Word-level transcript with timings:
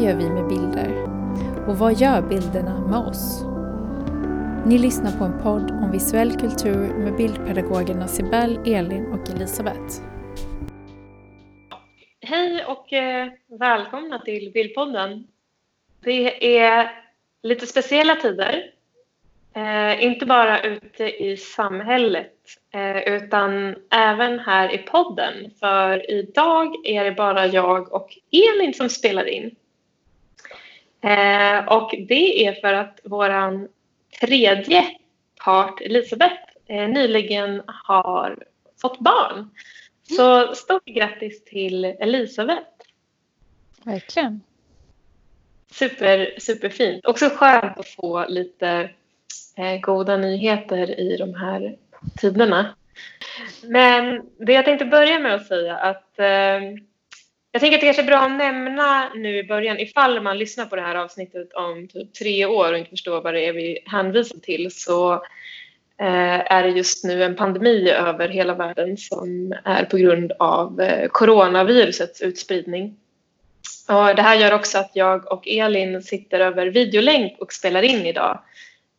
Vad 0.00 0.08
gör 0.08 0.16
vi 0.16 0.30
med 0.30 0.48
bilder? 0.48 1.04
Och 1.68 1.78
vad 1.78 1.94
gör 1.94 2.22
bilderna 2.22 2.80
med 2.80 2.98
oss? 2.98 3.44
Ni 4.66 4.78
lyssnar 4.78 5.18
på 5.18 5.24
en 5.24 5.42
podd 5.42 5.70
om 5.70 5.90
visuell 5.92 6.32
kultur 6.32 6.94
med 6.94 7.16
bildpedagogerna 7.16 8.08
Sibel, 8.08 8.58
Elin 8.66 9.06
och 9.06 9.30
Elisabeth. 9.30 10.02
Hej 12.20 12.64
och 12.64 12.92
eh, 12.92 13.28
välkomna 13.46 14.18
till 14.18 14.50
Bildpodden. 14.54 15.26
Det 16.04 16.58
är 16.58 16.90
lite 17.42 17.66
speciella 17.66 18.16
tider. 18.16 18.70
Eh, 19.54 20.04
inte 20.04 20.26
bara 20.26 20.62
ute 20.62 21.24
i 21.24 21.36
samhället 21.36 22.34
eh, 22.74 22.98
utan 22.98 23.76
även 23.90 24.38
här 24.38 24.74
i 24.74 24.78
podden. 24.78 25.34
För 25.60 26.10
idag 26.10 26.86
är 26.86 27.04
det 27.04 27.12
bara 27.12 27.46
jag 27.46 27.92
och 27.92 28.16
Elin 28.32 28.74
som 28.74 28.88
spelar 28.88 29.28
in. 29.28 29.56
Eh, 31.02 31.64
och 31.68 31.94
det 32.08 32.46
är 32.46 32.52
för 32.52 32.72
att 32.72 33.00
vår 33.04 33.68
tredje 34.20 34.84
part, 35.44 35.80
Elisabeth, 35.80 36.42
eh, 36.66 36.88
nyligen 36.88 37.62
har 37.66 38.44
fått 38.80 38.98
barn. 38.98 39.50
Så 40.16 40.54
stort 40.54 40.84
grattis 40.84 41.44
till 41.44 41.84
Elisabeth. 41.84 42.70
Verkligen. 43.84 44.40
Super, 45.72 46.34
superfint. 46.38 47.06
Också 47.06 47.28
skönt 47.28 47.78
att 47.78 47.88
få 47.88 48.26
lite 48.28 48.90
eh, 49.56 49.80
goda 49.80 50.16
nyheter 50.16 51.00
i 51.00 51.16
de 51.16 51.34
här 51.34 51.76
tiderna. 52.20 52.74
Men 53.62 54.22
det 54.38 54.52
jag 54.52 54.64
tänkte 54.64 54.84
börja 54.84 55.18
med 55.18 55.34
att 55.34 55.46
säga 55.46 55.76
att 55.76 56.18
eh, 56.18 56.60
jag 57.52 57.60
tänker 57.60 57.76
att 57.76 57.80
det 57.80 57.86
kanske 57.86 58.02
är 58.02 58.06
bra 58.06 58.18
att 58.18 58.38
nämna 58.38 59.12
nu 59.14 59.38
i 59.38 59.44
början 59.44 59.78
ifall 59.78 60.22
man 60.22 60.38
lyssnar 60.38 60.66
på 60.66 60.76
det 60.76 60.82
här 60.82 60.94
avsnittet 60.94 61.52
om 61.52 61.88
typ 61.88 62.14
tre 62.14 62.46
år 62.46 62.72
och 62.72 62.78
inte 62.78 62.90
förstår 62.90 63.20
vad 63.20 63.34
det 63.34 63.46
är 63.46 63.52
vi 63.52 63.78
hänvisar 63.86 64.38
till 64.38 64.70
så 64.70 65.12
eh, 66.00 66.52
är 66.52 66.62
det 66.62 66.68
just 66.68 67.04
nu 67.04 67.24
en 67.24 67.36
pandemi 67.36 67.90
över 67.90 68.28
hela 68.28 68.54
världen 68.54 68.96
som 68.96 69.54
är 69.64 69.84
på 69.84 69.96
grund 69.96 70.32
av 70.38 70.80
eh, 70.80 71.08
coronavirusets 71.08 72.20
utspridning. 72.20 72.96
Och 73.88 74.16
det 74.16 74.22
här 74.22 74.36
gör 74.36 74.52
också 74.52 74.78
att 74.78 74.90
jag 74.94 75.32
och 75.32 75.48
Elin 75.48 76.02
sitter 76.02 76.40
över 76.40 76.66
videolänk 76.66 77.40
och 77.40 77.52
spelar 77.52 77.82
in 77.82 78.06
idag. 78.06 78.42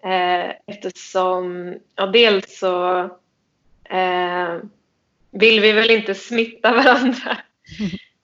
Eh, 0.04 0.50
eftersom, 0.68 1.76
ja, 1.96 2.06
dels 2.06 2.60
så 2.60 3.00
eh, 3.90 4.58
vill 5.32 5.60
vi 5.62 5.72
väl 5.72 5.92
inte 5.92 6.16
smitta 6.16 6.72
varandra. 6.76 7.38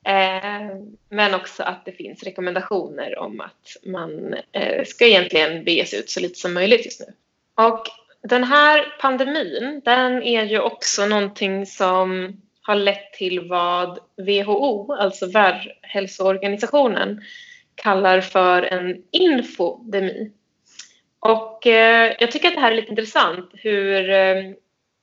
Eh, 0.07 0.75
men 1.09 1.33
också 1.33 1.63
att 1.63 1.85
det 1.85 1.91
finns 1.91 2.23
rekommendationer 2.23 3.19
om 3.19 3.41
att 3.41 3.77
man 3.85 4.35
eh, 4.51 4.85
ska 4.85 5.05
egentligen 5.05 5.63
bege 5.63 5.85
sig 5.85 5.99
ut 5.99 6.09
så 6.09 6.19
lite 6.19 6.39
som 6.39 6.53
möjligt 6.53 6.85
just 6.85 6.99
nu. 6.99 7.13
Och 7.65 7.83
den 8.21 8.43
här 8.43 8.95
pandemin, 9.01 9.81
den 9.85 10.23
är 10.23 10.43
ju 10.43 10.59
också 10.59 11.05
någonting 11.05 11.65
som 11.65 12.37
har 12.61 12.75
lett 12.75 13.13
till 13.13 13.47
vad 13.47 13.99
WHO, 14.17 14.93
alltså 14.93 15.25
Världshälsoorganisationen, 15.25 17.21
kallar 17.75 18.21
för 18.21 18.61
en 18.61 19.03
infodemi. 19.11 20.31
Och 21.19 21.67
eh, 21.67 22.15
jag 22.19 22.31
tycker 22.31 22.47
att 22.47 22.55
det 22.55 22.61
här 22.61 22.71
är 22.71 22.75
lite 22.75 22.89
intressant 22.89 23.49
hur 23.53 24.09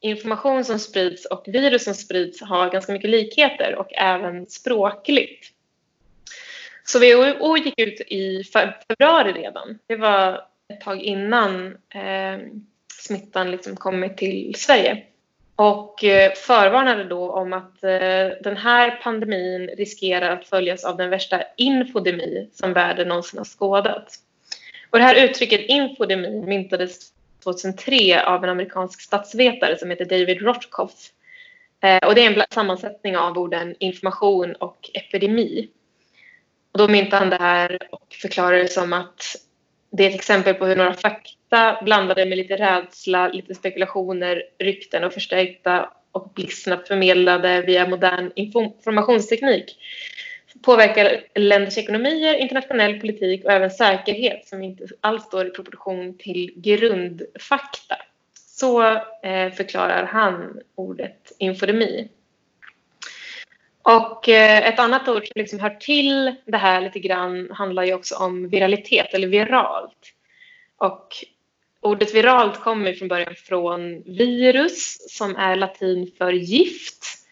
information 0.05 0.65
som 0.65 0.79
sprids 0.79 1.25
och 1.25 1.45
virus 1.47 1.85
som 1.85 1.95
sprids 1.95 2.43
har 2.43 2.71
ganska 2.71 2.93
mycket 2.93 3.11
likheter 3.11 3.75
och 3.75 3.95
även 3.95 4.47
språkligt. 4.47 5.51
Så 6.85 6.99
WHO 6.99 7.57
gick 7.57 7.79
ut 7.79 8.01
i 8.01 8.45
februari 8.45 9.33
redan. 9.33 9.79
Det 9.87 9.97
var 9.97 10.47
ett 10.69 10.81
tag 10.81 11.01
innan 11.01 11.67
eh, 11.95 12.39
smittan 12.93 13.51
liksom 13.51 13.77
kommit 13.77 14.17
till 14.17 14.55
Sverige 14.55 15.03
och 15.57 16.05
eh, 16.05 16.33
förvarnade 16.33 17.05
då 17.05 17.31
om 17.31 17.53
att 17.53 17.85
eh, 17.85 18.29
den 18.43 18.57
här 18.57 19.01
pandemin 19.03 19.67
riskerar 19.67 20.31
att 20.31 20.49
följas 20.49 20.85
av 20.85 20.97
den 20.97 21.11
värsta 21.11 21.43
infodemi 21.57 22.49
som 22.53 22.73
världen 22.73 23.09
någonsin 23.09 23.39
har 23.39 23.45
skådat. 23.45 24.15
Och 24.91 24.99
det 24.99 25.05
här 25.05 25.25
uttrycket 25.25 25.61
infodemi 25.61 26.43
myntades 26.47 27.13
2003 27.45 28.25
av 28.25 28.45
en 28.45 28.51
amerikansk 28.51 29.01
statsvetare 29.01 29.79
som 29.79 29.91
heter 29.91 30.05
David 30.05 30.43
Rotkoff. 30.43 31.11
Eh, 31.83 32.09
och 32.09 32.15
det 32.15 32.25
är 32.25 32.33
en 32.33 32.43
sammansättning 32.51 33.17
av 33.17 33.39
orden 33.39 33.75
information 33.79 34.55
och 34.55 34.91
epidemi. 34.95 35.69
Och 36.73 36.79
då 36.79 36.89
myntade 36.89 37.17
han 37.17 37.31
det 37.31 37.37
här 37.37 37.79
och 37.91 38.15
förklarade 38.23 38.63
det 38.63 38.69
som 38.69 38.93
att 38.93 39.37
det 39.91 40.05
är 40.05 40.09
ett 40.09 40.15
exempel 40.15 40.55
på 40.55 40.67
hur 40.67 40.77
några 40.77 40.95
fakta 40.95 41.83
blandade 41.85 42.27
med 42.27 42.39
lite 42.39 42.57
rädsla, 42.57 43.29
lite 43.29 43.55
spekulationer, 43.55 44.43
rykten 44.59 45.05
och 45.05 45.13
förstärkta 45.13 45.91
och 46.13 46.33
blixtsnabbt 46.35 46.89
förmedlade 46.89 47.63
via 47.63 47.89
modern 47.89 48.33
informationsteknik 48.35 49.77
påverkar 50.63 51.21
länders 51.35 51.79
ekonomier, 51.79 52.35
internationell 52.35 53.01
politik 53.01 53.45
och 53.45 53.53
även 53.53 53.71
säkerhet 53.71 54.49
som 54.49 54.63
inte 54.63 54.87
alls 55.01 55.25
står 55.25 55.47
i 55.47 55.51
proportion 55.51 56.19
till 56.19 56.53
grundfakta. 56.57 57.97
Så 58.35 58.83
eh, 59.23 59.53
förklarar 59.53 60.05
han 60.05 60.61
ordet 60.75 61.33
infodemi. 61.39 62.09
Och 63.83 64.29
eh, 64.29 64.69
ett 64.69 64.79
annat 64.79 65.09
ord 65.09 65.27
som 65.27 65.33
liksom 65.35 65.61
hör 65.61 65.71
till 65.71 66.35
det 66.47 66.57
här 66.57 66.81
lite 66.81 66.99
grann 66.99 67.51
handlar 67.51 67.85
ju 67.85 67.95
också 67.95 68.17
om 68.17 68.49
viralitet 68.49 69.15
eller 69.15 69.29
viralt. 69.29 70.13
Och 70.77 71.09
ordet 71.81 72.15
viralt 72.15 72.61
kommer 72.61 72.93
från 72.93 73.09
början 73.09 73.35
från 73.35 74.03
virus 74.03 74.97
som 75.11 75.37
är 75.37 75.57
latin 75.57 76.11
för 76.19 76.33
gift. 76.33 77.24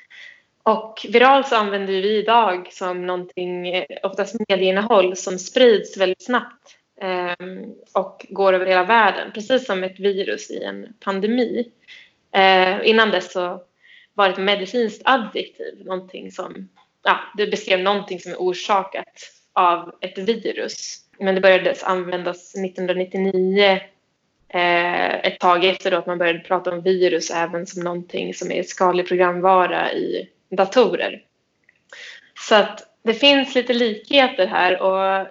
Och 0.63 1.07
viralt 1.09 1.49
så 1.49 1.57
använder 1.57 1.93
vi 1.93 2.19
idag 2.19 2.69
som 2.73 3.07
någonting, 3.07 3.69
eh, 3.69 3.85
oftast 4.03 4.37
medieinnehåll, 4.49 5.17
som 5.17 5.39
sprids 5.39 5.97
väldigt 5.97 6.25
snabbt 6.25 6.77
eh, 7.01 7.47
och 7.93 8.27
går 8.29 8.53
över 8.53 8.67
hela 8.67 8.85
världen, 8.85 9.33
precis 9.35 9.67
som 9.67 9.85
ett 9.85 10.01
virus 10.01 10.51
i 10.51 10.65
en 10.65 10.87
pandemi. 11.01 11.71
Eh, 12.33 12.89
innan 12.89 13.11
dess 13.11 13.33
så 13.33 13.63
var 14.15 14.29
det 14.29 14.33
ett 14.33 14.41
medicinskt 14.41 15.03
adjektiv, 15.05 15.83
någonting 15.85 16.33
som, 16.33 16.69
ja, 17.03 17.21
det 17.37 17.47
beskrev 17.47 17.81
någonting 17.81 18.21
som 18.21 18.33
är 18.33 18.37
orsakat 18.37 19.33
av 19.53 19.95
ett 20.01 20.19
virus. 20.19 20.99
Men 21.19 21.35
det 21.35 21.41
började 21.41 21.75
användas 21.83 22.55
1999 22.55 23.81
eh, 24.49 25.15
ett 25.15 25.41
tag 25.41 25.65
efter 25.65 25.91
då 25.91 25.97
att 25.97 26.07
man 26.07 26.19
började 26.19 26.39
prata 26.39 26.73
om 26.73 26.83
virus 26.83 27.31
även 27.31 27.67
som 27.67 27.83
någonting 27.83 28.35
som 28.35 28.53
är 28.53 28.63
skadlig 28.63 29.09
programvara 29.09 29.93
i 29.93 30.29
datorer. 30.57 31.23
Så 32.49 32.55
att 32.55 32.89
det 33.03 33.15
finns 33.15 33.55
lite 33.55 33.75
likheter 33.75 34.47
här 34.47 34.83
och 34.83 35.27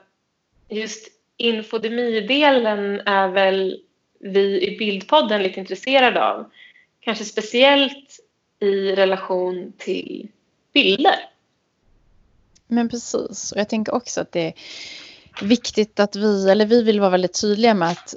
just 0.69 1.07
infodemidelen 1.37 2.99
är 2.99 3.27
väl 3.27 3.79
vi 4.19 4.67
i 4.67 4.77
Bildpodden 4.77 5.43
lite 5.43 5.59
intresserade 5.59 6.23
av. 6.23 6.51
Kanske 6.99 7.25
speciellt 7.25 8.19
i 8.59 8.95
relation 8.95 9.73
till 9.77 10.27
bilder. 10.73 11.15
Men 12.67 12.89
precis, 12.89 13.51
och 13.51 13.57
jag 13.57 13.69
tänker 13.69 13.93
också 13.93 14.21
att 14.21 14.31
det 14.31 14.47
är 14.47 14.53
viktigt 15.41 15.99
att 15.99 16.15
vi, 16.15 16.49
eller 16.49 16.65
vi 16.65 16.83
vill 16.83 16.99
vara 16.99 17.09
väldigt 17.09 17.41
tydliga 17.41 17.73
med 17.73 17.89
att 17.89 18.15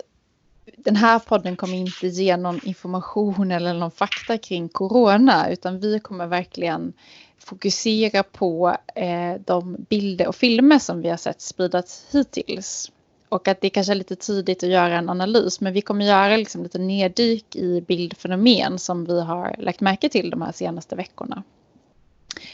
den 0.76 0.96
här 0.96 1.18
podden 1.18 1.56
kommer 1.56 1.74
inte 1.74 2.06
ge 2.06 2.36
någon 2.36 2.60
information 2.64 3.50
eller 3.50 3.74
någon 3.74 3.90
fakta 3.90 4.38
kring 4.38 4.68
corona 4.68 5.50
utan 5.50 5.80
vi 5.80 6.00
kommer 6.00 6.26
verkligen 6.26 6.92
fokusera 7.38 8.22
på 8.22 8.76
eh, 8.94 9.34
de 9.44 9.76
bilder 9.88 10.28
och 10.28 10.36
filmer 10.36 10.78
som 10.78 11.02
vi 11.02 11.08
har 11.08 11.16
sett 11.16 11.40
spridas 11.40 12.06
hittills. 12.12 12.90
Och 13.28 13.48
att 13.48 13.60
det 13.60 13.70
kanske 13.70 13.92
är 13.92 13.94
lite 13.94 14.16
tidigt 14.16 14.62
att 14.62 14.68
göra 14.68 14.98
en 14.98 15.08
analys 15.08 15.60
men 15.60 15.72
vi 15.72 15.80
kommer 15.80 16.04
göra 16.04 16.36
liksom 16.36 16.62
lite 16.62 16.78
neddyk 16.78 17.56
i 17.56 17.80
bildfenomen 17.80 18.78
som 18.78 19.04
vi 19.04 19.20
har 19.20 19.56
lagt 19.58 19.80
märke 19.80 20.08
till 20.08 20.30
de 20.30 20.42
här 20.42 20.52
senaste 20.52 20.96
veckorna. 20.96 21.42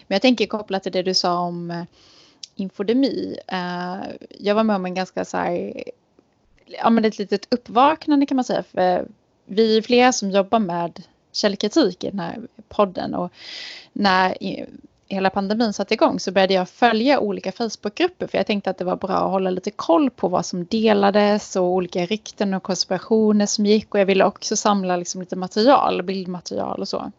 Men 0.06 0.14
jag 0.14 0.22
tänker 0.22 0.46
kopplat 0.46 0.82
till 0.82 0.92
det 0.92 1.02
du 1.02 1.14
sa 1.14 1.38
om 1.38 1.70
eh, 1.70 1.84
infodemi. 2.54 3.38
Eh, 3.46 3.98
jag 4.38 4.54
var 4.54 4.64
med 4.64 4.76
om 4.76 4.86
en 4.86 4.94
ganska 4.94 5.24
så 5.24 5.36
här 5.36 5.84
ja, 6.78 6.90
men 6.90 7.04
ett 7.04 7.18
litet 7.18 7.54
uppvaknande 7.54 8.26
kan 8.26 8.36
man 8.36 8.44
säga. 8.44 8.62
För 8.62 8.78
eh, 8.78 9.02
vi 9.46 9.76
är 9.76 9.82
flera 9.82 10.12
som 10.12 10.30
jobbar 10.30 10.58
med 10.58 11.02
källkritik 11.32 12.04
i 12.04 12.10
den 12.10 12.20
här 12.20 12.38
podden 12.68 13.14
och 13.14 13.32
när 13.92 14.36
hela 15.10 15.30
pandemin 15.30 15.72
satte 15.72 15.94
igång 15.94 16.20
så 16.20 16.32
började 16.32 16.54
jag 16.54 16.68
följa 16.68 17.20
olika 17.20 17.52
Facebookgrupper 17.52 18.26
för 18.26 18.38
jag 18.38 18.46
tänkte 18.46 18.70
att 18.70 18.78
det 18.78 18.84
var 18.84 18.96
bra 18.96 19.16
att 19.16 19.30
hålla 19.30 19.50
lite 19.50 19.70
koll 19.70 20.10
på 20.10 20.28
vad 20.28 20.46
som 20.46 20.64
delades 20.64 21.56
och 21.56 21.64
olika 21.64 22.06
rykten 22.06 22.54
och 22.54 22.62
konspirationer 22.62 23.46
som 23.46 23.66
gick 23.66 23.94
och 23.94 24.00
jag 24.00 24.06
ville 24.06 24.24
också 24.24 24.56
samla 24.56 24.96
liksom 24.96 25.20
lite 25.20 25.36
material, 25.36 26.02
bildmaterial 26.02 26.80
och 26.80 26.88
så. 26.88 27.12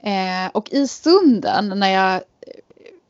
Eh, 0.00 0.50
och 0.52 0.72
i 0.72 0.88
stunden 0.88 1.72
när 1.76 1.90
jag 1.90 2.22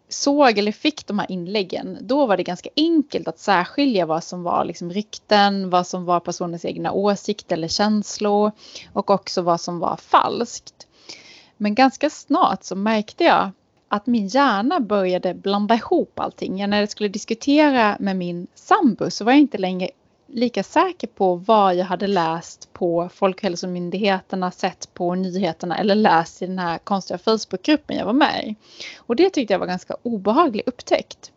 såg 0.09 0.59
eller 0.59 0.73
fick 0.73 1.07
de 1.07 1.19
här 1.19 1.31
inläggen, 1.31 1.99
då 2.01 2.27
var 2.27 2.37
det 2.37 2.43
ganska 2.43 2.71
enkelt 2.77 3.29
att 3.29 3.39
särskilja 3.39 4.07
vad 4.07 4.25
som 4.25 4.43
var 4.43 4.65
liksom 4.65 4.91
rykten, 4.91 5.71
vad 5.71 5.87
som 5.87 6.05
var 6.05 6.21
personens 6.21 6.65
egna 6.65 6.93
åsikter 6.93 7.57
eller 7.57 7.69
känslor 7.69 8.53
och 8.93 9.11
också 9.11 9.43
vad 9.43 9.61
som 9.61 9.79
var 9.79 9.97
falskt. 9.97 10.87
Men 11.57 11.75
ganska 11.75 12.11
snart 12.11 12.65
så 12.65 12.77
märkte 12.77 13.25
jag 13.25 13.51
att 13.89 14.07
min 14.07 14.27
hjärna 14.27 14.81
började 14.81 15.35
blanda 15.35 15.75
ihop 15.75 16.21
allting. 16.21 16.69
När 16.69 16.81
jag 16.81 16.91
skulle 16.91 17.09
diskutera 17.09 17.97
med 18.01 18.17
min 18.17 18.47
sambo 18.55 19.11
så 19.11 19.25
var 19.25 19.33
jag 19.33 19.41
inte 19.41 19.59
längre 19.59 19.91
lika 20.29 20.63
säker 20.63 21.07
på 21.07 21.35
vad 21.35 21.75
jag 21.75 21.85
hade 21.85 22.07
läst 22.07 22.73
på 22.73 23.09
Folkhälsomyndigheterna, 23.15 24.51
sett 24.51 24.95
på 24.95 25.15
nyheterna 25.15 25.79
eller 25.79 25.95
läst 25.95 26.43
i 26.43 26.47
den 26.47 26.59
här 26.59 26.79
konstiga 26.79 27.19
Facebookgruppen 27.19 27.97
jag 27.97 28.07
var 28.07 28.13
med 28.13 28.45
i. 28.45 28.57
Och 28.97 29.17
det 29.17 29.31
tyckte 29.31 29.55
jag 29.55 29.59
var 29.59 29.67
ganska 29.67 29.97
obehaglig 30.03 30.63
upptäckt. 30.67 31.33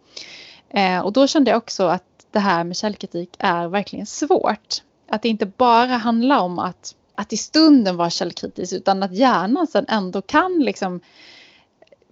Eh, 0.69 0.99
och 0.99 1.13
då 1.13 1.27
kände 1.27 1.51
jag 1.51 1.57
också 1.57 1.83
att 1.87 2.03
det 2.31 2.39
här 2.39 2.63
med 2.63 2.77
källkritik 2.77 3.29
är 3.39 3.67
verkligen 3.67 4.05
svårt. 4.05 4.81
Att 5.09 5.21
det 5.21 5.29
inte 5.29 5.45
bara 5.45 5.97
handlar 5.97 6.39
om 6.39 6.59
att, 6.59 6.95
att 7.15 7.33
i 7.33 7.37
stunden 7.37 7.97
vara 7.97 8.09
källkritisk 8.09 8.73
utan 8.73 9.03
att 9.03 9.15
hjärnan 9.15 9.67
sen 9.67 9.85
ändå 9.89 10.21
kan 10.21 10.59
liksom 10.59 11.01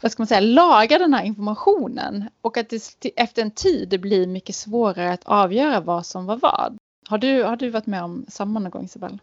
vad 0.02 0.12
ska 0.12 0.22
man 0.22 0.28
säga, 0.28 0.40
laga 0.40 0.98
den 0.98 1.14
här 1.14 1.24
informationen 1.24 2.30
och 2.42 2.58
att 2.58 2.70
det 2.70 3.12
efter 3.16 3.42
en 3.42 3.52
tid 3.52 3.90
det 3.90 3.98
blir 3.98 4.28
mycket 4.28 4.56
svårare 4.56 5.14
att 5.14 5.26
avgöra 5.26 5.80
vad 5.80 6.06
som 6.06 6.26
var 6.26 6.38
vad. 6.38 6.78
Har 7.10 7.18
du, 7.18 7.44
har 7.44 7.56
du 7.56 7.70
varit 7.70 7.86
med 7.86 8.04
om 8.04 8.26
samma 8.28 8.60
någon 8.60 8.72
gång 8.72 8.86
Isabel? 8.86 9.20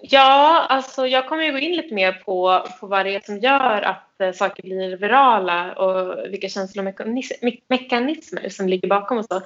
Ja, 0.00 0.66
alltså 0.68 1.06
jag 1.06 1.28
kommer 1.28 1.42
ju 1.42 1.52
gå 1.52 1.58
in 1.58 1.76
lite 1.76 1.94
mer 1.94 2.12
på, 2.12 2.66
på 2.80 2.86
vad 2.86 3.06
det 3.06 3.14
är 3.14 3.20
som 3.20 3.38
gör 3.38 3.82
att 3.82 4.20
eh, 4.20 4.32
saker 4.32 4.62
blir 4.62 4.96
virala 4.96 5.72
och 5.72 6.32
vilka 6.32 6.48
känslomekanismer 6.48 8.48
som 8.48 8.68
ligger 8.68 8.88
bakom 8.88 9.18
och 9.18 9.24
så. 9.24 9.40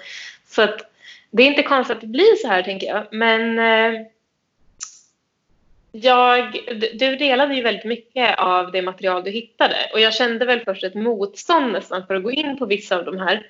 Så 0.48 0.62
att 0.62 0.80
det 1.30 1.42
är 1.42 1.46
inte 1.46 1.62
konstigt 1.62 1.94
att 1.94 2.00
det 2.00 2.06
blir 2.06 2.36
så 2.36 2.48
här 2.48 2.62
tänker 2.62 2.86
jag. 2.86 3.06
Men 3.10 3.58
eh, 3.58 4.00
jag, 5.92 6.58
du 6.94 7.16
delade 7.16 7.54
ju 7.54 7.62
väldigt 7.62 7.84
mycket 7.84 8.38
av 8.38 8.72
det 8.72 8.82
material 8.82 9.24
du 9.24 9.30
hittade 9.30 9.76
och 9.92 10.00
jag 10.00 10.14
kände 10.14 10.44
väl 10.44 10.60
först 10.60 10.84
ett 10.84 10.94
motstånd 10.94 11.72
nästan 11.72 12.06
för 12.06 12.14
att 12.14 12.22
gå 12.22 12.30
in 12.30 12.58
på 12.58 12.66
vissa 12.66 12.96
av 12.96 13.04
de 13.04 13.18
här. 13.18 13.46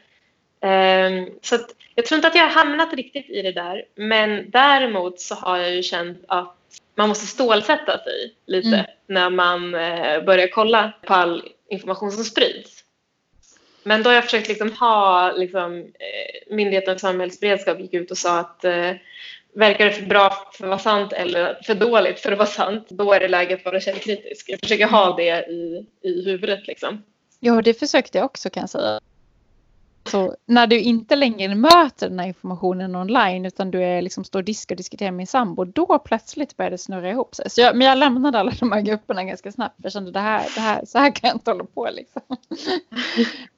Um, 0.65 1.31
så 1.43 1.59
jag 1.95 2.07
tror 2.07 2.17
inte 2.17 2.29
att 2.29 2.35
jag 2.35 2.43
har 2.43 2.51
hamnat 2.51 2.95
riktigt 2.95 3.31
i 3.31 3.43
det 3.43 3.53
där 3.53 3.85
men 3.95 4.51
däremot 4.51 5.21
så 5.21 5.35
har 5.35 5.59
jag 5.59 5.75
ju 5.75 5.83
känt 5.83 6.25
att 6.29 6.57
man 6.95 7.09
måste 7.09 7.27
stålsätta 7.27 7.99
sig 7.99 8.35
lite 8.47 8.69
mm. 8.69 8.87
när 9.07 9.31
man 9.31 9.75
uh, 9.75 10.25
börjar 10.25 10.49
kolla 10.53 10.93
på 11.07 11.15
all 11.15 11.49
information 11.69 12.13
som 12.13 12.25
sprids. 12.25 12.85
Men 13.83 14.03
då 14.03 14.11
har 14.11 14.15
jag 14.15 14.25
försökt 14.25 14.49
liksom 14.49 14.73
ha, 14.73 15.33
liksom, 15.33 15.79
eh, 15.79 16.55
Myndigheten 16.55 16.95
för 16.95 17.01
samhällsberedskap 17.01 17.81
gick 17.81 17.95
ut 17.95 18.11
och 18.11 18.19
sa 18.19 18.39
att 18.39 18.65
eh, 18.65 18.91
verkar 19.55 19.85
det 19.85 19.93
för 19.93 20.07
bra 20.07 20.49
för 20.53 20.65
att 20.65 20.69
vara 20.69 20.79
sant 20.79 21.13
eller 21.13 21.59
för 21.63 21.75
dåligt 21.75 22.21
för 22.21 22.33
att 22.33 22.39
vara 22.39 22.49
sant, 22.49 22.87
då 22.89 23.13
är 23.13 23.21
det 23.21 23.29
läge 23.29 23.55
att 23.55 23.65
vara 23.65 23.81
källkritisk. 23.81 24.49
Jag 24.49 24.61
försöker 24.61 24.87
ha 24.87 25.17
det 25.17 25.47
i, 25.51 25.87
i 26.03 26.25
huvudet 26.25 26.67
liksom. 26.67 27.03
Ja, 27.41 27.63
det 27.63 27.75
försökte 27.75 28.19
jag 28.19 28.25
också 28.25 28.51
kan 28.51 28.61
jag 28.61 28.71
säga. 28.71 29.01
Så 30.05 30.37
när 30.47 30.67
du 30.67 30.81
inte 30.81 31.17
längre 31.17 31.55
möter 31.55 32.09
den 32.09 32.19
här 32.19 32.27
informationen 32.27 32.97
online 32.97 33.47
utan 33.47 33.71
du 33.71 33.83
är 33.83 34.03
liksom 34.03 34.25
står 34.25 34.43
diskar 34.43 34.75
och 34.75 34.77
diskuterar 34.77 35.11
med 35.11 35.29
sambo, 35.29 35.65
då 35.65 35.99
plötsligt 35.99 36.57
börjar 36.57 36.71
det 36.71 36.79
snurra 36.79 37.11
ihop 37.11 37.35
sig. 37.35 37.51
Så 37.51 37.61
jag, 37.61 37.77
men 37.77 37.87
jag 37.87 37.99
lämnade 37.99 38.39
alla 38.39 38.53
de 38.61 38.73
här 38.73 38.81
grupperna 38.81 39.25
ganska 39.25 39.53
snabbt. 39.53 39.75
Jag 39.83 39.93
kände 39.93 40.11
det 40.11 40.21
här, 40.21 40.47
det 40.55 40.61
här, 40.61 40.85
så 40.85 40.99
här 40.99 41.11
kan 41.11 41.29
jag 41.29 41.37
inte 41.37 41.51
hålla 41.51 41.65
på 41.65 41.89
liksom. 41.93 42.23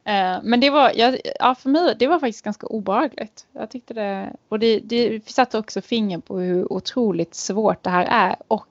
Eh, 0.06 0.38
men 0.42 0.60
det 0.60 0.70
var, 0.70 0.92
ja, 0.94 1.54
för 1.54 1.68
mig, 1.68 1.96
det 1.98 2.06
var 2.06 2.18
faktiskt 2.18 2.44
ganska 2.44 2.66
obehagligt. 2.66 3.46
Jag 3.52 3.70
tyckte 3.70 3.94
det, 3.94 4.36
och 4.48 4.58
det, 4.58 4.80
det 4.80 5.28
satte 5.28 5.58
också 5.58 5.80
finger 5.80 6.18
på 6.18 6.38
hur 6.38 6.72
otroligt 6.72 7.34
svårt 7.34 7.82
det 7.82 7.90
här 7.90 8.06
är 8.10 8.36
och 8.48 8.68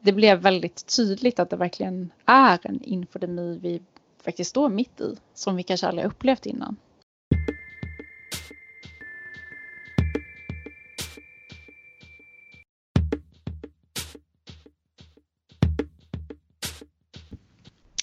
det 0.00 0.12
blev 0.12 0.38
väldigt 0.38 0.96
tydligt 0.96 1.38
att 1.38 1.50
det 1.50 1.56
verkligen 1.56 2.10
är 2.26 2.58
en 2.62 2.82
infodemi 2.82 3.58
vi 3.62 3.80
faktiskt 4.22 4.50
står 4.50 4.68
mitt 4.68 5.00
i 5.00 5.16
som 5.34 5.56
vi 5.56 5.62
kanske 5.62 5.86
aldrig 5.86 6.06
upplevt 6.06 6.46
innan. 6.46 6.76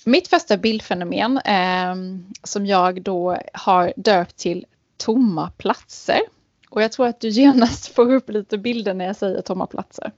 Mitt 0.05 0.27
första 0.27 0.57
bildfenomen 0.57 1.37
eh, 1.37 1.95
som 2.43 2.65
jag 2.65 3.01
då 3.01 3.37
har 3.53 3.93
döpt 3.95 4.37
till 4.37 4.65
tomma 4.97 5.51
platser. 5.57 6.19
Och 6.69 6.81
jag 6.81 6.91
tror 6.91 7.07
att 7.07 7.19
du 7.19 7.29
genast 7.29 7.87
får 7.95 8.13
upp 8.13 8.29
lite 8.29 8.57
bilder 8.57 8.93
när 8.93 9.05
jag 9.05 9.15
säger 9.15 9.41
tomma 9.41 9.65
platser. 9.67 10.11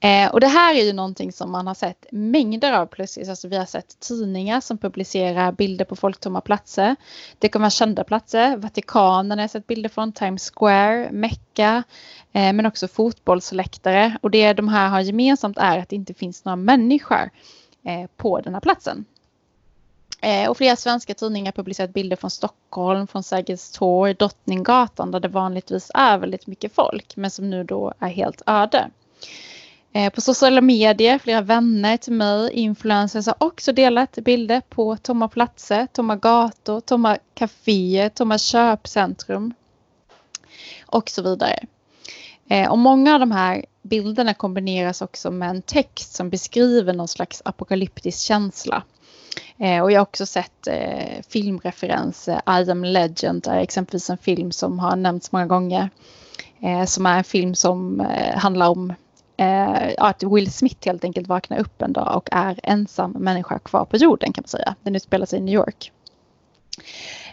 Eh, 0.00 0.30
och 0.30 0.40
det 0.40 0.46
här 0.46 0.74
är 0.74 0.84
ju 0.84 0.92
någonting 0.92 1.32
som 1.32 1.50
man 1.52 1.66
har 1.66 1.74
sett 1.74 2.06
mängder 2.10 2.72
av 2.72 2.86
plötsligt. 2.86 3.28
Alltså 3.28 3.48
vi 3.48 3.56
har 3.56 3.64
sett 3.64 4.00
tidningar 4.00 4.60
som 4.60 4.78
publicerar 4.78 5.52
bilder 5.52 5.84
på 5.84 5.96
folktomma 5.96 6.40
platser. 6.40 6.96
Det 7.38 7.48
kan 7.48 7.60
vara 7.60 7.70
kända 7.70 8.04
platser. 8.04 8.56
Vatikanen 8.56 9.38
har 9.38 9.42
jag 9.42 9.50
sett 9.50 9.66
bilder 9.66 9.88
från. 9.88 10.12
Times 10.12 10.52
Square, 10.54 11.08
Mecka. 11.12 11.82
Eh, 12.32 12.52
men 12.52 12.66
också 12.66 12.88
fotbollsläktare. 12.88 14.18
Och 14.20 14.30
det 14.30 14.52
de 14.52 14.68
här 14.68 14.88
har 14.88 15.00
gemensamt 15.00 15.58
är 15.58 15.78
att 15.78 15.88
det 15.88 15.96
inte 15.96 16.14
finns 16.14 16.44
några 16.44 16.56
människor 16.56 17.30
eh, 17.84 18.06
på 18.16 18.40
den 18.40 18.54
här 18.54 18.60
platsen. 18.60 19.04
Eh, 20.20 20.50
och 20.50 20.56
flera 20.56 20.76
svenska 20.76 21.14
tidningar 21.14 21.52
publicerat 21.52 21.94
bilder 21.94 22.16
från 22.16 22.30
Stockholm, 22.30 23.06
från 23.06 23.22
Sergels 23.22 23.70
torg, 23.70 24.14
Drottninggatan 24.14 25.10
där 25.10 25.20
det 25.20 25.28
vanligtvis 25.28 25.90
är 25.94 26.18
väldigt 26.18 26.46
mycket 26.46 26.74
folk 26.74 27.16
men 27.16 27.30
som 27.30 27.50
nu 27.50 27.64
då 27.64 27.92
är 27.98 28.08
helt 28.08 28.42
öde. 28.46 28.90
Eh, 29.92 30.12
på 30.12 30.20
sociala 30.20 30.60
medier, 30.60 31.18
flera 31.18 31.40
vänner 31.40 31.96
till 31.96 32.12
mig, 32.12 32.52
influencers 32.52 33.26
har 33.26 33.36
också 33.38 33.72
delat 33.72 34.12
bilder 34.12 34.62
på 34.68 34.96
tomma 34.96 35.28
platser, 35.28 35.86
tomma 35.92 36.16
gator, 36.16 36.80
tomma 36.80 37.18
kaféer, 37.34 38.08
tomma 38.08 38.38
köpcentrum 38.38 39.54
och 40.86 41.10
så 41.10 41.22
vidare. 41.22 41.58
Eh, 42.48 42.70
och 42.70 42.78
många 42.78 43.14
av 43.14 43.20
de 43.20 43.32
här 43.32 43.64
bilderna 43.82 44.34
kombineras 44.34 45.02
också 45.02 45.30
med 45.30 45.50
en 45.50 45.62
text 45.62 46.14
som 46.14 46.30
beskriver 46.30 46.92
någon 46.92 47.08
slags 47.08 47.42
apokalyptisk 47.44 48.20
känsla. 48.20 48.82
Eh, 49.58 49.82
och 49.82 49.92
jag 49.92 50.00
har 50.00 50.06
också 50.06 50.26
sett 50.26 50.68
filmreferenser. 51.28 52.40
I 52.46 52.70
am 52.70 52.84
legend 52.84 53.46
är 53.46 53.58
exempelvis 53.58 54.10
en 54.10 54.18
film 54.18 54.52
som 54.52 54.78
har 54.78 54.96
nämnts 54.96 55.32
många 55.32 55.46
gånger. 55.46 55.90
Som 56.86 57.06
är 57.06 57.18
en 57.18 57.24
film 57.24 57.54
som 57.54 58.06
handlar 58.36 58.68
om 58.68 58.94
eh, 59.38 59.94
att 59.98 60.22
Will 60.22 60.52
Smith 60.52 60.86
helt 60.86 61.04
enkelt 61.04 61.28
vaknar 61.28 61.58
upp 61.58 61.82
en 61.82 61.92
dag 61.92 62.16
och 62.16 62.28
är 62.32 62.60
ensam 62.62 63.10
människa 63.10 63.58
kvar 63.58 63.84
på 63.84 63.96
jorden 63.96 64.32
kan 64.32 64.42
man 64.42 64.48
säga. 64.48 64.74
Den 64.82 64.96
utspelar 64.96 65.26
sig 65.26 65.38
i 65.38 65.42
New 65.42 65.54
York. 65.54 65.92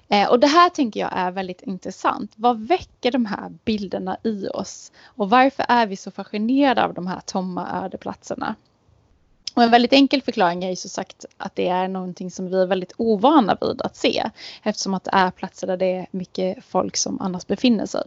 Eh, 0.07 0.29
och 0.29 0.39
det 0.39 0.47
här 0.47 0.69
tänker 0.69 0.99
jag 0.99 1.09
är 1.13 1.31
väldigt 1.31 1.61
intressant. 1.61 2.33
Vad 2.35 2.67
väcker 2.67 3.11
de 3.11 3.25
här 3.25 3.49
bilderna 3.65 4.17
i 4.23 4.47
oss? 4.47 4.91
Och 5.03 5.29
varför 5.29 5.65
är 5.69 5.87
vi 5.87 5.95
så 5.95 6.11
fascinerade 6.11 6.83
av 6.83 6.93
de 6.93 7.07
här 7.07 7.19
tomma 7.25 7.83
ödeplatserna? 7.83 8.55
Och 9.55 9.63
en 9.63 9.71
väldigt 9.71 9.93
enkel 9.93 10.21
förklaring 10.21 10.63
är 10.63 10.69
ju 10.69 10.75
så 10.75 10.89
sagt 10.89 11.25
att 11.37 11.55
det 11.55 11.67
är 11.67 11.87
någonting 11.87 12.31
som 12.31 12.49
vi 12.49 12.61
är 12.61 12.65
väldigt 12.65 12.93
ovana 12.97 13.57
vid 13.61 13.81
att 13.81 13.95
se 13.95 14.23
eftersom 14.63 14.93
att 14.93 15.03
det 15.03 15.11
är 15.13 15.31
platser 15.31 15.67
där 15.67 15.77
det 15.77 15.91
är 15.95 16.07
mycket 16.11 16.65
folk 16.65 16.97
som 16.97 17.21
annars 17.21 17.47
befinner 17.47 17.85
sig. 17.85 18.03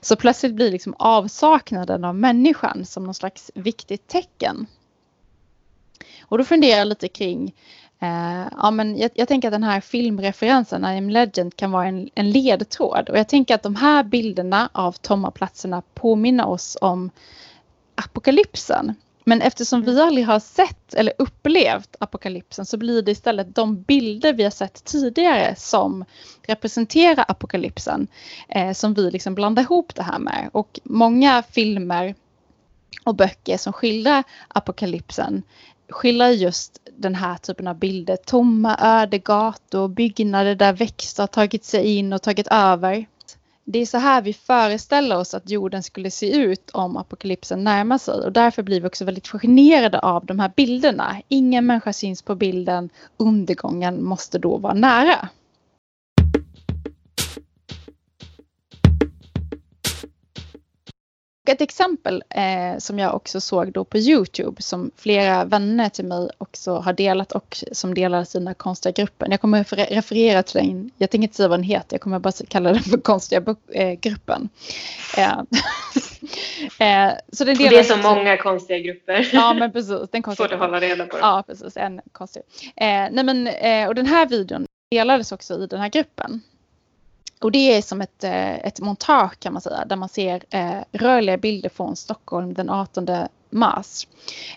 Så 0.00 0.16
plötsligt 0.16 0.54
blir 0.54 0.70
liksom 0.70 0.94
avsaknaden 0.98 2.04
av 2.04 2.14
människan 2.14 2.86
som 2.86 3.04
någon 3.04 3.14
slags 3.14 3.50
viktigt 3.54 4.06
tecken. 4.06 4.66
Och 6.20 6.38
då 6.38 6.44
funderar 6.44 6.78
jag 6.78 6.88
lite 6.88 7.08
kring 7.08 7.54
Uh, 8.02 8.48
ja, 8.58 8.70
men 8.70 8.98
jag, 8.98 9.10
jag, 9.14 9.28
tänker 9.28 9.48
att 9.48 9.52
den 9.52 9.62
här 9.62 9.80
filmreferensen, 9.80 10.84
I 10.84 10.98
am 10.98 11.10
legend, 11.10 11.56
kan 11.56 11.70
vara 11.70 11.86
en, 11.86 12.10
en 12.14 12.30
ledtråd. 12.30 13.08
Och 13.08 13.18
jag 13.18 13.28
tänker 13.28 13.54
att 13.54 13.62
de 13.62 13.76
här 13.76 14.02
bilderna 14.04 14.68
av 14.72 14.92
tomma 14.92 15.30
platserna 15.30 15.82
påminner 15.94 16.48
oss 16.48 16.78
om 16.80 17.10
apokalypsen. 17.94 18.94
Men 19.24 19.42
eftersom 19.42 19.82
vi 19.82 19.92
mm. 19.92 20.06
aldrig 20.06 20.26
har 20.26 20.40
sett 20.40 20.94
eller 20.94 21.12
upplevt 21.18 21.96
apokalypsen 21.98 22.66
så 22.66 22.76
blir 22.76 23.02
det 23.02 23.10
istället 23.12 23.54
de 23.54 23.82
bilder 23.82 24.32
vi 24.32 24.42
har 24.42 24.50
sett 24.50 24.84
tidigare 24.84 25.54
som 25.56 26.04
representerar 26.42 27.24
apokalypsen 27.28 28.06
eh, 28.48 28.72
som 28.72 28.94
vi 28.94 29.10
liksom 29.10 29.34
blandar 29.34 29.62
ihop 29.62 29.94
det 29.94 30.02
här 30.02 30.18
med. 30.18 30.50
Och 30.52 30.80
många 30.84 31.42
filmer 31.42 32.14
och 33.04 33.14
böcker 33.14 33.56
som 33.56 33.72
skildrar 33.72 34.24
apokalypsen 34.48 35.42
skildrar 35.92 36.28
just 36.28 36.80
den 36.96 37.14
här 37.14 37.36
typen 37.36 37.68
av 37.68 37.78
bilder. 37.78 38.16
Tomma 38.16 38.76
öde 38.80 39.18
gator, 39.18 39.88
byggnader 39.88 40.54
där 40.54 40.72
växter 40.72 41.22
har 41.22 41.28
tagit 41.28 41.64
sig 41.64 41.96
in 41.96 42.12
och 42.12 42.22
tagit 42.22 42.48
över 42.50 43.06
det 43.64 43.78
är 43.78 43.86
så 43.86 43.98
här 43.98 44.22
vi 44.22 44.32
föreställer 44.32 45.18
oss 45.18 45.34
att 45.34 45.50
jorden 45.50 45.82
skulle 45.82 46.10
se 46.10 46.36
ut 46.36 46.70
om 46.70 46.96
apokalypsen 46.96 47.64
närmar 47.64 47.98
sig 47.98 48.14
och 48.14 48.32
därför 48.32 48.62
blir 48.62 48.80
vi 48.80 48.88
också 48.88 49.04
väldigt 49.04 49.28
fascinerade 49.28 49.98
av 49.98 50.26
de 50.26 50.38
här 50.38 50.52
bilderna. 50.56 51.16
Ingen 51.28 51.66
människa 51.66 51.92
syns 51.92 52.22
på 52.22 52.34
bilden, 52.34 52.90
undergången 53.16 54.04
måste 54.04 54.38
då 54.38 54.56
vara 54.56 54.74
nära. 54.74 55.28
Ett 61.48 61.60
exempel 61.60 62.22
eh, 62.30 62.78
som 62.78 62.98
jag 62.98 63.14
också 63.14 63.40
såg 63.40 63.72
då 63.72 63.84
på 63.84 63.98
Youtube 63.98 64.62
som 64.62 64.90
flera 64.96 65.44
vänner 65.44 65.88
till 65.88 66.04
mig 66.04 66.28
också 66.38 66.74
har 66.74 66.92
delat 66.92 67.32
och 67.32 67.64
som 67.72 67.94
delar 67.94 68.24
sina 68.24 68.54
konstiga 68.54 68.92
grupper. 68.92 69.26
Jag 69.30 69.40
kommer 69.40 69.64
referera 69.86 70.42
till 70.42 70.60
den, 70.60 70.90
jag 70.96 71.10
tänker 71.10 71.22
inte 71.22 71.36
säga 71.36 71.48
vad 71.48 71.58
den 71.58 71.64
heter, 71.64 71.94
jag 71.94 72.00
kommer 72.00 72.18
bara 72.18 72.32
kalla 72.48 72.72
den 72.72 72.82
för 72.82 72.98
konstiga 72.98 73.56
eh, 73.72 73.92
gruppen. 73.92 74.48
Eh, 75.16 75.38
eh, 77.08 77.12
så 77.32 77.44
den 77.44 77.56
det 77.56 77.78
är 77.78 77.82
så 77.82 77.96
många 77.96 78.36
konstiga 78.36 78.78
grupper. 78.78 79.30
Ja 79.32 79.54
men 79.54 79.72
precis. 79.72 80.10
Den 80.10 80.22
konstiga 80.22 80.48
Svårt 80.48 80.54
att 80.54 80.60
hålla 80.60 80.80
reda 80.80 81.06
på. 81.06 81.18
Ja 81.20 81.44
precis, 81.46 81.76
en 81.76 82.00
konstig. 82.12 82.42
Eh, 82.76 83.08
nej, 83.12 83.24
men, 83.24 83.46
eh, 83.46 83.88
och 83.88 83.94
den 83.94 84.06
här 84.06 84.26
videon 84.26 84.66
delades 84.90 85.32
också 85.32 85.54
i 85.54 85.66
den 85.66 85.80
här 85.80 85.88
gruppen. 85.88 86.42
Och 87.42 87.52
det 87.52 87.76
är 87.76 87.82
som 87.82 88.00
ett, 88.00 88.24
eh, 88.24 88.54
ett 88.54 88.80
montage 88.80 89.38
kan 89.38 89.52
man 89.52 89.62
säga 89.62 89.84
där 89.84 89.96
man 89.96 90.08
ser 90.08 90.42
eh, 90.50 90.80
rörliga 90.92 91.36
bilder 91.36 91.68
från 91.68 91.96
Stockholm 91.96 92.54
den 92.54 92.70
18 92.70 93.08
mars. 93.50 94.06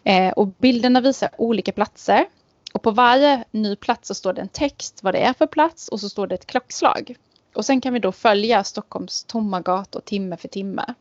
Eh, 0.04 0.30
och 0.30 0.48
bilderna 0.48 1.02
visar 1.02 1.30
olika 1.38 1.72
platser 1.72 2.26
och 2.74 2.82
på 2.82 2.92
varje 2.92 3.44
ny 3.52 3.76
plats 3.76 4.08
så 4.08 4.14
står 4.14 4.34
det 4.34 4.42
en 4.42 4.48
text 4.48 5.04
vad 5.04 5.14
det 5.14 5.20
är 5.20 5.34
för 5.34 5.48
plats 5.48 5.88
och 5.88 6.00
så 6.00 6.10
står 6.10 6.28
det 6.28 6.36
ett 6.36 6.48
klockslag. 6.48 7.16
Och 7.56 7.66
sen 7.66 7.82
kan 7.82 7.94
vi 7.94 8.00
då 8.00 8.12
följa 8.12 8.64
Stockholms 8.64 9.24
tomma 9.24 9.62
gator 9.62 10.00
timme 10.00 10.38
för 10.38 10.48
timme. 10.48 10.94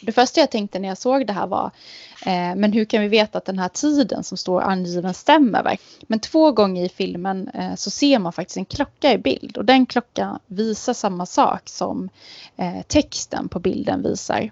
Det 0.00 0.12
första 0.12 0.40
jag 0.40 0.50
tänkte 0.50 0.78
när 0.78 0.88
jag 0.88 0.98
såg 0.98 1.26
det 1.26 1.32
här 1.32 1.46
var, 1.46 1.70
eh, 2.26 2.54
men 2.56 2.72
hur 2.72 2.84
kan 2.84 3.02
vi 3.02 3.08
veta 3.08 3.38
att 3.38 3.44
den 3.44 3.58
här 3.58 3.68
tiden 3.68 4.24
som 4.24 4.38
står 4.38 4.60
angiven 4.60 5.14
stämmer? 5.14 5.78
Men 6.06 6.20
två 6.20 6.52
gånger 6.52 6.84
i 6.84 6.88
filmen 6.88 7.48
eh, 7.48 7.74
så 7.74 7.90
ser 7.90 8.18
man 8.18 8.32
faktiskt 8.32 8.56
en 8.56 8.64
klocka 8.64 9.12
i 9.12 9.18
bild 9.18 9.56
och 9.56 9.64
den 9.64 9.86
klockan 9.86 10.38
visar 10.46 10.92
samma 10.92 11.26
sak 11.26 11.62
som 11.64 12.08
eh, 12.56 12.82
texten 12.86 13.48
på 13.48 13.58
bilden 13.58 14.02
visar. 14.02 14.50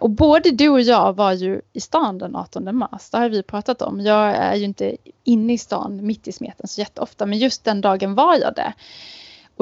Och 0.00 0.10
både 0.10 0.50
du 0.50 0.68
och 0.68 0.80
jag 0.80 1.12
var 1.12 1.32
ju 1.32 1.60
i 1.72 1.80
stan 1.80 2.18
den 2.18 2.36
18 2.36 2.76
mars, 2.76 3.10
det 3.10 3.18
har 3.18 3.28
vi 3.28 3.42
pratat 3.42 3.82
om. 3.82 4.00
Jag 4.00 4.36
är 4.36 4.54
ju 4.54 4.64
inte 4.64 4.96
inne 5.24 5.52
i 5.52 5.58
stan 5.58 6.06
mitt 6.06 6.28
i 6.28 6.32
smeten 6.32 6.68
så 6.68 6.80
jätteofta, 6.80 7.26
men 7.26 7.38
just 7.38 7.64
den 7.64 7.80
dagen 7.80 8.14
var 8.14 8.36
jag 8.36 8.54
det. 8.54 8.72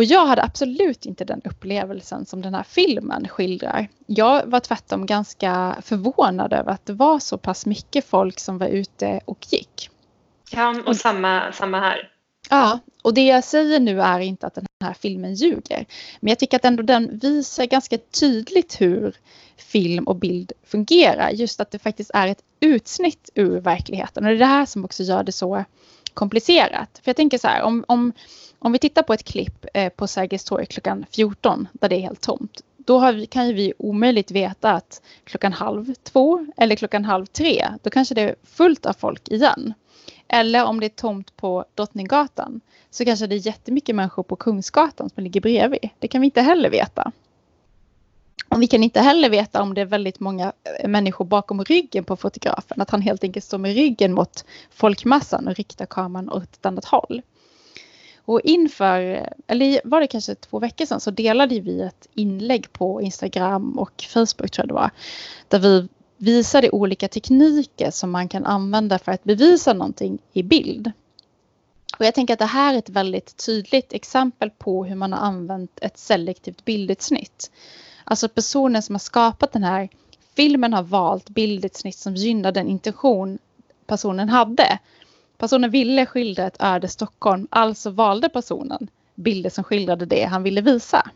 Och 0.00 0.04
jag 0.04 0.26
hade 0.26 0.42
absolut 0.42 1.06
inte 1.06 1.24
den 1.24 1.40
upplevelsen 1.44 2.26
som 2.26 2.42
den 2.42 2.54
här 2.54 2.62
filmen 2.62 3.28
skildrar. 3.28 3.88
Jag 4.06 4.46
var 4.46 4.60
tvärtom 4.60 5.06
ganska 5.06 5.76
förvånad 5.82 6.52
över 6.52 6.72
att 6.72 6.86
det 6.86 6.92
var 6.92 7.18
så 7.18 7.38
pass 7.38 7.66
mycket 7.66 8.04
folk 8.04 8.40
som 8.40 8.58
var 8.58 8.66
ute 8.66 9.20
och 9.24 9.46
gick. 9.50 9.90
Ja, 10.50 10.82
och 10.86 10.96
samma, 10.96 11.52
samma 11.52 11.80
här. 11.80 12.12
Ja, 12.50 12.78
och 13.02 13.14
det 13.14 13.26
jag 13.26 13.44
säger 13.44 13.80
nu 13.80 14.00
är 14.00 14.20
inte 14.20 14.46
att 14.46 14.54
den 14.54 14.66
här 14.84 14.94
filmen 14.94 15.34
ljuger. 15.34 15.86
Men 16.20 16.28
jag 16.28 16.38
tycker 16.38 16.56
att 16.56 16.64
ändå 16.64 16.82
den 16.82 17.18
visar 17.18 17.66
ganska 17.66 17.98
tydligt 17.98 18.80
hur 18.80 19.16
film 19.56 20.04
och 20.04 20.16
bild 20.16 20.52
fungerar. 20.64 21.30
Just 21.30 21.60
att 21.60 21.70
det 21.70 21.78
faktiskt 21.78 22.10
är 22.14 22.28
ett 22.28 22.42
utsnitt 22.60 23.30
ur 23.34 23.60
verkligheten. 23.60 24.24
Och 24.24 24.30
det 24.30 24.36
är 24.36 24.38
det 24.38 24.44
här 24.44 24.66
som 24.66 24.84
också 24.84 25.02
gör 25.02 25.22
det 25.22 25.32
så 25.32 25.64
komplicerat. 26.14 27.00
För 27.02 27.08
jag 27.08 27.16
tänker 27.16 27.38
så 27.38 27.48
här, 27.48 27.62
om, 27.62 27.84
om, 27.88 28.12
om 28.58 28.72
vi 28.72 28.78
tittar 28.78 29.02
på 29.02 29.12
ett 29.12 29.24
klipp 29.24 29.66
eh, 29.74 29.88
på 29.88 30.06
Sergels 30.06 30.44
torg 30.44 30.66
klockan 30.66 31.06
14 31.10 31.68
där 31.72 31.88
det 31.88 31.96
är 31.96 32.00
helt 32.00 32.20
tomt. 32.20 32.60
Då 32.76 33.12
vi, 33.12 33.26
kan 33.26 33.48
ju 33.48 33.54
vi 33.54 33.72
omöjligt 33.78 34.30
veta 34.30 34.72
att 34.72 35.02
klockan 35.24 35.52
halv 35.52 35.94
två 35.94 36.46
eller 36.56 36.76
klockan 36.76 37.04
halv 37.04 37.26
tre, 37.26 37.66
då 37.82 37.90
kanske 37.90 38.14
det 38.14 38.22
är 38.22 38.34
fullt 38.44 38.86
av 38.86 38.92
folk 38.92 39.28
igen. 39.28 39.74
Eller 40.28 40.64
om 40.64 40.80
det 40.80 40.86
är 40.86 40.88
tomt 40.88 41.36
på 41.36 41.64
Drottninggatan 41.74 42.60
så 42.90 43.04
kanske 43.04 43.26
det 43.26 43.34
är 43.34 43.46
jättemycket 43.46 43.96
människor 43.96 44.22
på 44.22 44.36
Kungsgatan 44.36 45.10
som 45.10 45.22
ligger 45.22 45.40
bredvid. 45.40 45.88
Det 45.98 46.08
kan 46.08 46.20
vi 46.20 46.24
inte 46.24 46.40
heller 46.42 46.70
veta. 46.70 47.12
Och 48.50 48.62
vi 48.62 48.66
kan 48.66 48.82
inte 48.82 49.00
heller 49.00 49.30
veta 49.30 49.62
om 49.62 49.74
det 49.74 49.80
är 49.80 49.86
väldigt 49.86 50.20
många 50.20 50.52
eh, 50.80 50.88
människor 50.88 51.24
bakom 51.24 51.64
ryggen 51.64 52.04
på 52.04 52.16
fotografen. 52.16 52.80
Att 52.80 52.90
han 52.90 53.02
helt 53.02 53.24
enkelt 53.24 53.44
står 53.44 53.58
med 53.58 53.74
ryggen 53.74 54.12
mot 54.12 54.44
folkmassan 54.70 55.48
och 55.48 55.54
riktar 55.54 55.86
kameran 55.86 56.30
åt 56.30 56.42
ett 56.42 56.66
annat 56.66 56.84
håll. 56.84 57.22
Och 58.24 58.40
inför, 58.40 59.28
eller 59.46 59.80
var 59.84 60.00
det 60.00 60.06
kanske 60.06 60.34
två 60.34 60.58
veckor 60.58 60.86
sedan, 60.86 61.00
så 61.00 61.10
delade 61.10 61.60
vi 61.60 61.80
ett 61.80 62.08
inlägg 62.14 62.72
på 62.72 63.02
Instagram 63.02 63.78
och 63.78 64.04
Facebook 64.08 64.50
tror 64.50 64.62
jag 64.62 64.68
det 64.68 64.74
var. 64.74 64.90
Där 65.48 65.58
vi 65.58 65.88
visade 66.16 66.70
olika 66.70 67.08
tekniker 67.08 67.90
som 67.90 68.10
man 68.10 68.28
kan 68.28 68.46
använda 68.46 68.98
för 68.98 69.12
att 69.12 69.24
bevisa 69.24 69.72
någonting 69.72 70.18
i 70.32 70.42
bild. 70.42 70.92
Och 71.98 72.06
jag 72.06 72.14
tänker 72.14 72.34
att 72.34 72.38
det 72.38 72.44
här 72.44 72.74
är 72.74 72.78
ett 72.78 72.88
väldigt 72.88 73.46
tydligt 73.46 73.92
exempel 73.92 74.50
på 74.50 74.84
hur 74.84 74.96
man 74.96 75.12
har 75.12 75.20
använt 75.20 75.78
ett 75.82 75.98
selektivt 75.98 76.64
bildutsnitt. 76.64 77.50
Alltså 78.10 78.28
personen 78.28 78.82
som 78.82 78.94
har 78.94 79.00
skapat 79.00 79.52
den 79.52 79.64
här 79.64 79.88
filmen 80.36 80.72
har 80.72 80.82
valt 80.82 81.28
bildutsnitt 81.28 81.98
som 81.98 82.14
gynnar 82.14 82.52
den 82.52 82.68
intention 82.68 83.38
personen 83.86 84.28
hade. 84.28 84.78
Personen 85.38 85.70
ville 85.70 86.06
skildra 86.06 86.46
ett 86.46 86.56
öde 86.62 86.88
Stockholm, 86.88 87.48
alltså 87.50 87.90
valde 87.90 88.28
personen 88.28 88.88
bilder 89.14 89.50
som 89.50 89.64
skildrade 89.64 90.06
det 90.06 90.24
han 90.24 90.42
ville 90.42 90.60
visa. 90.60 91.10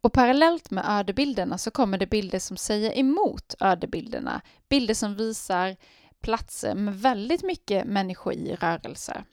Och 0.00 0.12
parallellt 0.12 0.70
med 0.70 0.84
ödebilderna 0.88 1.58
så 1.58 1.70
kommer 1.70 1.98
det 1.98 2.06
bilder 2.06 2.38
som 2.38 2.56
säger 2.56 2.98
emot 2.98 3.54
ödebilderna. 3.60 4.40
Bilder 4.68 4.94
som 4.94 5.14
visar 5.14 5.76
platser 6.20 6.74
med 6.74 7.00
väldigt 7.00 7.42
mycket 7.42 7.86
människor 7.86 8.32
i 8.32 8.54
rörelse. 8.54 9.24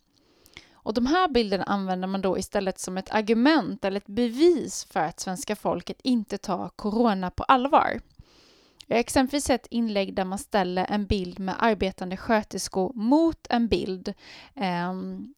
Och 0.88 0.94
de 0.94 1.06
här 1.06 1.28
bilderna 1.28 1.64
använder 1.64 2.08
man 2.08 2.22
då 2.22 2.38
istället 2.38 2.80
som 2.80 2.98
ett 2.98 3.12
argument 3.12 3.86
eller 3.86 3.98
ett 3.98 4.08
bevis 4.08 4.88
för 4.92 5.00
att 5.00 5.20
svenska 5.20 5.56
folket 5.56 5.98
inte 6.04 6.38
tar 6.38 6.70
corona 6.70 7.32
på 7.32 7.44
allvar. 7.44 8.00
Jag 8.86 8.96
har 8.96 9.00
exempelvis 9.00 9.46
sett 9.46 9.68
inlägg 9.70 10.16
där 10.16 10.26
man 10.26 10.38
ställer 10.38 10.86
en 10.90 11.06
bild 11.06 11.40
med 11.40 11.56
arbetande 11.60 12.18
sköterskor 12.18 12.94
mot 12.94 13.48
en 13.50 13.68
bild 13.68 14.08
eh, 14.56 14.94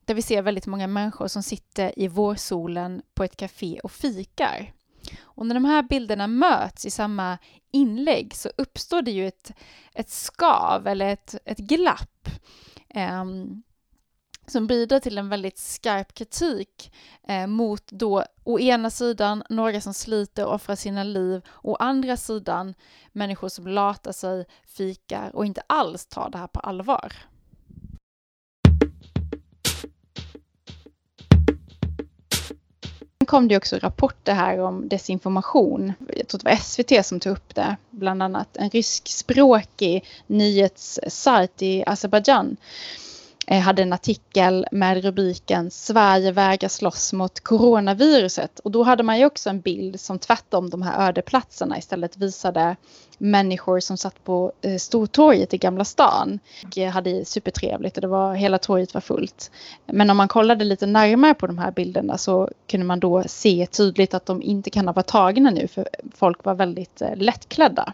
där 0.06 0.14
vi 0.14 0.22
ser 0.22 0.42
väldigt 0.42 0.68
många 0.68 0.88
människor 0.88 1.28
som 1.28 1.44
sitter 1.44 2.00
i 2.00 2.08
vårsolen 2.08 3.02
på 3.14 3.24
ett 3.24 3.38
café 3.38 3.80
och 3.84 3.92
fikar. 3.92 4.74
Och 5.22 5.46
när 5.46 5.56
de 5.56 5.66
här 5.66 5.84
bilderna 5.84 6.28
möts 6.28 6.86
i 6.86 6.90
samma 6.90 7.38
inlägg 7.72 8.36
så 8.36 8.50
uppstår 8.58 9.02
det 9.02 9.12
ju 9.12 9.28
ett, 9.28 9.52
ett 9.94 10.10
skav 10.10 10.88
eller 10.88 11.06
ett, 11.06 11.36
ett 11.46 11.60
glapp. 11.60 12.30
Eh, 12.90 13.26
som 14.50 14.68
bidrar 14.68 15.00
till 15.00 15.18
en 15.18 15.30
väldigt 15.30 15.58
skarp 15.58 16.14
kritik 16.14 16.92
eh, 17.28 17.48
mot 17.48 17.84
då 17.88 18.24
å 18.44 18.60
ena 18.60 18.90
sidan 18.90 19.44
några 19.50 19.82
som 19.82 19.94
sliter 19.94 20.46
och 20.46 20.54
offrar 20.54 20.76
sina 20.76 21.04
liv, 21.04 21.42
å 21.64 21.76
andra 21.76 22.18
sidan 22.18 22.74
människor 23.12 23.50
som 23.50 23.68
latar 23.68 24.12
sig, 24.12 24.46
fikar 24.66 25.36
och 25.36 25.46
inte 25.46 25.62
alls 25.68 26.06
tar 26.06 26.30
det 26.30 26.38
här 26.38 26.48
på 26.48 26.60
allvar. 26.60 27.14
Sen 33.18 33.26
kom 33.28 33.48
det 33.48 33.58
också 33.58 33.78
rapporter 33.78 34.34
här 34.34 34.60
om 34.60 34.90
desinformation. 34.90 35.94
Jag 36.16 36.28
tror 36.28 36.40
det 36.44 36.50
var 36.50 36.56
SVT 36.56 37.06
som 37.06 37.20
tog 37.20 37.34
upp 37.34 37.56
det, 37.56 37.76
bland 37.90 38.24
annat 38.24 38.58
en 38.58 38.70
ryskspråkig 38.70 40.06
nyhetssajt 40.28 41.62
i 41.62 41.84
Azerbajdzjan 41.88 42.58
hade 43.58 43.82
en 43.82 43.94
artikel 43.94 44.68
med 44.72 45.04
rubriken 45.04 45.72
Sverige 45.72 46.32
vägrar 46.32 46.70
slåss 46.70 47.14
mot 47.14 47.40
coronaviruset. 47.40 48.60
Och 48.60 48.72
då 48.72 48.84
hade 48.84 49.04
man 49.04 49.20
ju 49.20 49.26
också 49.26 49.50
en 49.50 49.62
bild 49.62 50.00
som 50.00 50.20
tvärtom 50.20 50.70
de 50.70 50.82
här 50.82 51.08
ödeplatserna 51.08 51.78
istället 51.78 52.18
visade 52.18 52.76
människor 53.18 53.80
som 53.80 53.98
satt 53.98 54.24
på 54.24 54.52
eh, 54.62 54.78
Stortorget 54.78 55.54
i 55.54 55.58
Gamla 55.58 55.86
stan. 55.86 56.40
Och 56.66 56.78
hade 56.78 57.26
supertrevligt 57.26 57.98
och 57.98 58.02
det 58.02 58.08
var, 58.08 58.34
hela 58.34 58.58
torget 58.58 58.94
var 58.94 59.02
fullt. 59.02 59.52
Men 59.86 60.10
om 60.10 60.18
man 60.18 60.28
kollade 60.28 60.66
lite 60.66 60.86
närmare 60.86 61.34
på 61.34 61.48
de 61.48 61.58
här 61.58 61.72
bilderna 61.72 62.18
så 62.18 62.50
kunde 62.68 62.86
man 62.86 63.00
då 63.00 63.24
se 63.28 63.68
tydligt 63.72 64.14
att 64.14 64.26
de 64.26 64.42
inte 64.42 64.70
kan 64.70 64.88
ha 64.88 64.94
varit 64.94 65.08
tagna 65.08 65.50
nu 65.50 65.68
för 65.68 65.90
folk 66.16 66.46
var 66.46 66.56
väldigt 66.56 67.02
eh, 67.02 67.16
lättklädda. 67.16 67.94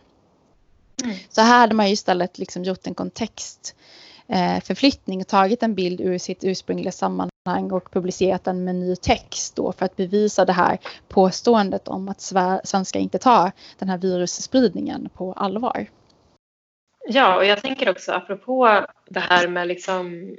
Mm. 1.03 1.15
Så 1.29 1.41
här 1.41 1.59
hade 1.59 1.75
man 1.75 1.88
ju 1.88 1.93
istället 1.93 2.38
liksom 2.38 2.63
gjort 2.63 2.88
en 2.88 2.93
kontext 2.93 3.75
eh, 3.75 4.04
Eh, 4.27 4.63
förflyttning 4.63 5.22
och 5.22 5.27
tagit 5.27 5.63
en 5.63 5.75
bild 5.75 6.01
ur 6.01 6.17
sitt 6.17 6.44
ursprungliga 6.44 6.91
sammanhang 6.91 7.72
och 7.72 7.91
publicerat 7.91 8.44
den 8.44 8.63
med 8.63 8.75
ny 8.75 8.96
text 8.96 9.55
då 9.55 9.72
för 9.72 9.86
att 9.86 9.96
bevisa 9.96 10.46
det 10.46 10.53
här 10.53 10.77
påståendet 11.08 11.88
om 11.88 12.10
att 12.10 12.22
svenskar 12.63 13.00
inte 13.00 13.17
tar 13.17 13.51
den 13.79 13.89
här 13.89 13.98
virusspridningen 13.98 15.10
på 15.13 15.34
allvar. 15.34 15.88
Ja, 17.08 17.36
och 17.36 17.46
jag 17.46 17.62
tänker 17.62 17.89
också 17.89 18.12
apropå 18.12 18.86
det 19.10 19.20
här 19.20 19.48
med 19.48 19.67
liksom 19.67 20.36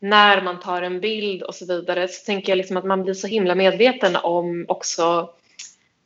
när 0.00 0.42
man 0.42 0.60
tar 0.60 0.82
en 0.82 1.00
bild 1.00 1.42
och 1.42 1.54
så 1.54 1.66
vidare 1.66 2.08
så 2.08 2.24
tänker 2.24 2.52
jag 2.52 2.56
liksom 2.56 2.76
att 2.76 2.84
man 2.84 3.02
blir 3.02 3.14
så 3.14 3.26
himla 3.26 3.54
medveten 3.54 4.16
om 4.16 4.64
också 4.68 5.30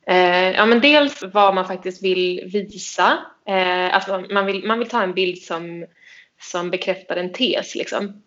eh, 0.06 0.50
ja, 0.50 0.66
men 0.66 0.80
dels 0.80 1.24
vad 1.32 1.54
man 1.54 1.66
faktiskt 1.66 2.02
vill 2.02 2.50
visa. 2.52 3.18
Eh, 3.46 3.94
alltså 3.94 4.24
man, 4.30 4.46
vill, 4.46 4.66
man 4.66 4.78
vill 4.78 4.88
ta 4.88 5.02
en 5.02 5.14
bild 5.14 5.38
som, 5.38 5.86
som 6.40 6.70
bekräftar 6.70 7.16
en 7.16 7.32
tes. 7.32 7.74
Liksom. 7.74 8.22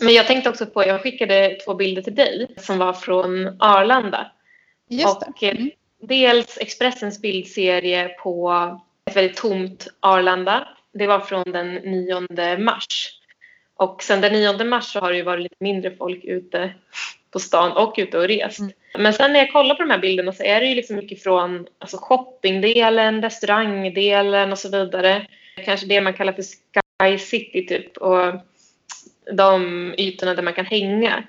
Men 0.00 0.14
jag 0.14 0.26
tänkte 0.26 0.50
också 0.50 0.66
på, 0.66 0.86
jag 0.86 1.02
skickade 1.02 1.58
två 1.64 1.74
bilder 1.74 2.02
till 2.02 2.14
dig 2.14 2.46
som 2.56 2.78
var 2.78 2.92
från 2.92 3.56
Arlanda. 3.60 4.30
Just 4.88 5.20
det. 5.20 5.26
Och, 5.26 5.42
eh, 5.42 5.56
mm. 5.56 5.70
Dels 6.02 6.58
Expressens 6.58 7.22
bildserie 7.22 8.08
på 8.08 8.52
ett 9.10 9.16
väldigt 9.16 9.36
tomt 9.36 9.88
Arlanda. 10.00 10.68
Det 10.92 11.06
var 11.06 11.20
från 11.20 11.52
den 11.52 11.74
9 11.74 12.58
mars. 12.58 13.20
Och 13.76 14.02
sen 14.02 14.20
den 14.20 14.32
9 14.32 14.64
mars 14.64 14.84
så 14.84 15.00
har 15.00 15.10
det 15.10 15.16
ju 15.16 15.22
varit 15.22 15.42
lite 15.42 15.56
mindre 15.60 15.96
folk 15.96 16.24
ute 16.24 16.74
på 17.30 17.40
stan 17.40 17.72
och 17.72 17.94
ute 17.96 18.18
och 18.18 18.28
rest. 18.28 18.58
Mm. 18.58 18.72
Men 18.98 19.12
sen 19.12 19.32
när 19.32 19.40
jag 19.40 19.52
kollar 19.52 19.74
på 19.74 19.82
de 19.82 19.90
här 19.90 19.98
bilderna 19.98 20.32
så 20.32 20.42
är 20.42 20.60
det 20.60 20.66
ju 20.66 20.74
liksom 20.74 20.96
mycket 20.96 21.22
från 21.22 21.66
alltså 21.78 21.96
shoppingdelen, 22.00 23.22
restaurangdelen 23.22 24.52
och 24.52 24.58
så 24.58 24.68
vidare. 24.68 25.26
Kanske 25.64 25.86
det 25.86 26.00
man 26.00 26.14
kallar 26.14 26.32
för 26.32 26.42
i 27.04 27.18
City 27.18 27.66
typ 27.66 27.96
och 27.96 28.34
de 29.32 29.94
ytorna 29.98 30.34
där 30.34 30.42
man 30.42 30.54
kan 30.54 30.66
hänga. 30.66 31.24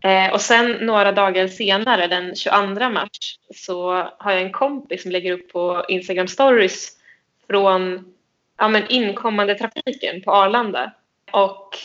Eh, 0.00 0.32
och 0.32 0.40
sen 0.40 0.72
några 0.72 1.12
dagar 1.12 1.48
senare, 1.48 2.06
den 2.06 2.36
22 2.36 2.88
mars, 2.88 3.38
så 3.54 3.92
har 4.18 4.32
jag 4.32 4.42
en 4.42 4.52
kompis 4.52 5.02
som 5.02 5.10
lägger 5.10 5.32
upp 5.32 5.52
på 5.52 5.84
Instagram 5.88 6.28
stories 6.28 6.88
från 7.46 8.04
ja, 8.58 8.68
men 8.68 8.82
inkommande 8.88 9.54
trafiken 9.54 10.22
på 10.22 10.32
Arlanda. 10.32 10.92
Och 11.32 11.78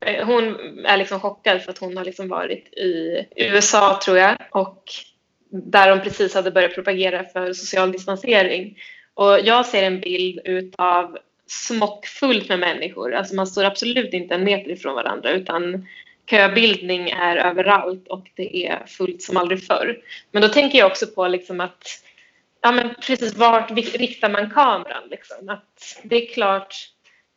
eh, 0.00 0.26
hon 0.26 0.56
är 0.86 0.96
liksom 0.96 1.20
chockad 1.20 1.62
för 1.62 1.70
att 1.70 1.78
hon 1.78 1.96
har 1.96 2.04
liksom 2.04 2.28
varit 2.28 2.74
i 2.74 3.24
USA 3.36 4.00
tror 4.04 4.18
jag 4.18 4.36
och 4.50 4.84
där 5.50 5.90
de 5.90 6.00
precis 6.00 6.34
hade 6.34 6.50
börjat 6.50 6.74
propagera 6.74 7.24
för 7.24 7.52
social 7.52 7.92
distansering. 7.92 8.78
Och 9.14 9.40
jag 9.40 9.66
ser 9.66 9.82
en 9.82 10.00
bild 10.00 10.40
utav 10.44 11.18
smockfullt 11.48 12.48
med 12.48 12.58
människor. 12.58 13.14
Alltså 13.14 13.34
man 13.34 13.46
står 13.46 13.64
absolut 13.64 14.12
inte 14.12 14.34
en 14.34 14.44
meter 14.44 14.70
ifrån 14.70 14.94
varandra 14.94 15.30
utan 15.30 15.86
köbildning 16.30 17.10
är 17.10 17.36
överallt 17.36 18.08
och 18.08 18.30
det 18.34 18.66
är 18.66 18.86
fullt 18.86 19.22
som 19.22 19.36
aldrig 19.36 19.66
förr. 19.66 19.98
Men 20.32 20.42
då 20.42 20.48
tänker 20.48 20.78
jag 20.78 20.86
också 20.86 21.06
på 21.06 21.28
liksom 21.28 21.60
att 21.60 21.84
ja, 22.60 22.72
men 22.72 22.94
precis 23.06 23.36
vart 23.36 23.70
riktar 23.70 24.30
man 24.30 24.50
kameran? 24.50 25.08
Liksom? 25.10 25.48
Att 25.48 26.00
det 26.02 26.16
är 26.16 26.34
klart, 26.34 26.74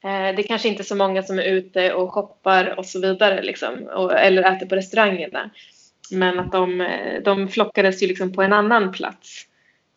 eh, 0.03 0.35
det 0.35 0.41
är 0.41 0.47
kanske 0.47 0.67
inte 0.67 0.81
är 0.81 0.85
så 0.85 0.95
många 0.95 1.23
som 1.23 1.39
är 1.39 1.43
ute 1.43 1.93
och 1.93 2.13
shoppar 2.13 2.79
och 2.79 2.85
så 2.85 3.01
vidare 3.01 3.41
liksom, 3.41 3.83
och, 3.83 4.19
eller 4.19 4.43
äter 4.43 4.65
på 4.65 4.75
restaurangerna. 4.75 5.49
Men 6.11 6.39
att 6.39 6.51
de, 6.51 6.81
eh, 6.81 7.21
de 7.23 7.47
flockades 7.47 8.03
ju 8.03 8.07
liksom 8.07 8.33
på 8.33 8.41
en 8.41 8.53
annan 8.53 8.91
plats. 8.91 9.45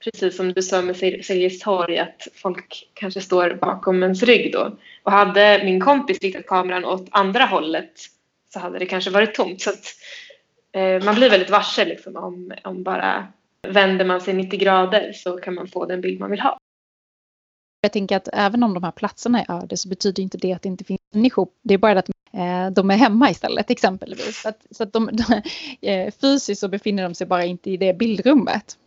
Precis 0.04 0.36
som 0.36 0.52
du 0.52 0.62
sa 0.62 0.82
med 0.82 0.96
Sergels 0.96 1.58
torg, 1.58 1.98
att 1.98 2.28
folk 2.34 2.90
kanske 2.94 3.20
står 3.20 3.58
bakom 3.60 4.02
ens 4.02 4.22
rygg 4.22 4.52
då. 4.52 4.76
Och 5.02 5.12
hade 5.12 5.60
min 5.64 5.80
kompis 5.80 6.18
riktat 6.22 6.46
kameran 6.46 6.84
åt 6.84 7.06
andra 7.10 7.44
hållet 7.44 7.92
så 8.52 8.58
hade 8.58 8.78
det 8.78 8.86
kanske 8.86 9.10
varit 9.10 9.34
tomt. 9.34 9.60
Så 9.60 9.70
att, 9.70 9.84
eh, 10.72 11.04
man 11.04 11.14
blir 11.14 11.30
väldigt 11.30 11.50
varse 11.50 11.84
liksom, 11.84 12.16
om, 12.16 12.52
om 12.64 12.82
bara 12.82 13.26
vänder 13.68 14.04
man 14.04 14.20
sig 14.20 14.34
90 14.34 14.58
grader 14.58 15.12
så 15.12 15.36
kan 15.36 15.54
man 15.54 15.68
få 15.68 15.86
den 15.86 16.00
bild 16.00 16.20
man 16.20 16.30
vill 16.30 16.40
ha. 16.40 16.58
Jag 17.80 17.92
tänker 17.92 18.16
att 18.16 18.28
även 18.32 18.62
om 18.62 18.74
de 18.74 18.82
här 18.84 18.90
platserna 18.90 19.42
är 19.42 19.62
öde 19.62 19.76
så 19.76 19.88
betyder 19.88 20.22
inte 20.22 20.38
det 20.38 20.52
att 20.52 20.62
det 20.62 20.68
inte 20.68 20.84
finns 20.84 21.00
människor. 21.14 21.48
Det 21.62 21.74
är 21.74 21.78
bara 21.78 21.98
att 21.98 22.08
eh, 22.08 22.70
de 22.72 22.90
är 22.90 22.96
hemma 22.96 23.30
istället 23.30 23.70
exempelvis. 23.70 24.46
Att, 24.46 24.66
så 24.70 24.82
att 24.82 24.92
de, 24.92 25.10
de, 25.12 25.42
eh, 25.88 26.12
fysiskt 26.20 26.60
så 26.60 26.68
befinner 26.68 27.02
de 27.02 27.14
sig 27.14 27.26
bara 27.26 27.44
inte 27.44 27.70
i 27.70 27.76
det 27.76 27.94
bildrummet. 27.94 28.78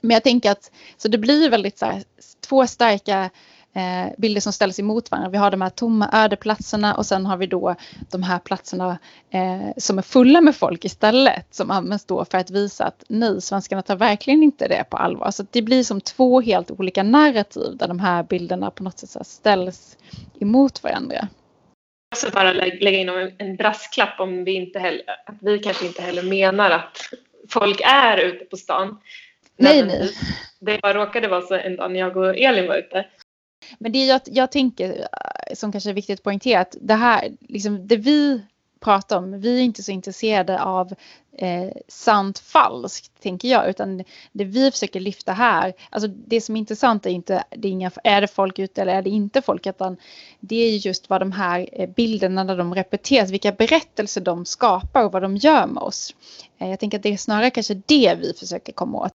Men 0.00 0.14
jag 0.14 0.22
tänker 0.22 0.50
att 0.50 0.70
så 0.96 1.08
det 1.08 1.18
blir 1.18 1.50
väldigt 1.50 1.78
så 1.78 1.86
här, 1.86 2.02
två 2.40 2.66
starka 2.66 3.30
eh, 3.74 4.12
bilder 4.18 4.40
som 4.40 4.52
ställs 4.52 4.78
emot 4.78 5.10
varandra. 5.10 5.30
Vi 5.30 5.38
har 5.38 5.50
de 5.50 5.62
här 5.62 5.70
tomma 5.70 6.10
ödeplatserna 6.12 6.94
och 6.94 7.06
sen 7.06 7.26
har 7.26 7.36
vi 7.36 7.46
då 7.46 7.74
de 8.10 8.22
här 8.22 8.38
platserna 8.38 8.98
eh, 9.30 9.68
som 9.76 9.98
är 9.98 10.02
fulla 10.02 10.40
med 10.40 10.56
folk 10.56 10.84
istället 10.84 11.54
som 11.54 11.70
används 11.70 12.04
då 12.04 12.24
för 12.24 12.38
att 12.38 12.50
visa 12.50 12.84
att 12.84 13.04
nej, 13.08 13.40
svenskarna 13.40 13.82
tar 13.82 13.96
verkligen 13.96 14.42
inte 14.42 14.68
det 14.68 14.84
på 14.90 14.96
allvar. 14.96 15.30
Så 15.30 15.46
det 15.50 15.62
blir 15.62 15.82
som 15.82 16.00
två 16.00 16.40
helt 16.40 16.70
olika 16.70 17.02
narrativ 17.02 17.76
där 17.76 17.88
de 17.88 18.00
här 18.00 18.22
bilderna 18.22 18.70
på 18.70 18.82
något 18.82 18.98
sätt 18.98 19.26
ställs 19.26 19.96
emot 20.40 20.82
varandra. 20.82 21.28
Jag 22.10 22.18
ska 22.18 22.30
bara 22.30 22.52
lägga 22.52 22.98
in 22.98 23.32
en 23.38 23.56
brasklapp 23.56 24.20
om 24.20 24.44
vi 24.44 24.52
inte 24.52 24.78
heller, 24.78 25.02
att 25.26 25.36
vi 25.40 25.58
kanske 25.58 25.86
inte 25.86 26.02
heller 26.02 26.22
menar 26.22 26.70
att 26.70 26.98
folk 27.48 27.80
är 27.84 28.18
ute 28.18 28.44
på 28.44 28.56
stan. 28.56 28.98
Nej, 29.60 29.82
nej. 29.86 30.10
Det 30.60 30.80
bara 30.82 30.94
råkade 30.94 31.28
vara 31.28 31.42
så 31.42 31.54
en 31.54 31.76
dag 31.76 31.92
när 31.92 32.00
jag 32.00 32.16
och 32.16 32.36
Elin 32.36 32.68
var 32.68 32.76
ute 32.76 33.06
men 33.78 33.92
det 33.92 34.06
jag, 34.06 34.20
jag 34.24 34.52
tänker, 34.52 34.90
eh, 34.90 35.54
som 35.54 35.72
kanske 35.72 35.90
är 35.90 35.94
viktigt 35.94 36.18
att 36.18 36.24
poängtera, 36.24 36.60
att 36.60 36.76
det 36.80 36.94
här, 36.94 37.28
liksom 37.48 37.86
det 37.86 37.96
vi 37.96 38.42
pratar 38.80 39.18
om, 39.18 39.40
vi 39.40 39.58
är 39.58 39.62
inte 39.62 39.82
så 39.82 39.92
intresserade 39.92 40.62
av 40.62 40.94
eh, 41.38 41.70
sant 41.88 42.38
falskt, 42.38 43.22
tänker 43.22 43.48
jag, 43.48 43.70
utan 43.70 44.04
det 44.32 44.44
vi 44.44 44.70
försöker 44.70 45.00
lyfta 45.00 45.32
här, 45.32 45.72
alltså 45.90 46.08
det 46.08 46.40
som 46.40 46.56
är 46.56 46.60
intressant 46.60 47.06
är 47.06 47.10
inte, 47.10 47.44
det 47.50 47.68
är, 47.68 47.72
inga, 47.72 47.90
är 48.04 48.20
det 48.20 48.28
folk 48.28 48.58
ute 48.58 48.82
eller 48.82 48.94
är 48.94 49.02
det 49.02 49.10
inte 49.10 49.42
folk, 49.42 49.66
utan 49.66 49.96
det 50.40 50.56
är 50.56 50.76
just 50.76 51.10
vad 51.10 51.20
de 51.20 51.32
här 51.32 51.68
eh, 51.72 51.88
bilderna 51.88 52.44
när 52.44 52.56
de 52.56 52.74
repeteras, 52.74 53.30
vilka 53.30 53.52
berättelser 53.52 54.20
de 54.20 54.44
skapar 54.44 55.04
och 55.04 55.12
vad 55.12 55.22
de 55.22 55.36
gör 55.36 55.66
med 55.66 55.82
oss. 55.82 56.14
Eh, 56.58 56.70
jag 56.70 56.80
tänker 56.80 56.98
att 56.98 57.02
det 57.02 57.12
är 57.12 57.16
snarare 57.16 57.50
kanske 57.50 57.74
det 57.74 58.18
vi 58.20 58.34
försöker 58.38 58.72
komma 58.72 58.98
åt. 58.98 59.12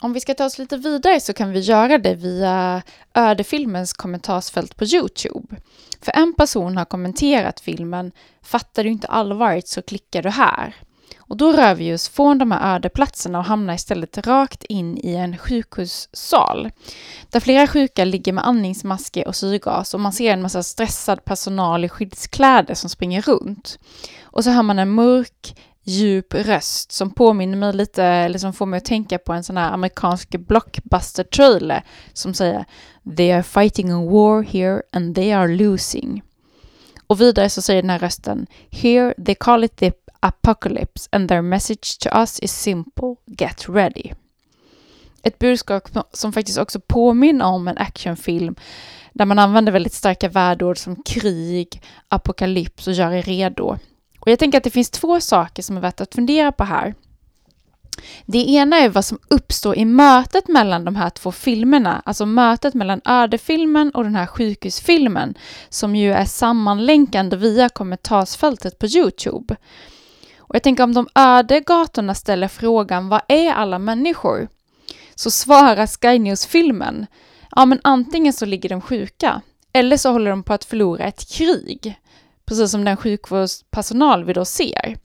Om 0.00 0.12
vi 0.12 0.20
ska 0.20 0.34
ta 0.34 0.44
oss 0.44 0.58
lite 0.58 0.76
vidare 0.76 1.20
så 1.20 1.32
kan 1.32 1.52
vi 1.52 1.60
göra 1.60 1.98
det 1.98 2.14
via 2.14 2.82
ödefilmens 3.14 3.92
kommentarsfält 3.92 4.76
på 4.76 4.84
Youtube. 4.84 5.56
För 6.02 6.12
en 6.16 6.34
person 6.34 6.76
har 6.76 6.84
kommenterat 6.84 7.60
filmen 7.60 8.12
“Fattar 8.42 8.84
du 8.84 8.90
inte 8.90 9.06
allvaret 9.06 9.68
så 9.68 9.82
klickar 9.82 10.22
du 10.22 10.28
här”. 10.28 10.74
Och 11.18 11.36
då 11.36 11.52
rör 11.52 11.74
vi 11.74 11.94
oss 11.94 12.08
från 12.08 12.38
de 12.38 12.52
här 12.52 12.74
ödeplatserna 12.76 13.38
och 13.38 13.44
hamnar 13.44 13.74
istället 13.74 14.26
rakt 14.26 14.64
in 14.64 14.98
i 14.98 15.14
en 15.14 15.38
sjukhussal. 15.38 16.70
Där 17.30 17.40
flera 17.40 17.66
sjuka 17.66 18.04
ligger 18.04 18.32
med 18.32 18.46
andningsmasker 18.46 19.28
och 19.28 19.36
syrgas 19.36 19.94
och 19.94 20.00
man 20.00 20.12
ser 20.12 20.32
en 20.32 20.42
massa 20.42 20.62
stressad 20.62 21.24
personal 21.24 21.84
i 21.84 21.88
skyddskläder 21.88 22.74
som 22.74 22.90
springer 22.90 23.22
runt. 23.22 23.78
Och 24.22 24.44
så 24.44 24.50
hör 24.50 24.62
man 24.62 24.78
en 24.78 24.90
mörk, 24.90 25.56
djup 25.88 26.34
röst 26.34 26.92
som 26.92 27.10
påminner 27.10 27.56
mig 27.56 27.72
lite, 27.72 28.04
eller 28.04 28.38
som 28.38 28.52
får 28.52 28.66
mig 28.66 28.78
att 28.78 28.84
tänka 28.84 29.18
på 29.18 29.32
en 29.32 29.44
sån 29.44 29.56
här 29.56 29.72
amerikansk 29.72 30.30
blockbuster-trailer 30.30 31.82
som 32.12 32.34
säger 32.34 32.64
“They 33.16 33.32
are 33.32 33.42
fighting 33.42 33.90
a 33.90 34.04
war 34.04 34.42
here 34.42 34.82
and 34.92 35.14
they 35.14 35.32
are 35.32 35.48
losing”. 35.48 36.22
Och 37.06 37.20
vidare 37.20 37.50
så 37.50 37.62
säger 37.62 37.82
den 37.82 37.90
här 37.90 37.98
rösten 37.98 38.46
“Here 38.70 39.14
they 39.26 39.34
call 39.34 39.64
it 39.64 39.76
the 39.76 39.92
apocalypse 40.20 41.08
and 41.12 41.28
their 41.28 41.42
message 41.42 41.98
to 42.00 42.08
us 42.18 42.40
is 42.40 42.52
simple, 42.52 43.14
get 43.26 43.68
ready”. 43.68 44.12
Ett 45.22 45.38
budskap 45.38 45.88
som 46.12 46.32
faktiskt 46.32 46.58
också 46.58 46.80
påminner 46.80 47.44
om 47.44 47.68
en 47.68 47.78
actionfilm 47.78 48.54
där 49.12 49.24
man 49.24 49.38
använder 49.38 49.72
väldigt 49.72 49.92
starka 49.92 50.28
värdeord 50.28 50.78
som 50.78 51.02
krig, 51.02 51.82
apokalyps 52.08 52.86
och 52.86 52.92
gör 52.92 53.12
er 53.12 53.22
redo. 53.22 53.78
Och 54.28 54.32
jag 54.32 54.38
tänker 54.38 54.58
att 54.58 54.64
det 54.64 54.70
finns 54.70 54.90
två 54.90 55.20
saker 55.20 55.62
som 55.62 55.76
är 55.76 55.80
värt 55.80 56.00
att 56.00 56.14
fundera 56.14 56.52
på 56.52 56.64
här. 56.64 56.94
Det 58.26 58.50
ena 58.50 58.76
är 58.76 58.88
vad 58.88 59.04
som 59.04 59.18
uppstår 59.28 59.76
i 59.76 59.84
mötet 59.84 60.48
mellan 60.48 60.84
de 60.84 60.96
här 60.96 61.10
två 61.10 61.32
filmerna, 61.32 62.02
alltså 62.04 62.26
mötet 62.26 62.74
mellan 62.74 63.00
ödefilmen 63.04 63.90
och 63.90 64.04
den 64.04 64.14
här 64.14 64.26
sjukhusfilmen, 64.26 65.34
som 65.68 65.96
ju 65.96 66.12
är 66.12 66.24
sammanlänkande 66.24 67.36
via 67.36 67.68
kommentarsfältet 67.68 68.78
på 68.78 68.86
Youtube. 68.86 69.56
Och 70.38 70.54
jag 70.54 70.62
tänker 70.62 70.84
om 70.84 70.94
de 70.94 71.08
öde 71.14 71.60
gatorna 71.60 72.14
ställer 72.14 72.48
frågan 72.48 73.08
vad 73.08 73.20
är 73.28 73.52
alla 73.52 73.78
människor? 73.78 74.48
Så 75.14 75.30
svarar 75.30 75.86
Sky 75.86 76.18
News-filmen, 76.18 77.06
ja 77.50 77.66
men 77.66 77.80
antingen 77.84 78.32
så 78.32 78.46
ligger 78.46 78.68
de 78.68 78.80
sjuka, 78.80 79.42
eller 79.72 79.96
så 79.96 80.12
håller 80.12 80.30
de 80.30 80.42
på 80.42 80.52
att 80.52 80.64
förlora 80.64 81.04
ett 81.04 81.28
krig 81.32 81.98
precis 82.48 82.70
som 82.70 82.84
den 82.84 82.96
sjukvårdspersonal 82.96 84.24
vi 84.24 84.32
då 84.32 84.44
ser. 84.44 84.96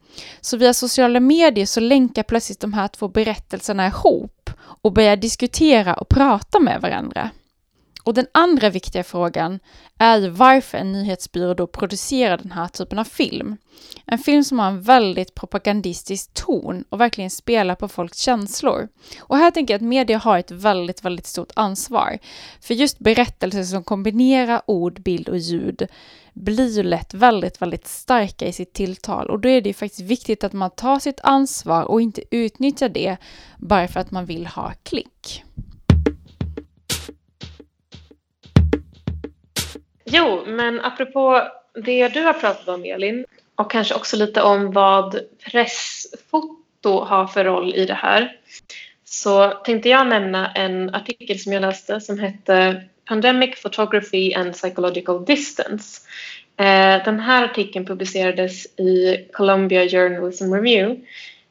Så 0.42 0.58
via 0.58 0.74
sociala 0.74 1.20
medier 1.20 1.66
så 1.66 1.80
länkar 1.80 2.24
plötsligt 2.24 2.60
de 2.60 2.74
här 2.74 2.88
två 2.88 3.08
berättelserna 3.08 3.88
ihop 3.88 4.50
och 4.82 4.94
börjar 4.94 5.16
diskutera 5.16 5.94
och 5.94 6.10
prata 6.10 6.60
med 6.60 6.82
varandra. 6.82 7.30
Och 8.04 8.14
den 8.14 8.28
andra 8.32 8.70
viktiga 8.70 9.04
frågan 9.04 9.60
är 10.00 10.18
ju 10.18 10.30
varför 10.30 10.78
en 10.78 10.92
nyhetsbyrå 10.92 11.54
då 11.54 11.68
producerar 11.68 12.38
den 12.38 12.52
här 12.52 12.68
typen 12.68 13.00
av 13.00 13.04
film. 13.04 13.58
En 14.06 14.18
film 14.18 14.44
som 14.44 14.60
har 14.60 14.68
en 14.68 14.82
väldigt 14.82 15.36
propagandistisk 15.36 16.34
ton 16.34 16.84
och 16.90 17.02
verkligen 17.02 17.30
spelar 17.30 17.76
på 17.76 17.88
folks 17.88 18.18
känslor. 18.18 18.88
Och 19.20 19.38
här 19.38 19.52
tänker 19.52 19.74
jag 19.74 19.80
att 19.80 19.88
media 19.88 20.18
har 20.18 20.38
ett 20.38 20.52
väldigt, 20.52 21.06
väldigt 21.06 21.28
stort 21.28 21.52
ansvar. 21.56 22.20
För 22.62 22.74
just 22.74 23.00
berättelser 23.00 23.64
som 23.64 23.84
kombinerar 23.84 24.62
ord, 24.68 25.02
bild 25.02 25.30
och 25.30 25.38
ljud 25.38 25.88
blir 26.34 26.78
ju 26.78 26.84
lätt 26.84 27.14
väldigt, 27.14 27.62
väldigt 27.62 27.88
starka 27.88 28.46
i 28.46 28.54
sitt 28.54 28.74
tilltal 28.74 29.30
och 29.30 29.40
då 29.40 29.50
är 29.50 29.62
det 29.62 29.70
ju 29.70 29.74
faktiskt 29.74 30.02
viktigt 30.02 30.44
att 30.44 30.54
man 30.54 30.72
tar 30.72 31.00
sitt 31.00 31.20
ansvar 31.24 31.84
och 31.84 32.02
inte 32.02 32.22
utnyttjar 32.32 32.90
det 32.90 33.18
bara 33.58 33.88
för 33.88 34.00
att 34.00 34.12
man 34.12 34.26
vill 34.26 34.48
ha 34.48 34.74
klick. 34.84 35.44
Jo, 40.06 40.44
men 40.48 40.82
apropå 40.82 41.48
det 41.86 42.08
du 42.08 42.22
har 42.22 42.34
pratat 42.34 42.68
om 42.68 42.84
Elin 42.84 43.26
och 43.56 43.72
kanske 43.72 43.96
också 43.96 44.18
lite 44.18 44.42
om 44.42 44.72
vad 44.72 45.20
pressfoto 45.52 47.00
har 47.00 47.28
för 47.28 47.46
roll 47.46 47.74
i 47.76 47.86
det 47.86 47.94
här 47.94 48.40
så 49.06 49.50
tänkte 49.50 49.90
jag 49.90 50.08
nämna 50.08 50.52
en 50.52 50.96
artikel 50.96 51.40
som 51.40 51.54
jag 51.54 51.62
läste 51.62 52.02
som 52.02 52.20
hette 52.20 52.84
Pandemic 53.06 53.62
Photography 53.62 54.34
and 54.34 54.56
Psychological 54.56 55.26
Distance. 55.26 56.02
Eh, 56.58 57.04
den 57.06 57.20
här 57.20 57.44
artikeln 57.44 57.86
publicerades 57.86 58.66
i 58.80 59.26
Columbia 59.34 59.90
Journalism 59.90 60.54
Review. 60.54 61.02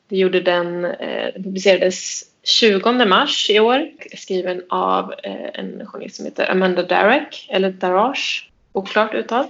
Det 0.09 0.17
gjorde 0.17 0.41
den, 0.41 0.85
eh, 0.85 1.33
den 1.35 1.43
publicerades 1.43 2.25
20 2.43 3.07
mars 3.07 3.51
i 3.51 3.61
år, 3.61 3.91
skriven 4.17 4.63
av 4.69 5.15
eh, 5.23 5.51
en 5.55 5.87
journalist 5.87 6.17
som 6.17 6.25
heter 6.25 6.51
Amanda 6.51 6.83
Darek, 6.83 7.49
eller 7.51 7.71
Darage, 7.71 8.51
oklart 8.73 9.15
uttal. 9.15 9.47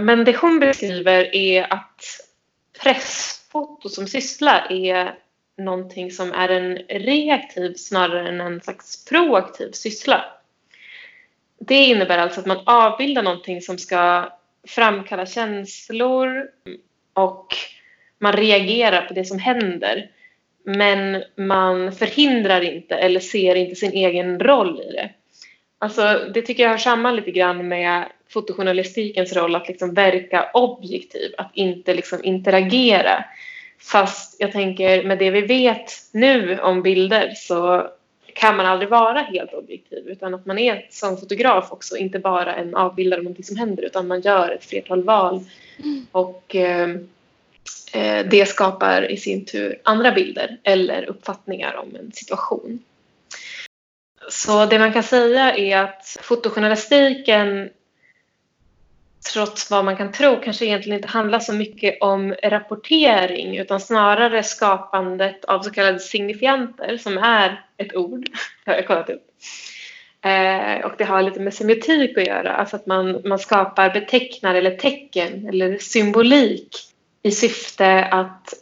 Men 0.00 0.24
det 0.24 0.36
hon 0.36 0.60
beskriver 0.60 1.36
är 1.36 1.72
att 1.72 2.04
pressfoto 2.82 3.88
som 3.88 4.06
syssla 4.06 4.66
är 4.70 5.14
någonting 5.58 6.10
som 6.10 6.32
är 6.32 6.48
en 6.48 6.76
reaktiv 6.88 7.74
snarare 7.74 8.28
än 8.28 8.40
en 8.40 8.60
slags 8.60 9.04
proaktiv 9.04 9.70
syssla. 9.72 10.24
Det 11.66 11.84
innebär 11.84 12.18
alltså 12.18 12.40
att 12.40 12.46
man 12.46 12.60
avbildar 12.66 13.22
någonting 13.22 13.60
som 13.60 13.78
ska 13.78 14.32
framkalla 14.68 15.26
känslor 15.26 16.48
och 17.14 17.46
man 18.18 18.32
reagerar 18.32 19.02
på 19.02 19.14
det 19.14 19.24
som 19.24 19.38
händer. 19.38 20.10
Men 20.64 21.24
man 21.36 21.92
förhindrar 21.92 22.60
inte 22.60 22.94
eller 22.94 23.20
ser 23.20 23.54
inte 23.54 23.74
sin 23.74 23.92
egen 23.92 24.40
roll 24.40 24.80
i 24.80 24.92
det. 24.92 25.10
Alltså, 25.78 26.30
det 26.34 26.42
tycker 26.42 26.62
jag 26.62 26.70
hör 26.70 26.78
samman 26.78 27.16
lite 27.16 27.30
grann 27.30 27.68
med 27.68 28.04
fotojournalistikens 28.28 29.36
roll 29.36 29.56
att 29.56 29.68
liksom 29.68 29.94
verka 29.94 30.50
objektiv, 30.54 31.34
att 31.38 31.50
inte 31.54 31.94
liksom 31.94 32.24
interagera. 32.24 33.24
Fast 33.80 34.36
jag 34.40 34.52
tänker 34.52 35.02
med 35.02 35.18
det 35.18 35.30
vi 35.30 35.40
vet 35.40 35.92
nu 36.12 36.58
om 36.60 36.82
bilder 36.82 37.32
så 37.36 37.88
kan 38.34 38.56
man 38.56 38.66
aldrig 38.66 38.88
vara 38.90 39.18
helt 39.18 39.54
objektiv 39.54 40.08
utan 40.08 40.34
att 40.34 40.46
man 40.46 40.58
är 40.58 40.86
som 40.90 41.16
fotograf 41.16 41.72
också 41.72 41.96
inte 41.96 42.18
bara 42.18 42.54
en 42.54 42.74
avbildare 42.74 43.20
av 43.20 43.24
någonting 43.24 43.44
som 43.44 43.56
händer 43.56 43.82
utan 43.82 44.06
man 44.06 44.20
gör 44.20 44.50
ett 44.50 44.64
flertal 44.64 45.02
val 45.02 45.44
och 46.12 46.54
eh, 46.54 46.88
eh, 47.92 48.26
det 48.26 48.48
skapar 48.48 49.10
i 49.10 49.16
sin 49.16 49.44
tur 49.44 49.80
andra 49.82 50.12
bilder 50.12 50.58
eller 50.62 51.04
uppfattningar 51.04 51.76
om 51.76 51.96
en 51.96 52.12
situation. 52.12 52.82
Så 54.28 54.66
det 54.66 54.78
man 54.78 54.92
kan 54.92 55.02
säga 55.02 55.56
är 55.56 55.78
att 55.78 56.16
fotojournalistiken 56.20 57.70
trots 59.32 59.70
vad 59.70 59.84
man 59.84 59.96
kan 59.96 60.12
tro 60.12 60.40
kanske 60.40 60.66
egentligen 60.66 60.96
inte 60.96 61.08
handlar 61.08 61.38
så 61.38 61.52
mycket 61.52 61.98
om 62.00 62.34
rapportering 62.42 63.58
utan 63.58 63.80
snarare 63.80 64.42
skapandet 64.42 65.44
av 65.44 65.62
så 65.62 65.70
kallade 65.70 65.98
signifianter 65.98 66.96
som 66.96 67.18
är 67.18 67.64
ett 67.76 67.94
ord, 67.94 68.26
har 68.66 68.74
jag 68.74 68.86
kollat 68.86 69.10
upp. 69.10 69.26
Eh, 70.24 70.84
och 70.84 70.92
det 70.98 71.04
har 71.04 71.22
lite 71.22 71.40
med 71.40 71.54
semiotik 71.54 72.18
att 72.18 72.26
göra, 72.26 72.52
alltså 72.52 72.76
att 72.76 72.86
man, 72.86 73.22
man 73.24 73.38
skapar 73.38 73.90
betecknare 73.90 74.58
eller 74.58 74.76
tecken 74.76 75.48
eller 75.48 75.78
symbolik 75.78 76.76
i 77.22 77.30
syfte 77.30 78.04
att 78.04 78.54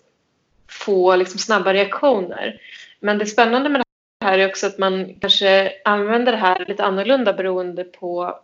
få 0.71 1.17
liksom 1.17 1.39
snabba 1.39 1.73
reaktioner. 1.73 2.61
Men 3.01 3.19
det 3.19 3.27
spännande 3.27 3.69
med 3.69 3.81
det 3.81 4.27
här 4.27 4.39
är 4.39 4.49
också 4.49 4.67
att 4.67 4.79
man 4.79 5.15
kanske 5.21 5.73
använder 5.85 6.33
det 6.33 6.39
här 6.39 6.65
lite 6.69 6.85
annorlunda 6.85 7.33
beroende 7.33 7.85
på 7.85 8.39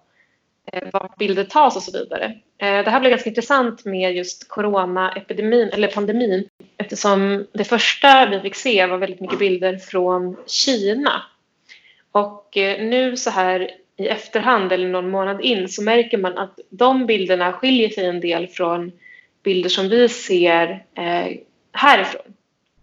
Eh, 0.73 0.89
vart 0.93 1.17
bilder 1.17 1.45
tas 1.45 1.77
och 1.77 1.83
så 1.83 1.93
vidare. 1.93 2.25
Eh, 2.59 2.85
det 2.85 2.91
här 2.91 3.01
blev 3.01 3.11
ganska 3.11 3.29
intressant 3.29 3.85
med 3.85 4.17
just 4.17 4.49
coronaepidemin 4.49 5.69
eller 5.69 5.89
pandemin 5.89 6.49
eftersom 6.77 7.47
det 7.53 7.65
första 7.65 8.27
vi 8.27 8.41
fick 8.41 8.55
se 8.55 8.87
var 8.87 8.99
väldigt 8.99 9.21
mycket 9.21 9.39
bilder 9.39 9.77
från 9.77 10.37
Kina. 10.47 11.23
Och 12.13 12.57
eh, 12.57 12.85
nu 12.85 13.17
så 13.17 13.31
här 13.31 13.71
i 13.97 14.09
efterhand 14.09 14.73
eller 14.73 14.89
någon 14.89 15.11
månad 15.11 15.41
in 15.41 15.69
så 15.69 15.83
märker 15.83 16.19
man 16.19 16.39
att 16.39 16.59
de 16.71 17.07
bilderna 17.07 17.53
skiljer 17.53 17.89
sig 17.89 18.07
en 18.07 18.21
del 18.21 18.47
från 18.47 18.93
bilder 19.43 19.71
som 19.71 19.89
vi 19.89 20.09
ser 20.09 20.85
härifrån. 21.73 22.23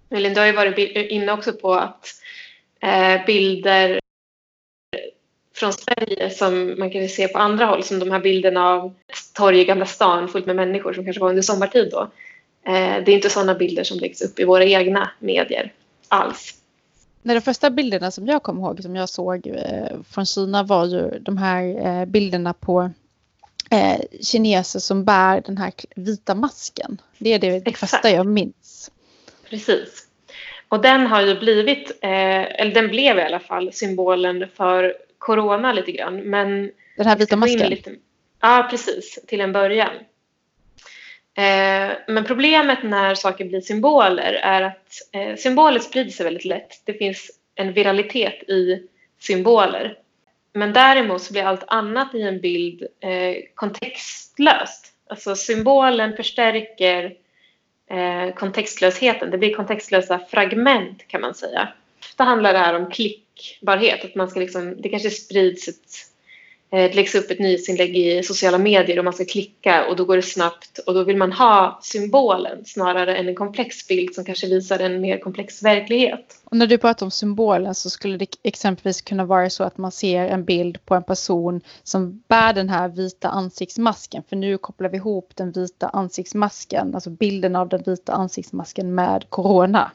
Elin, 0.09 0.33
du 0.33 0.39
har 0.39 0.47
ju 0.47 0.53
varit 0.53 0.77
inne 0.95 1.31
också 1.31 1.53
på 1.53 1.73
att 1.73 2.07
bilder 3.25 3.99
från 5.55 5.73
Sverige 5.73 6.29
som 6.29 6.75
man 6.79 6.89
kan 6.89 7.09
se 7.09 7.27
på 7.27 7.39
andra 7.39 7.65
håll, 7.65 7.83
som 7.83 7.99
de 7.99 8.11
här 8.11 8.19
bilderna 8.19 8.69
av 8.69 8.93
ett 9.07 9.33
torg 9.33 9.59
i 9.59 9.65
Gamla 9.65 9.85
stan 9.85 10.27
fullt 10.27 10.45
med 10.45 10.55
människor 10.55 10.93
som 10.93 11.03
kanske 11.05 11.21
var 11.21 11.29
under 11.29 11.41
sommartid 11.41 11.91
då. 11.91 12.01
Eh, 12.67 13.03
det 13.05 13.11
är 13.11 13.15
inte 13.15 13.29
sådana 13.29 13.55
bilder 13.55 13.83
som 13.83 13.99
läggs 13.99 14.21
upp 14.21 14.39
i 14.39 14.43
våra 14.43 14.65
egna 14.65 15.11
medier 15.19 15.73
alls. 16.07 16.53
Nej, 17.21 17.35
de 17.35 17.41
första 17.41 17.69
bilderna 17.69 18.11
som 18.11 18.27
jag 18.27 18.43
kommer 18.43 18.61
ihåg 18.61 18.81
som 18.81 18.95
jag 18.95 19.09
såg 19.09 19.47
eh, 19.47 19.97
från 20.09 20.25
Kina 20.25 20.63
var 20.63 20.85
ju 20.85 21.19
de 21.19 21.37
här 21.37 21.87
eh, 21.87 22.05
bilderna 22.05 22.53
på 22.53 22.91
kineser 24.21 24.79
som 24.79 25.05
bär 25.05 25.41
den 25.45 25.57
här 25.57 25.73
vita 25.95 26.35
masken. 26.35 27.01
Det 27.17 27.33
är 27.33 27.39
det 27.39 27.55
Exakt. 27.55 27.79
första 27.79 28.09
jag 28.09 28.25
minns. 28.25 28.91
Precis. 29.49 30.07
Och 30.69 30.81
den 30.81 31.07
har 31.07 31.21
ju 31.21 31.39
blivit, 31.39 31.97
eller 32.01 32.73
den 32.73 32.87
blev 32.87 33.17
i 33.17 33.21
alla 33.21 33.39
fall 33.39 33.73
symbolen 33.73 34.45
för 34.55 34.93
corona 35.25 35.73
lite 35.73 35.91
grann. 35.91 36.15
Men 36.15 36.71
Den 36.97 37.07
här 37.07 37.17
vita 37.17 37.35
masken? 37.35 37.69
Lite, 37.69 37.95
ja, 38.41 38.67
precis. 38.69 39.19
Till 39.27 39.41
en 39.41 39.51
början. 39.51 39.93
Eh, 41.37 41.91
men 42.07 42.25
problemet 42.25 42.83
när 42.83 43.15
saker 43.15 43.45
blir 43.45 43.61
symboler 43.61 44.33
är 44.33 44.61
att 44.61 44.89
eh, 45.11 45.35
symboler 45.35 45.79
sprider 45.79 46.11
sig 46.11 46.23
väldigt 46.23 46.45
lätt. 46.45 46.81
Det 46.83 46.93
finns 46.93 47.31
en 47.55 47.73
viralitet 47.73 48.49
i 48.49 48.87
symboler. 49.19 49.97
Men 50.53 50.73
däremot 50.73 51.21
så 51.21 51.33
blir 51.33 51.43
allt 51.43 51.63
annat 51.67 52.15
i 52.15 52.21
en 52.21 52.41
bild 52.41 52.87
eh, 52.99 53.35
kontextlöst. 53.55 54.93
Alltså 55.09 55.35
symbolen 55.35 56.15
förstärker 56.15 57.15
eh, 57.89 58.33
kontextlösheten. 58.35 59.31
Det 59.31 59.37
blir 59.37 59.53
kontextlösa 59.53 60.19
fragment 60.19 61.07
kan 61.07 61.21
man 61.21 61.33
säga. 61.33 61.67
Ofta 61.99 62.23
handlar 62.23 62.53
det 62.53 62.59
här 62.59 62.75
om 62.75 62.91
klick 62.91 63.24
klickbarhet. 63.35 64.05
Att 64.05 64.15
man 64.15 64.27
ska 64.27 64.39
liksom, 64.39 64.81
det 64.81 64.89
kanske 64.89 65.09
sprids 65.09 65.67
ett, 65.67 65.75
eh, 66.71 66.79
det 66.79 66.95
läggs 66.95 67.15
upp 67.15 67.31
ett 67.31 67.39
nyhetsinlägg 67.39 67.97
i 67.97 68.23
sociala 68.23 68.57
medier 68.57 68.99
och 68.99 69.05
man 69.05 69.13
ska 69.13 69.25
klicka 69.25 69.85
och 69.85 69.95
då 69.95 70.05
går 70.05 70.15
det 70.15 70.21
snabbt 70.21 70.79
och 70.79 70.93
då 70.93 71.03
vill 71.03 71.17
man 71.17 71.31
ha 71.31 71.79
symbolen 71.83 72.65
snarare 72.65 73.17
än 73.17 73.27
en 73.27 73.35
komplex 73.35 73.87
bild 73.87 74.15
som 74.15 74.25
kanske 74.25 74.47
visar 74.47 74.79
en 74.79 75.01
mer 75.01 75.17
komplex 75.17 75.63
verklighet. 75.63 76.41
Och 76.43 76.57
när 76.57 76.67
du 76.67 76.77
pratar 76.77 77.05
om 77.05 77.11
symbolen 77.11 77.75
så 77.75 77.89
skulle 77.89 78.17
det 78.17 78.27
exempelvis 78.43 79.01
kunna 79.01 79.25
vara 79.25 79.49
så 79.49 79.63
att 79.63 79.77
man 79.77 79.91
ser 79.91 80.25
en 80.25 80.45
bild 80.45 80.85
på 80.85 80.95
en 80.95 81.03
person 81.03 81.61
som 81.83 82.23
bär 82.27 82.53
den 82.53 82.69
här 82.69 82.89
vita 82.89 83.29
ansiktsmasken. 83.29 84.23
För 84.29 84.35
nu 84.35 84.57
kopplar 84.57 84.89
vi 84.89 84.97
ihop 84.97 85.31
den 85.35 85.51
vita 85.51 85.89
ansiktsmasken, 85.89 86.95
alltså 86.95 87.09
bilden 87.09 87.55
av 87.55 87.69
den 87.69 87.83
vita 87.85 88.13
ansiktsmasken 88.13 88.95
med 88.95 89.25
corona. 89.29 89.91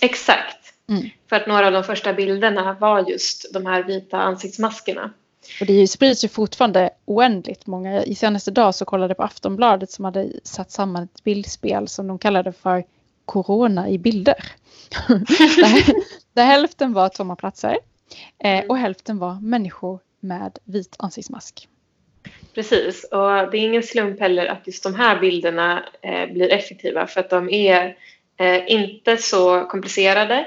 Exakt. 0.00 0.73
Mm. 0.88 1.10
För 1.28 1.36
att 1.36 1.46
några 1.46 1.66
av 1.66 1.72
de 1.72 1.84
första 1.84 2.12
bilderna 2.12 2.76
var 2.80 3.10
just 3.10 3.52
de 3.52 3.66
här 3.66 3.82
vita 3.82 4.18
ansiktsmaskerna. 4.18 5.10
Och 5.60 5.66
det 5.66 5.88
sprids 5.88 6.24
ju 6.24 6.28
fortfarande 6.28 6.90
oändligt 7.04 7.66
många. 7.66 8.04
I 8.04 8.14
senaste 8.14 8.50
dag 8.50 8.74
så 8.74 8.84
kollade 8.84 9.10
jag 9.10 9.16
på 9.16 9.22
Aftonbladet 9.22 9.90
som 9.90 10.04
hade 10.04 10.32
satt 10.44 10.70
samman 10.70 11.02
ett 11.02 11.24
bildspel 11.24 11.88
som 11.88 12.06
de 12.06 12.18
kallade 12.18 12.52
för 12.52 12.84
Corona 13.24 13.88
i 13.88 13.98
bilder. 13.98 14.44
där, 15.08 15.94
där 16.32 16.44
hälften 16.44 16.92
var 16.92 17.08
tomma 17.08 17.36
platser 17.36 17.78
eh, 18.38 18.58
mm. 18.58 18.70
och 18.70 18.78
hälften 18.78 19.18
var 19.18 19.34
människor 19.40 20.00
med 20.20 20.58
vit 20.64 20.96
ansiktsmask. 20.98 21.68
Precis, 22.54 23.04
och 23.04 23.50
det 23.50 23.58
är 23.58 23.66
ingen 23.66 23.82
slump 23.82 24.20
heller 24.20 24.46
att 24.46 24.66
just 24.66 24.82
de 24.82 24.94
här 24.94 25.20
bilderna 25.20 25.84
eh, 26.02 26.32
blir 26.32 26.52
effektiva 26.52 27.06
för 27.06 27.20
att 27.20 27.30
de 27.30 27.50
är 27.50 27.96
eh, 28.36 28.72
inte 28.72 29.16
så 29.16 29.64
komplicerade 29.64 30.46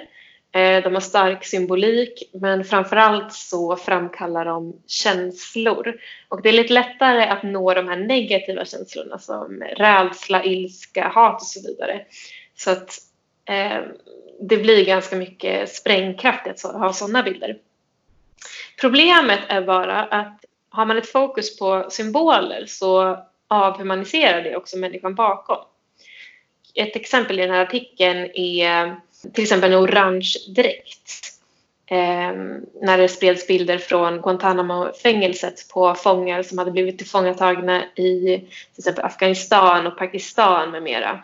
Eh, 0.51 0.83
de 0.83 0.93
har 0.93 1.01
stark 1.01 1.45
symbolik 1.45 2.23
men 2.33 2.63
framförallt 2.63 3.33
så 3.33 3.75
framkallar 3.75 4.45
de 4.45 4.81
känslor. 4.87 5.99
Och 6.29 6.41
det 6.41 6.49
är 6.49 6.53
lite 6.53 6.73
lättare 6.73 7.23
att 7.23 7.43
nå 7.43 7.73
de 7.73 7.87
här 7.87 7.97
negativa 7.97 8.65
känslorna 8.65 9.19
som 9.19 9.63
rädsla, 9.77 10.43
ilska, 10.43 11.07
hat 11.07 11.41
och 11.41 11.47
så 11.47 11.67
vidare. 11.67 12.05
Så 12.55 12.71
att 12.71 12.93
eh, 13.45 13.81
det 14.39 14.57
blir 14.57 14.85
ganska 14.85 15.15
mycket 15.15 15.69
sprängkraft 15.69 16.65
att 16.65 16.73
ha 16.73 16.93
sådana 16.93 17.23
bilder. 17.23 17.57
Problemet 18.81 19.39
är 19.47 19.61
bara 19.61 20.03
att 20.03 20.45
har 20.69 20.85
man 20.85 20.97
ett 20.97 21.11
fokus 21.11 21.59
på 21.59 21.87
symboler 21.89 22.65
så 22.67 23.17
avhumaniserar 23.47 24.41
det 24.41 24.55
också 24.55 24.77
människan 24.77 25.15
bakom. 25.15 25.57
Ett 26.75 26.95
exempel 26.95 27.39
i 27.39 27.41
den 27.41 27.55
här 27.55 27.61
artikeln 27.61 28.29
är 28.33 28.95
till 29.33 29.43
exempel 29.43 29.71
en 29.71 29.79
orange 29.79 30.33
dräkt. 30.55 31.33
Eh, 31.89 32.33
när 32.81 32.97
det 32.97 33.07
spreds 33.07 33.47
bilder 33.47 33.77
från 33.77 34.21
Guantanamo-fängelset 34.21 35.69
på 35.73 35.95
fångar 35.95 36.43
som 36.43 36.57
hade 36.57 36.71
blivit 36.71 36.97
tillfångatagna 36.97 37.83
i 37.95 38.37
till 38.73 38.77
exempel 38.77 39.05
Afghanistan 39.05 39.87
och 39.87 39.97
Pakistan 39.97 40.71
med 40.71 40.83
mera. 40.83 41.23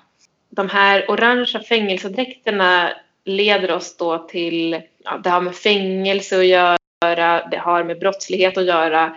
De 0.49 0.69
här 0.69 1.11
orangea 1.11 1.63
fängelsedräkterna 1.63 2.93
leder 3.25 3.71
oss 3.71 3.97
då 3.97 4.17
till, 4.17 4.81
ja, 5.03 5.17
det 5.23 5.29
har 5.29 5.41
med 5.41 5.55
fängelse 5.55 6.39
att 6.39 6.45
göra, 6.45 7.47
det 7.51 7.57
har 7.57 7.83
med 7.83 7.99
brottslighet 7.99 8.57
att 8.57 8.65
göra 8.65 9.15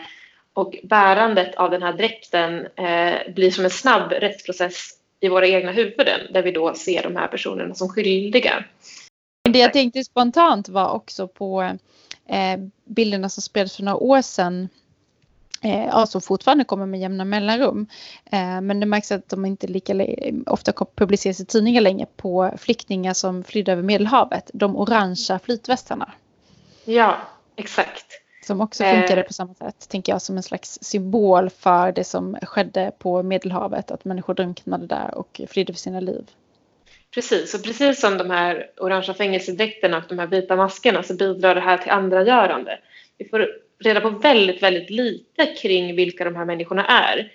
och 0.57 0.75
bärandet 0.83 1.55
av 1.55 1.71
den 1.71 1.83
här 1.83 1.93
dräkten 1.93 2.67
eh, 2.77 3.33
blir 3.35 3.51
som 3.51 3.65
en 3.65 3.71
snabb 3.71 4.13
rättsprocess 4.13 4.91
i 5.21 5.29
våra 5.29 5.47
egna 5.47 5.73
huvuden 5.73 6.21
där 6.33 6.43
vi 6.43 6.53
då 6.53 6.75
ser 6.75 7.03
de 7.03 7.17
här 7.17 7.29
personerna 7.29 7.75
som 7.75 7.89
skyldiga. 7.89 8.65
Det 9.51 9.59
jag 9.59 9.73
tänkte 9.73 10.05
spontant 10.05 10.69
var 10.69 10.91
också 10.91 11.29
på 11.29 11.63
eh, 12.29 12.61
bilderna 12.85 13.29
som 13.29 13.43
spreds 13.43 13.77
för 13.77 13.83
några 13.83 13.99
år 13.99 14.23
sedan 14.23 14.69
eh, 15.63 16.05
som 16.05 16.21
fortfarande 16.21 16.65
kommer 16.65 16.87
med 16.87 17.01
jämna 17.01 17.25
mellanrum. 17.25 17.87
Eh, 18.25 18.61
men 18.61 18.81
det 18.81 18.87
märks 18.87 19.13
att 19.13 19.29
de 19.29 19.45
inte 19.45 19.67
lika 19.67 20.07
ofta 20.47 20.73
publiceras 20.95 21.41
i 21.41 21.45
tidningar 21.45 21.81
längre 21.81 22.07
på 22.17 22.53
flyktingar 22.59 23.15
som 23.15 23.45
flydde 23.45 23.73
över 23.73 23.83
Medelhavet. 23.83 24.51
De 24.55 24.77
orangea 24.77 25.39
flytvästarna. 25.39 26.13
Ja, 26.85 27.17
exakt. 27.57 28.26
Som 28.47 28.61
också 28.61 28.85
funkade 28.85 29.21
eh. 29.21 29.27
på 29.27 29.33
samma 29.33 29.55
sätt, 29.55 29.89
tänker 29.89 30.13
jag, 30.13 30.23
som 30.23 30.37
en 30.37 30.43
slags 30.43 30.79
symbol 30.83 31.51
för 31.51 31.93
det 31.93 32.05
som 32.05 32.37
skedde 32.43 32.93
på 32.99 33.23
Medelhavet. 33.23 33.91
Att 33.91 34.05
människor 34.05 34.35
drunknade 34.35 34.87
där 34.87 35.15
och 35.15 35.41
flydde 35.49 35.73
för 35.73 35.81
sina 35.81 36.01
liv. 36.01 36.31
Precis, 37.15 37.55
och 37.55 37.65
precis 37.65 38.01
som 38.01 38.19
de 38.19 38.31
här 38.31 38.71
orangea 38.77 39.15
fängelsedräkterna 39.15 39.97
och 39.97 40.05
de 40.09 40.19
här 40.19 40.27
vita 40.27 40.57
maskerna 40.57 41.03
så 41.03 41.15
bidrar 41.15 41.55
det 41.55 41.61
här 41.61 41.79
till 41.79 41.91
andragörande. 41.91 42.79
Vi 43.19 43.29
får 43.29 43.49
reda 43.85 44.01
på 44.01 44.11
väldigt, 44.11 44.63
väldigt 44.63 44.91
lite 44.91 45.47
kring 45.47 45.97
vilka 45.97 46.25
de 46.25 46.37
här 46.37 46.45
människorna 46.45 46.87
är. 46.87 47.33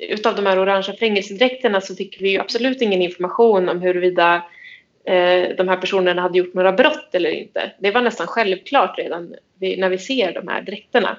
Utav 0.00 0.36
de 0.36 0.46
här 0.46 0.58
orangea 0.58 0.96
fängelsedräkterna 0.96 1.80
så 1.80 1.94
fick 1.94 2.20
vi 2.20 2.38
absolut 2.38 2.82
ingen 2.82 3.02
information 3.02 3.68
om 3.68 3.82
huruvida 3.82 4.42
de 5.56 5.68
här 5.68 5.76
personerna 5.76 6.22
hade 6.22 6.38
gjort 6.38 6.54
några 6.54 6.72
brott 6.72 7.08
eller 7.12 7.30
inte. 7.30 7.72
Det 7.78 7.90
var 7.90 8.02
nästan 8.02 8.26
självklart 8.26 8.98
redan 8.98 9.34
när 9.58 9.88
vi 9.88 9.98
ser 9.98 10.32
de 10.32 10.48
här 10.48 10.62
dräkterna. 10.62 11.16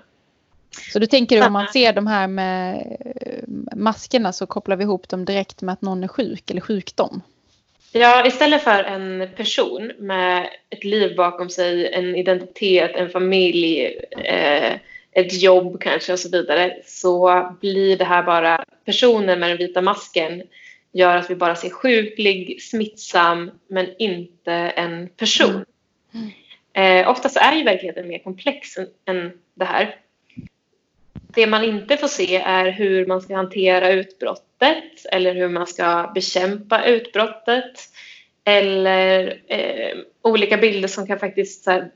Så 0.93 0.99
du 0.99 1.05
tänker 1.05 1.47
om 1.47 1.53
man 1.53 1.67
ser 1.67 1.93
de 1.93 2.07
här 2.07 2.27
med 2.27 2.97
eh, 3.15 3.43
maskerna 3.75 4.33
så 4.33 4.45
kopplar 4.45 4.75
vi 4.75 4.83
ihop 4.83 5.09
dem 5.09 5.25
direkt 5.25 5.61
med 5.61 5.73
att 5.73 5.81
någon 5.81 6.03
är 6.03 6.07
sjuk 6.07 6.51
eller 6.51 6.61
sjukdom? 6.61 7.21
Ja, 7.91 8.27
istället 8.27 8.63
för 8.63 8.83
en 8.83 9.29
person 9.37 9.91
med 9.99 10.49
ett 10.69 10.83
liv 10.83 11.15
bakom 11.15 11.49
sig, 11.49 11.93
en 11.93 12.15
identitet, 12.15 12.91
en 12.95 13.09
familj, 13.09 13.85
eh, 14.23 14.73
ett 15.11 15.41
jobb 15.41 15.81
kanske 15.81 16.13
och 16.13 16.19
så 16.19 16.29
vidare 16.29 16.77
så 16.85 17.45
blir 17.61 17.97
det 17.97 18.05
här 18.05 18.23
bara 18.23 18.65
personen 18.85 19.39
med 19.39 19.49
den 19.49 19.57
vita 19.57 19.81
masken 19.81 20.43
gör 20.95 21.17
att 21.17 21.29
vi 21.29 21.35
bara 21.35 21.55
ser 21.55 21.69
sjuklig, 21.69 22.61
smittsam 22.61 23.51
men 23.67 23.87
inte 23.99 24.51
en 24.53 25.07
person. 25.07 25.65
Mm. 26.13 26.31
Eh, 26.73 27.09
oftast 27.09 27.37
är 27.37 27.55
ju 27.55 27.63
verkligheten 27.63 28.07
mer 28.07 28.19
komplex 28.19 28.77
än, 28.77 28.87
än 29.05 29.31
det 29.53 29.65
här. 29.65 29.95
Det 31.13 31.47
man 31.47 31.63
inte 31.63 31.97
får 31.97 32.07
se 32.07 32.35
är 32.35 32.71
hur 32.71 33.05
man 33.05 33.21
ska 33.21 33.35
hantera 33.35 33.91
utbrottet 33.91 35.05
eller 35.11 35.35
hur 35.35 35.49
man 35.49 35.67
ska 35.67 36.11
bekämpa 36.15 36.85
utbrottet 36.85 37.79
eller 38.43 39.41
eh, 39.47 39.97
olika 40.21 40.57
bilder 40.57 40.87
som 40.87 41.07
kan 41.07 41.19
faktiskt 41.19 41.63
så 41.63 41.71
här, 41.71 41.91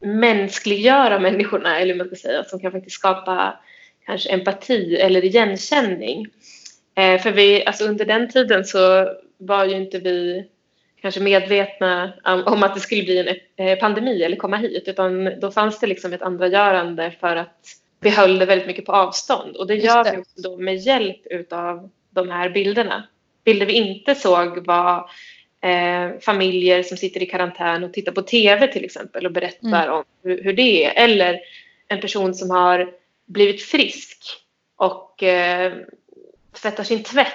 mänskliggöra 0.00 1.18
människorna 1.18 1.78
eller 1.78 1.94
man 1.94 2.06
ska 2.06 2.16
säga, 2.16 2.44
som 2.44 2.60
kan 2.60 2.72
faktiskt 2.72 2.96
skapa 2.96 3.60
kanske 4.06 4.28
empati 4.28 4.96
eller 4.96 5.24
igenkänning. 5.24 6.26
Eh, 6.96 7.20
för 7.20 7.32
vi, 7.32 7.64
alltså 7.64 7.84
under 7.84 8.04
den 8.04 8.28
tiden 8.28 8.64
så 8.64 9.08
var 9.38 9.64
ju 9.64 9.76
inte 9.76 9.98
vi 9.98 10.46
kanske 11.00 11.20
medvetna 11.20 12.12
om 12.46 12.62
att 12.62 12.74
det 12.74 12.80
skulle 12.80 13.02
bli 13.02 13.18
en 13.18 13.66
eh, 13.66 13.78
pandemi 13.78 14.22
eller 14.22 14.36
komma 14.36 14.56
hit 14.56 14.84
utan 14.86 15.40
då 15.40 15.50
fanns 15.50 15.80
det 15.80 15.86
liksom 15.86 16.12
ett 16.12 16.22
andragörande 16.22 17.12
för 17.20 17.36
att 17.36 17.62
vi 18.00 18.10
höll 18.10 18.38
det 18.38 18.46
väldigt 18.46 18.66
mycket 18.66 18.84
på 18.84 18.92
avstånd 18.92 19.56
och 19.56 19.66
det 19.66 19.74
gör 19.74 20.04
det. 20.04 20.10
vi 20.10 20.18
också 20.18 20.40
då 20.42 20.56
med 20.56 20.76
hjälp 20.76 21.26
utav 21.30 21.90
de 22.10 22.30
här 22.30 22.50
bilderna. 22.50 23.08
Bilder 23.44 23.66
vi 23.66 23.72
inte 23.72 24.14
såg 24.14 24.66
var 24.66 25.10
eh, 25.60 26.18
familjer 26.20 26.82
som 26.82 26.96
sitter 26.96 27.22
i 27.22 27.26
karantän 27.26 27.84
och 27.84 27.92
tittar 27.92 28.12
på 28.12 28.22
TV 28.22 28.66
till 28.66 28.84
exempel 28.84 29.26
och 29.26 29.32
berättar 29.32 29.86
mm. 29.86 29.94
om 29.94 30.04
hur, 30.22 30.44
hur, 30.44 30.52
det 30.52 30.84
är 30.84 31.04
eller 31.04 31.40
en 31.88 32.00
person 32.00 32.34
som 32.34 32.50
har 32.50 32.92
blivit 33.26 33.62
frisk 33.62 34.18
och 34.76 35.22
eh, 35.22 35.72
tvättar 36.62 36.84
sin 36.84 37.02
tvätt 37.02 37.32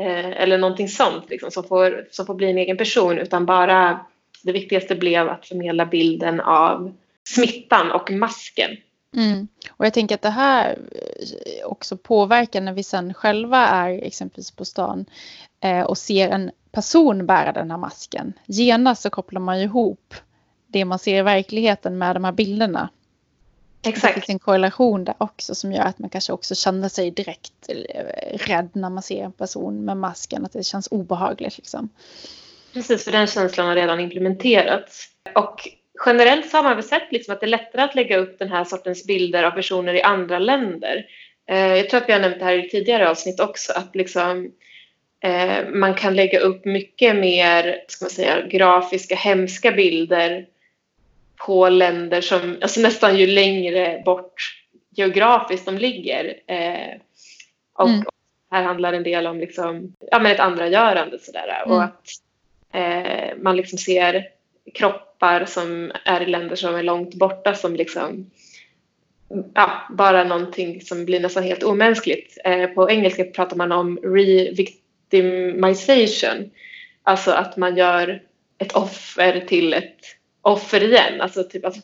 eh, 0.00 0.42
eller 0.42 0.58
någonting 0.58 0.88
sånt 0.88 1.30
liksom, 1.30 1.50
som, 1.50 1.64
får, 1.64 2.08
som 2.10 2.26
får 2.26 2.34
bli 2.34 2.50
en 2.50 2.58
egen 2.58 2.76
person 2.76 3.18
utan 3.18 3.46
bara 3.46 4.06
det 4.42 4.52
viktigaste 4.52 4.94
blev 4.94 5.28
att 5.28 5.46
förmedla 5.46 5.86
bilden 5.86 6.40
av 6.40 6.94
smittan 7.28 7.92
och 7.92 8.10
masken. 8.10 8.70
Mm. 9.16 9.48
Och 9.70 9.86
jag 9.86 9.94
tänker 9.94 10.14
att 10.14 10.22
det 10.22 10.30
här 10.30 10.78
också 11.64 11.96
påverkar 11.96 12.60
när 12.60 12.72
vi 12.72 12.82
sen 12.82 13.14
själva 13.14 13.66
är 13.66 14.02
exempelvis 14.02 14.50
på 14.50 14.64
stan 14.64 15.04
eh, 15.60 15.80
och 15.80 15.98
ser 15.98 16.28
en 16.28 16.50
person 16.72 17.26
bära 17.26 17.52
den 17.52 17.70
här 17.70 17.78
masken. 17.78 18.32
Genast 18.46 19.02
så 19.02 19.10
kopplar 19.10 19.40
man 19.40 19.58
ihop 19.58 20.14
det 20.66 20.84
man 20.84 20.98
ser 20.98 21.18
i 21.18 21.22
verkligheten 21.22 21.98
med 21.98 22.16
de 22.16 22.24
här 22.24 22.32
bilderna. 22.32 22.88
Exakt. 23.84 24.14
Det 24.14 24.20
finns 24.20 24.28
en 24.28 24.38
korrelation 24.38 25.04
där 25.04 25.14
också 25.18 25.54
som 25.54 25.72
gör 25.72 25.82
att 25.82 25.98
man 25.98 26.10
kanske 26.10 26.32
också 26.32 26.54
känner 26.54 26.88
sig 26.88 27.10
direkt 27.10 27.68
eh, 27.68 28.38
rädd 28.38 28.68
när 28.72 28.90
man 28.90 29.02
ser 29.02 29.24
en 29.24 29.32
person 29.32 29.84
med 29.84 29.96
masken. 29.96 30.44
Att 30.44 30.52
det 30.52 30.66
känns 30.66 30.88
obehagligt. 30.90 31.56
Liksom. 31.56 31.88
Precis, 32.72 33.04
för 33.04 33.12
den 33.12 33.26
känslan 33.26 33.66
har 33.66 33.74
redan 33.74 34.00
implementerats. 34.00 35.08
Och 35.34 35.68
generellt 36.06 36.50
så 36.50 36.56
har 36.56 36.64
man 36.64 36.76
väl 36.76 36.84
sett 36.84 37.12
liksom 37.12 37.34
att 37.34 37.40
det 37.40 37.46
är 37.46 37.48
lättare 37.48 37.82
att 37.82 37.94
lägga 37.94 38.16
upp 38.16 38.38
den 38.38 38.48
här 38.48 38.64
sortens 38.64 39.06
bilder 39.06 39.42
av 39.42 39.50
personer 39.50 39.94
i 39.94 40.02
andra 40.02 40.38
länder. 40.38 41.06
Eh, 41.50 41.76
jag 41.76 41.90
tror 41.90 42.00
att 42.00 42.08
vi 42.08 42.12
har 42.12 42.20
nämnt 42.20 42.38
det 42.38 42.44
här 42.44 42.64
i 42.66 42.68
tidigare 42.68 43.08
avsnitt 43.08 43.40
också. 43.40 43.72
Att 43.72 43.94
liksom, 43.96 44.52
eh, 45.24 45.68
man 45.68 45.94
kan 45.94 46.16
lägga 46.16 46.38
upp 46.38 46.64
mycket 46.64 47.16
mer 47.16 47.84
ska 47.88 48.04
man 48.04 48.10
säga, 48.10 48.46
grafiska, 48.46 49.14
hemska 49.14 49.72
bilder 49.72 50.46
på 51.46 51.68
länder 51.68 52.20
som, 52.20 52.58
alltså 52.62 52.80
nästan 52.80 53.18
ju 53.18 53.26
längre 53.26 54.02
bort 54.04 54.64
geografiskt 54.90 55.66
de 55.66 55.78
ligger. 55.78 56.40
Eh, 56.46 57.00
och 57.74 57.88
mm. 57.88 58.04
här 58.50 58.62
handlar 58.62 58.92
en 58.92 59.02
del 59.02 59.26
om 59.26 59.38
liksom, 59.38 59.94
ja, 60.10 60.18
men 60.18 60.32
ett 60.32 60.40
andragörande 60.40 61.18
sådär. 61.18 61.62
Mm. 61.64 61.76
Och 61.76 61.84
att 61.84 62.08
eh, 62.72 63.36
man 63.36 63.56
liksom 63.56 63.78
ser 63.78 64.28
kroppar 64.74 65.44
som 65.44 65.92
är 66.04 66.20
i 66.20 66.26
länder 66.26 66.56
som 66.56 66.74
är 66.74 66.82
långt 66.82 67.14
borta 67.14 67.54
som 67.54 67.76
liksom 67.76 68.30
ja, 69.54 69.70
bara 69.90 70.24
någonting 70.24 70.80
som 70.80 71.04
blir 71.04 71.20
nästan 71.20 71.42
helt 71.42 71.62
omänskligt. 71.62 72.38
Eh, 72.44 72.66
på 72.66 72.90
engelska 72.90 73.24
pratar 73.24 73.56
man 73.56 73.72
om 73.72 73.98
re-victimization. 73.98 76.50
Alltså 77.02 77.30
att 77.30 77.56
man 77.56 77.76
gör 77.76 78.22
ett 78.58 78.72
offer 78.72 79.40
till 79.40 79.74
ett 79.74 80.00
offer 80.44 80.84
igen. 80.84 81.20
Alltså 81.20 81.44
typ 81.44 81.64
att 81.64 81.76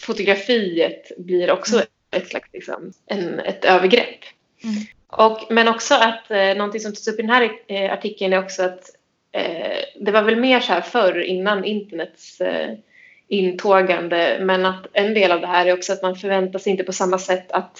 fotografiet 0.00 1.12
blir 1.18 1.50
också 1.50 1.74
mm. 1.74 1.86
ett 2.10 2.28
slags 2.28 2.48
liksom, 2.52 2.92
en, 3.06 3.40
ett 3.40 3.64
övergrepp. 3.64 4.20
Mm. 4.64 4.76
Och, 5.06 5.46
men 5.50 5.68
också 5.68 5.94
att 5.94 6.30
eh, 6.30 6.54
någonting 6.56 6.80
som 6.80 6.92
tas 6.92 7.08
upp 7.08 7.18
i 7.18 7.22
den 7.22 7.30
här 7.30 7.50
eh, 7.66 7.92
artikeln 7.92 8.32
är 8.32 8.38
också 8.38 8.62
att 8.62 8.90
eh, 9.32 9.78
det 10.00 10.10
var 10.10 10.22
väl 10.22 10.36
mer 10.36 10.60
så 10.60 10.72
här 10.72 10.80
förr 10.80 11.20
innan 11.20 11.64
internets 11.64 12.40
eh, 12.40 12.74
intågande 13.28 14.38
men 14.40 14.66
att 14.66 14.86
en 14.92 15.14
del 15.14 15.32
av 15.32 15.40
det 15.40 15.46
här 15.46 15.66
är 15.66 15.72
också 15.72 15.92
att 15.92 16.02
man 16.02 16.16
förväntar 16.16 16.58
sig 16.58 16.70
inte 16.70 16.84
på 16.84 16.92
samma 16.92 17.18
sätt 17.18 17.52
att 17.52 17.78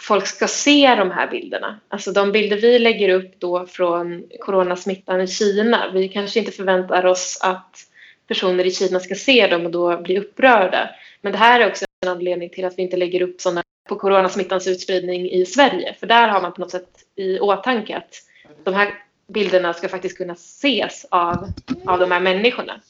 folk 0.00 0.26
ska 0.26 0.48
se 0.48 0.94
de 0.94 1.10
här 1.10 1.30
bilderna. 1.30 1.80
Alltså 1.88 2.12
de 2.12 2.32
bilder 2.32 2.56
vi 2.56 2.78
lägger 2.78 3.08
upp 3.08 3.40
då 3.40 3.66
från 3.66 4.24
coronasmittan 4.40 5.20
i 5.20 5.26
Kina, 5.26 5.90
vi 5.92 6.08
kanske 6.08 6.38
inte 6.38 6.52
förväntar 6.52 7.06
oss 7.06 7.38
att 7.42 7.86
personer 8.28 8.66
i 8.66 8.70
Kina 8.70 9.00
ska 9.00 9.14
se 9.14 9.46
dem 9.46 9.66
och 9.66 9.72
då 9.72 9.96
bli 9.96 10.18
upprörda. 10.18 10.90
Men 11.20 11.32
det 11.32 11.38
här 11.38 11.60
är 11.60 11.68
också 11.68 11.84
en 12.00 12.08
anledning 12.08 12.50
till 12.50 12.64
att 12.64 12.78
vi 12.78 12.82
inte 12.82 12.96
lägger 12.96 13.22
upp 13.22 13.40
sådana 13.40 13.62
på 13.88 13.96
coronasmittans 13.96 14.66
utspridning 14.66 15.30
i 15.30 15.46
Sverige. 15.46 15.94
För 16.00 16.06
där 16.06 16.28
har 16.28 16.42
man 16.42 16.52
på 16.52 16.60
något 16.60 16.70
sätt 16.70 16.88
i 17.16 17.38
åtanke 17.38 17.96
att 17.96 18.14
de 18.64 18.74
här 18.74 18.94
bilderna 19.28 19.72
ska 19.72 19.88
faktiskt 19.88 20.16
kunna 20.16 20.32
ses 20.32 21.06
av, 21.10 21.48
av 21.86 21.98
de 21.98 22.10
här 22.10 22.20
människorna. 22.20 22.80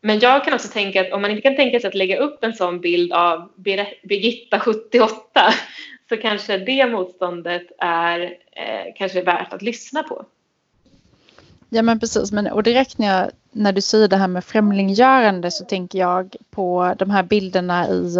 Men 0.00 0.18
jag 0.18 0.44
kan 0.44 0.54
också 0.54 0.68
tänka 0.68 1.00
att 1.00 1.12
om 1.12 1.22
man 1.22 1.30
inte 1.30 1.42
kan 1.42 1.56
tänka 1.56 1.80
sig 1.80 1.88
att 1.88 1.94
lägga 1.94 2.18
upp 2.18 2.44
en 2.44 2.54
sån 2.54 2.80
bild 2.80 3.12
av 3.12 3.52
Birgitta 4.02 4.60
78 4.60 5.20
så 6.08 6.16
kanske 6.16 6.58
det 6.58 6.86
motståndet 6.86 7.66
är 7.78 8.20
eh, 8.52 8.94
kanske 8.96 9.22
värt 9.22 9.52
att 9.52 9.62
lyssna 9.62 10.02
på. 10.02 10.26
Ja 11.76 11.82
men 11.82 12.00
precis, 12.00 12.32
men, 12.32 12.46
och 12.46 12.62
direkt 12.62 12.98
när, 12.98 13.20
jag, 13.20 13.30
när 13.52 13.72
du 13.72 13.80
säger 13.80 14.08
det 14.08 14.16
här 14.16 14.28
med 14.28 14.44
främlinggörande 14.44 15.50
så 15.50 15.64
tänker 15.64 15.98
jag 15.98 16.36
på 16.50 16.94
de 16.98 17.10
här 17.10 17.22
bilderna 17.22 17.88
i, 17.88 18.16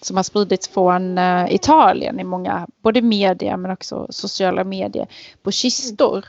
som 0.00 0.16
har 0.16 0.22
spridits 0.22 0.68
från 0.68 1.18
uh, 1.18 1.54
Italien 1.54 2.20
i 2.20 2.24
många, 2.24 2.66
både 2.82 3.02
media 3.02 3.56
men 3.56 3.70
också 3.70 4.06
sociala 4.10 4.64
medier, 4.64 5.06
på 5.42 5.50
kistor. 5.50 6.24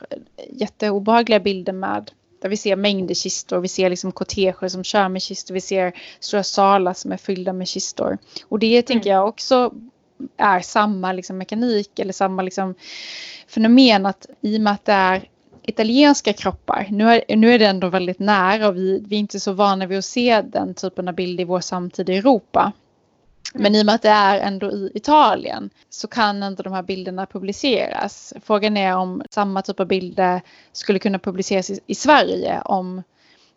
Jätteobehagliga 0.50 1.40
bilder 1.40 1.74
med 1.74 2.12
där 2.42 2.50
vi 2.50 2.58
ser 2.58 2.76
mängder 2.76 3.16
kistor, 3.16 3.60
vi 3.60 3.68
ser 3.68 3.90
liksom 3.90 4.12
korteger 4.12 4.68
som 4.68 4.84
kör 4.84 5.10
med 5.10 5.22
kistor, 5.22 5.54
vi 5.54 5.62
ser 5.62 5.94
stora 6.20 6.44
salar 6.44 6.94
som 6.94 7.12
är 7.12 7.18
fyllda 7.18 7.54
med 7.54 7.68
kistor. 7.68 8.18
Och 8.48 8.60
det 8.60 8.82
tänker 8.82 9.10
mm. 9.10 9.18
jag 9.18 9.28
också 9.28 9.74
är 10.38 10.60
samma 10.60 11.14
liksom 11.14 11.38
mekanik 11.38 12.00
eller 12.00 12.14
samma 12.14 12.42
liksom 12.42 12.76
fenomen 13.48 14.06
att 14.06 14.26
i 14.42 14.58
och 14.58 14.62
med 14.62 14.74
att 14.74 14.86
det 14.86 14.94
är 14.94 15.30
italienska 15.64 16.34
kroppar. 16.34 16.88
Nu 16.92 17.10
är, 17.10 17.36
nu 17.36 17.54
är 17.54 17.60
det 17.60 17.66
ändå 17.66 17.90
väldigt 17.90 18.20
nära 18.20 18.68
och 18.68 18.76
vi, 18.76 19.04
vi 19.08 19.16
är 19.16 19.20
inte 19.20 19.40
så 19.40 19.54
vana 19.54 19.86
vid 19.86 19.98
att 19.98 20.06
se 20.06 20.42
den 20.42 20.74
typen 20.74 21.08
av 21.08 21.16
bild 21.16 21.40
i 21.40 21.44
vår 21.44 21.60
samtid 21.60 22.10
i 22.10 22.18
Europa. 22.18 22.72
Men 23.54 23.76
i 23.76 23.82
och 23.82 23.86
med 23.86 23.96
att 23.96 24.02
det 24.02 24.10
är 24.10 24.40
ändå 24.40 24.72
i 24.72 24.92
Italien 24.94 25.70
så 25.90 26.08
kan 26.08 26.44
inte 26.44 26.64
de 26.64 26.74
här 26.74 26.84
bilderna 26.84 27.26
publiceras. 27.26 28.34
Frågan 28.44 28.78
är 28.78 28.96
om 28.96 29.24
samma 29.30 29.62
typ 29.62 29.80
av 29.80 29.88
bilder 29.88 30.42
skulle 30.72 31.00
kunna 31.00 31.20
publiceras 31.20 31.70
i, 31.70 31.80
i 31.88 31.96
Sverige 31.96 32.62
om 32.66 33.04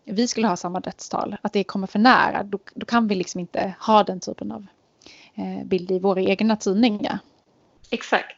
vi 0.04 0.28
skulle 0.28 0.48
ha 0.48 0.56
samma 0.56 0.80
dödstal. 0.80 1.36
Att 1.42 1.52
det 1.52 1.64
kommer 1.64 1.86
för 1.86 1.98
nära. 1.98 2.42
Då, 2.42 2.58
då 2.74 2.86
kan 2.86 3.08
vi 3.08 3.14
liksom 3.14 3.40
inte 3.40 3.74
ha 3.80 4.02
den 4.04 4.20
typen 4.20 4.52
av 4.52 4.66
eh, 5.34 5.66
bild 5.66 5.90
i 5.90 5.98
våra 5.98 6.20
egna 6.20 6.56
tidningar. 6.56 7.18
Exakt. 7.90 8.34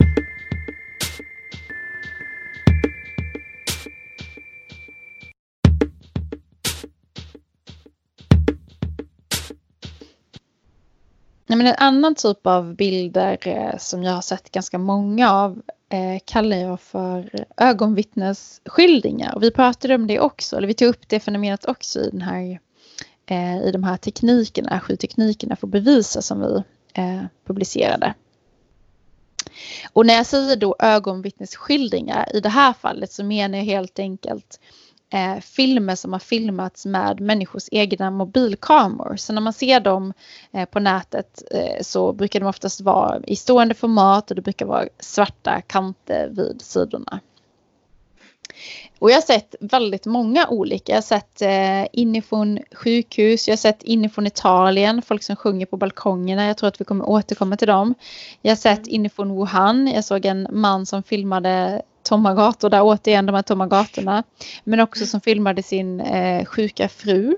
Nej, 11.51 11.59
men 11.59 11.67
en 11.67 11.75
annan 11.79 12.15
typ 12.15 12.47
av 12.47 12.75
bilder 12.75 13.39
eh, 13.49 13.79
som 13.79 14.03
jag 14.03 14.13
har 14.13 14.21
sett 14.21 14.53
ganska 14.53 14.79
många 14.79 15.33
av 15.33 15.63
eh, 15.89 16.21
kallar 16.25 16.57
jag 16.57 16.81
för 16.81 17.47
ögonvittnesskildringar. 17.57 19.35
Och 19.35 19.43
vi 19.43 19.51
pratade 19.51 19.95
om 19.95 20.07
det 20.07 20.21
också, 20.21 20.57
eller 20.57 20.69
vi 20.69 20.75
tog 20.75 20.89
upp 20.89 21.09
det 21.09 21.21
fenomenet 21.21 21.65
också 21.65 22.01
i, 22.01 22.11
den 22.11 22.21
här, 22.21 22.59
eh, 23.27 23.59
i 23.59 23.71
de 23.73 23.85
här 23.85 23.97
teknikerna, 23.97 24.81
sju 24.81 24.97
teknikerna 24.97 25.57
för 25.57 25.67
att 25.67 25.71
bevisa 25.71 26.23
som 26.23 26.41
vi 26.41 26.63
eh, 26.95 27.23
publicerade. 27.47 28.15
Och 29.93 30.07
när 30.07 30.15
jag 30.15 30.27
säger 30.27 30.57
då 30.57 30.77
ögonvittnesskildringar 30.79 32.37
i 32.37 32.41
det 32.41 32.49
här 32.49 32.73
fallet 32.73 33.13
så 33.13 33.25
menar 33.25 33.59
jag 33.59 33.65
helt 33.65 33.99
enkelt 33.99 34.61
eh, 35.11 35.41
filmer 35.41 35.95
som 35.95 36.13
har 36.13 36.21
filmats 36.21 36.87
med 36.87 37.21
människors 37.21 37.69
egna 37.73 38.11
mobilkameror. 38.11 39.17
Så 39.17 39.33
när 39.33 39.41
man 39.41 39.53
ser 39.53 39.81
dem 39.81 40.13
eh, 40.53 40.65
på 40.65 40.81
nätet 40.81 41.43
eh, 41.51 41.83
så 41.83 42.13
brukar 42.13 42.41
de 42.41 42.47
oftast 42.47 42.81
vara 42.81 43.21
i 43.27 43.37
stående 43.37 43.75
format 43.75 44.31
och 44.31 44.37
det 44.37 44.43
brukar 44.43 44.67
vara 44.67 44.89
svarta 44.99 45.61
kanter 45.61 46.29
vid 46.33 46.63
sidorna. 46.63 47.21
Och 48.99 49.11
jag 49.11 49.17
har 49.17 49.23
sett 49.23 49.55
väldigt 49.61 50.07
många 50.07 50.49
olika. 50.49 50.93
Jag 50.93 50.97
har 50.97 51.03
sett 51.03 51.43
eh, 51.43 52.01
inifrån 52.01 52.59
sjukhus, 52.73 53.49
jag 53.49 53.53
har 53.53 53.59
sett 53.59 53.83
inifrån 53.83 54.27
Italien, 54.27 55.03
folk 55.03 55.23
som 55.23 55.37
sjunger 55.37 55.67
på 55.67 55.77
balkongerna. 55.77 56.47
Jag 56.47 56.57
tror 56.57 56.69
att 56.69 56.81
vi 56.81 56.85
kommer 56.85 57.09
återkomma 57.09 57.57
till 57.57 57.69
dem. 57.69 57.95
Jag 58.43 58.51
har 58.51 58.57
sett 58.57 58.87
inifrån 58.87 59.37
Wuhan. 59.37 59.87
Jag 59.87 60.05
såg 60.05 60.25
en 60.25 60.47
man 60.51 60.87
som 60.87 61.03
filmade 61.03 61.83
tomma 62.09 62.35
gator, 62.35 62.71
där 62.71 62.83
återigen 62.83 63.27
de 63.27 63.35
här 63.35 63.43
tomma 63.43 63.67
gatorna. 63.67 64.23
Men 64.65 64.81
också 64.81 65.07
som 65.07 65.21
filmade 65.21 65.63
sin 65.63 66.01
eh, 66.01 66.45
sjuka 66.45 66.89
fru. 66.89 67.37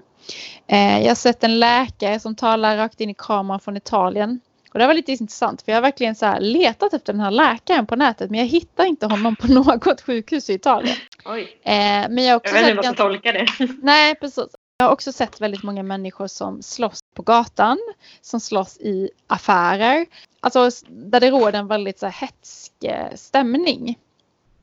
Eh, 0.66 1.00
jag 1.00 1.08
har 1.08 1.14
sett 1.14 1.44
en 1.44 1.60
läkare 1.60 2.20
som 2.20 2.34
talar 2.34 2.76
rakt 2.76 3.00
in 3.00 3.10
i 3.10 3.14
kameran 3.18 3.60
från 3.60 3.76
Italien. 3.76 4.40
Och 4.72 4.78
det 4.78 4.86
var 4.86 4.94
lite 4.94 5.12
intressant 5.12 5.62
för 5.62 5.72
jag 5.72 5.76
har 5.76 5.82
verkligen 5.82 6.14
så 6.14 6.38
letat 6.38 6.94
efter 6.94 7.12
den 7.12 7.20
här 7.20 7.30
läkaren 7.30 7.86
på 7.86 7.96
nätet 7.96 8.30
men 8.30 8.40
jag 8.40 8.46
hittar 8.46 8.84
inte 8.84 9.06
honom 9.06 9.36
på 9.36 9.46
något 9.52 10.00
sjukhus 10.00 10.50
i 10.50 10.54
Italien. 10.54 10.96
Oj. 11.24 11.60
Eh, 11.62 11.72
men 12.10 12.24
jag, 12.24 12.32
har 12.32 12.36
också 12.36 12.54
jag 12.54 12.62
vet 12.62 12.70
inte 12.70 12.70
hur 12.70 12.74
man 12.74 12.94
ska 12.94 13.02
tolka 13.02 13.32
det. 13.32 13.46
Nej 13.82 14.14
precis. 14.14 14.46
Jag 14.78 14.86
har 14.86 14.92
också 14.92 15.12
sett 15.12 15.40
väldigt 15.40 15.62
många 15.62 15.82
människor 15.82 16.26
som 16.26 16.62
slåss 16.62 16.98
på 17.14 17.22
gatan, 17.22 17.78
som 18.20 18.40
slåss 18.40 18.76
i 18.76 19.10
affärer. 19.26 20.06
Alltså 20.40 20.70
där 20.88 21.20
det 21.20 21.30
råder 21.30 21.58
en 21.58 21.68
väldigt 21.68 21.98
så 21.98 22.06
här, 22.06 22.12
hetsk 22.12 22.84
eh, 22.84 23.14
stämning. 23.14 23.98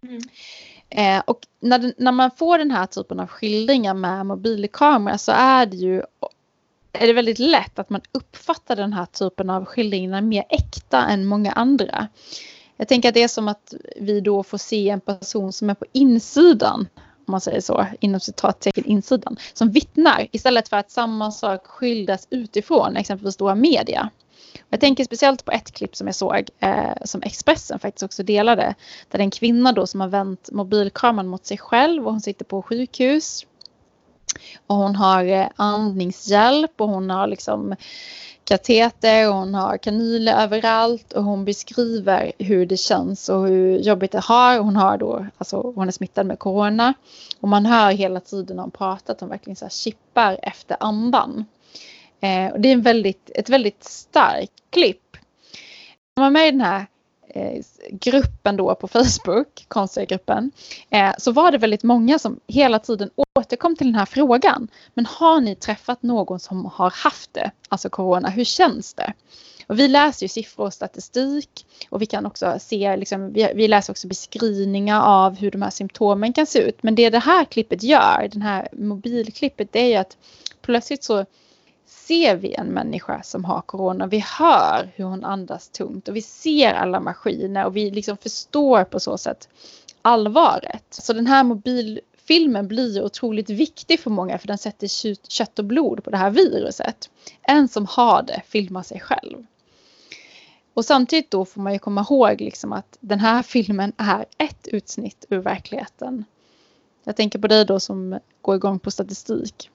Mm. 0.04 0.22
Eh, 0.90 1.24
och 1.26 1.40
när, 1.60 1.94
när 1.98 2.12
man 2.12 2.32
får 2.32 2.58
den 2.58 2.72
här 2.72 2.86
typen 2.86 3.20
av 3.20 3.28
skildringar 3.28 3.94
med 3.94 4.26
mobilkamera 4.26 5.18
så 5.18 5.32
är 5.32 5.66
det 5.66 5.78
ju 5.78 6.02
är 6.94 7.08
det 7.08 7.14
väldigt 7.14 7.40
lätt 7.40 7.80
att 7.80 7.90
man 7.90 8.02
uppfattar 8.12 8.76
den 8.76 8.94
här 8.94 9.06
typen 9.06 9.50
av 9.50 9.66
skildringar 9.66 10.22
mer 10.22 10.44
äkta 10.50 11.08
än 11.08 11.26
många 11.26 11.52
andra. 11.52 12.08
Jag 12.78 12.88
tänker 12.88 13.10
att 13.10 13.16
det 13.16 13.24
är 13.24 13.28
som 13.28 13.48
att 13.48 13.74
vi 13.96 14.22
då 14.22 14.44
får 14.44 14.58
se 14.58 14.90
en 14.90 15.02
person 15.02 15.54
som 15.54 15.70
är 15.70 15.74
på 15.74 15.86
insidan, 15.92 16.88
om 16.98 17.32
man 17.32 17.42
säger 17.42 17.62
så, 17.62 17.86
inom 18.00 18.20
citattecken 18.20 18.86
insidan, 18.86 19.38
som 19.54 19.72
vittnar 19.72 20.28
istället 20.32 20.70
för 20.70 20.78
att 20.78 20.92
samma 20.92 21.32
sak 21.32 21.68
skildras 21.68 22.28
utifrån, 22.30 22.98
exempelvis 22.98 23.38
då 23.38 23.56
media. 23.56 24.10
Jag 24.70 24.80
tänker 24.80 25.04
speciellt 25.04 25.46
på 25.46 25.52
ett 25.52 25.72
klipp 25.72 25.96
som 25.96 26.08
jag 26.08 26.16
såg 26.16 26.50
eh, 26.60 26.94
som 27.06 27.24
Expressen 27.24 27.80
faktiskt 27.80 28.04
också 28.04 28.24
delade. 28.24 28.76
Där 29.10 29.18
det 29.18 29.18
är 29.18 29.24
en 29.24 29.32
kvinna 29.32 29.72
då 29.72 29.88
som 29.88 30.02
har 30.02 30.08
vänt 30.08 30.50
mobilkameran 30.52 31.28
mot 31.28 31.46
sig 31.46 31.58
själv 31.58 32.06
och 32.06 32.12
hon 32.12 32.22
sitter 32.22 32.46
på 32.46 32.62
sjukhus. 32.62 33.46
Och 34.68 34.76
hon 34.76 34.96
har 34.96 35.26
eh, 35.26 35.48
andningshjälp 35.56 36.82
och 36.82 36.90
hon 36.90 37.10
har 37.10 37.28
liksom 37.28 37.76
kateter 38.48 39.30
och 39.30 39.36
hon 39.36 39.56
har 39.56 39.78
kanyler 39.78 40.44
överallt 40.44 41.14
och 41.14 41.24
hon 41.24 41.46
beskriver 41.46 42.32
hur 42.40 42.66
det 42.66 42.78
känns 42.78 43.30
och 43.30 43.48
hur 43.48 43.78
jobbigt 43.78 44.12
det 44.12 44.20
har. 44.20 44.60
Hon 44.60 44.76
har 44.76 44.98
då, 44.98 45.26
alltså 45.38 45.72
hon 45.76 45.88
är 45.88 45.92
smittad 45.92 46.26
med 46.26 46.40
corona 46.40 46.94
och 47.40 47.48
man 47.50 47.66
hör 47.66 47.92
hela 47.92 48.20
tiden 48.20 48.56
när 48.56 48.64
hon 48.64 48.72
pratar 48.72 49.14
att 49.14 49.20
hon 49.20 49.30
verkligen 49.30 49.56
så 49.56 49.66
här 49.66 49.70
chippar 49.70 50.40
efter 50.42 50.78
andan. 50.80 51.46
Eh, 52.20 52.52
och 52.52 52.60
det 52.60 52.70
är 52.70 52.74
en 52.74 52.82
väldigt, 52.82 53.32
ett 53.36 53.50
väldigt 53.50 53.84
starkt 53.84 54.54
klipp. 54.70 55.18
När 56.16 56.24
man 56.24 56.34
var 56.34 56.40
med 56.40 56.48
i 56.48 56.52
den 56.52 56.62
här 56.62 56.88
eh, 57.30 57.64
gruppen 57.92 58.58
då 58.58 58.76
på 58.76 58.88
Facebook, 58.88 59.66
konstiga 59.68 60.06
gruppen, 60.06 60.52
eh, 60.90 61.14
så 61.18 61.32
var 61.32 61.52
det 61.52 61.58
väldigt 61.58 61.84
många 61.84 62.20
som 62.20 62.40
hela 62.48 62.80
tiden 62.80 63.10
återkom 63.36 63.76
till 63.76 63.88
den 63.88 63.96
här 63.96 64.06
frågan. 64.06 64.68
Men 64.94 65.06
har 65.06 65.42
ni 65.42 65.56
träffat 65.56 66.04
någon 66.04 66.40
som 66.40 66.66
har 66.66 66.90
haft 66.90 67.34
det, 67.34 67.52
alltså 67.70 67.90
corona, 67.90 68.30
hur 68.30 68.44
känns 68.44 68.94
det? 68.94 69.14
Och 69.68 69.80
vi 69.80 69.88
läser 69.88 70.24
ju 70.24 70.28
siffror 70.28 70.66
och 70.66 70.74
statistik 70.74 71.66
och 71.90 72.02
vi 72.02 72.06
kan 72.06 72.26
också 72.26 72.56
se, 72.60 72.98
liksom, 72.98 73.34
vi, 73.34 73.52
vi, 73.56 73.68
läser 73.68 73.94
också 73.94 74.08
beskrivningar 74.08 75.02
av 75.02 75.36
hur 75.36 75.52
de 75.52 75.62
här 75.62 75.70
symptomen 75.70 76.34
kan 76.34 76.46
se 76.46 76.60
ut. 76.60 76.84
Men 76.84 76.96
det 76.96 77.10
det 77.10 77.20
här 77.20 77.46
klippet 77.46 77.84
gör, 77.84 78.30
det 78.32 78.40
här 78.40 78.68
mobilklippet, 78.72 79.72
det 79.72 79.80
är 79.80 79.88
ju 79.88 79.96
att 79.96 80.18
plötsligt 80.62 81.04
så 81.04 81.26
ser 81.88 82.36
vi 82.36 82.54
en 82.54 82.68
människa 82.68 83.24
som 83.24 83.46
har 83.46 83.62
corona. 83.62 84.08
Vi 84.08 84.20
hör 84.20 84.92
hur 84.96 85.06
hon 85.06 85.24
andas 85.24 85.70
tungt 85.70 86.08
och 86.08 86.16
vi 86.16 86.22
ser 86.22 86.74
alla 86.74 87.00
maskiner 87.00 87.66
och 87.66 87.76
vi 87.76 87.92
liksom 87.92 88.18
förstår 88.18 88.84
på 88.84 89.00
så 89.00 89.18
sätt 89.18 89.50
allvaret. 90.02 90.84
Så 90.90 91.14
den 91.14 91.28
här 91.28 91.44
mobilfilmen 91.44 92.68
blir 92.68 93.04
otroligt 93.04 93.50
viktig 93.50 94.00
för 94.00 94.10
många 94.10 94.38
för 94.38 94.48
den 94.48 94.58
sätter 94.58 94.88
kött 95.30 95.60
och 95.60 95.66
blod 95.66 96.04
på 96.04 96.10
det 96.10 96.18
här 96.18 96.30
viruset. 96.30 97.10
En 97.42 97.68
som 97.68 97.86
har 97.86 98.24
det 98.24 98.42
filmar 98.46 98.84
sig 98.84 99.00
själv. 99.00 99.46
Och 100.74 100.86
samtidigt 100.86 101.32
då 101.32 101.46
får 101.46 101.62
man 101.62 101.74
ju 101.74 101.80
komma 101.80 102.06
ihåg 102.10 102.42
liksom 102.42 102.74
att 102.74 102.98
den 103.00 103.20
här 103.20 103.44
filmen 103.44 103.94
är 103.98 104.26
ett 104.38 104.68
utsnitt 104.68 105.26
ur 105.30 105.38
verkligheten. 105.38 106.26
Jag 107.04 107.16
tänker 107.16 107.40
på 107.40 107.48
dig 107.48 107.66
då 107.66 107.80
som 107.80 108.20
går 108.42 108.56
igång 108.56 108.80
på 108.80 108.92
statistik. 108.92 109.70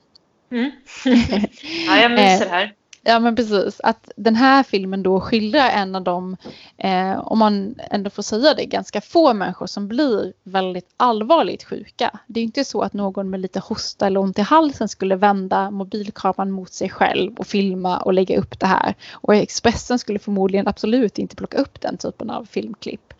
Mm. 0.52 0.70
ja, 1.86 1.96
jag 1.96 2.10
myser 2.10 2.48
här. 2.48 2.74
Ja 3.04 3.18
men 3.18 3.36
precis, 3.36 3.80
att 3.80 4.10
den 4.16 4.36
här 4.36 4.62
filmen 4.62 5.02
då 5.02 5.20
skildrar 5.20 5.70
en 5.70 5.94
av 5.94 6.02
de, 6.02 6.36
eh, 6.78 7.18
om 7.18 7.38
man 7.38 7.74
ändå 7.90 8.10
får 8.10 8.22
säga 8.22 8.54
det, 8.54 8.64
ganska 8.64 9.00
få 9.00 9.34
människor 9.34 9.66
som 9.66 9.88
blir 9.88 10.32
väldigt 10.42 10.94
allvarligt 10.96 11.64
sjuka. 11.64 12.18
Det 12.26 12.40
är 12.40 12.44
inte 12.44 12.64
så 12.64 12.82
att 12.82 12.92
någon 12.92 13.30
med 13.30 13.40
lite 13.40 13.60
hosta 13.60 14.06
eller 14.06 14.20
ont 14.20 14.38
i 14.38 14.42
halsen 14.42 14.88
skulle 14.88 15.16
vända 15.16 15.70
mobilkameran 15.70 16.50
mot 16.50 16.72
sig 16.72 16.90
själv 16.90 17.36
och 17.36 17.46
filma 17.46 17.98
och 17.98 18.12
lägga 18.12 18.38
upp 18.38 18.60
det 18.60 18.66
här. 18.66 18.94
Och 19.12 19.34
Expressen 19.34 19.98
skulle 19.98 20.18
förmodligen 20.18 20.68
absolut 20.68 21.18
inte 21.18 21.36
plocka 21.36 21.58
upp 21.58 21.80
den 21.80 21.96
typen 21.96 22.30
av 22.30 22.44
filmklipp. 22.44 23.14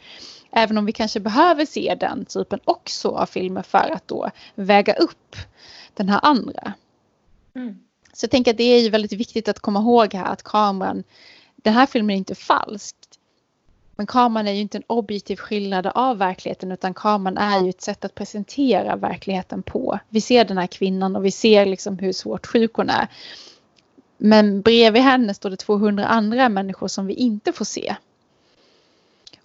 Även 0.53 0.79
om 0.79 0.87
vi 0.87 0.93
kanske 0.93 1.21
behöver 1.21 1.67
se 1.67 1.97
den 2.01 2.25
typen 2.25 2.61
också 2.65 3.09
av 3.09 3.27
filmer 3.27 3.63
för 3.63 3.91
att 3.93 4.09
då 4.09 4.31
väga 4.55 4.95
upp 4.95 5.37
den 5.95 6.09
här 6.09 6.21
andra. 6.23 6.73
Mm. 7.55 7.79
Så 8.13 8.25
jag 8.25 8.31
tänker 8.31 8.51
att 8.51 8.57
det 8.57 8.65
är 8.65 8.81
ju 8.81 8.91
väldigt 8.91 9.13
viktigt 9.13 9.49
att 9.49 9.61
komma 9.61 9.81
ihåg 9.81 10.15
här 10.15 10.33
att 10.33 10.43
kameran, 10.43 11.05
den 11.57 11.75
här 11.75 11.87
filmen 11.87 12.15
är 12.15 12.19
inte 12.19 12.35
falsk. 12.35 12.97
Men 13.97 14.07
kameran 14.07 14.49
är 14.49 14.53
ju 14.53 14.61
inte 14.61 14.79
en 14.79 14.85
objektiv 14.87 15.37
skillnad 15.37 15.87
av 15.87 16.19
verkligheten 16.19 16.73
utan 16.73 16.95
kameran 16.95 17.39
är 17.39 17.63
ju 17.63 17.71
ett 17.71 17.83
sätt 17.83 18.05
att 18.05 18.15
presentera 18.15 18.97
verkligheten 18.97 19.63
på. 19.63 19.99
Vi 20.09 20.21
ser 20.21 20.45
den 20.45 20.59
här 20.59 20.67
kvinnan 20.67 21.17
och 21.17 21.25
vi 21.25 21.31
ser 21.31 21.67
liksom 21.67 21.99
hur 21.99 22.13
svårt 22.13 22.47
sjuk 22.47 22.75
hon 22.75 22.91
är. 22.91 23.09
Men 24.17 24.63
bredvid 24.63 25.03
henne 25.03 25.35
står 25.35 25.51
det 25.51 25.57
200 25.57 26.07
andra 26.07 26.49
människor 26.49 26.89
som 26.89 27.07
vi 27.07 27.15
inte 27.15 27.53
får 27.53 27.65
se. 27.65 27.97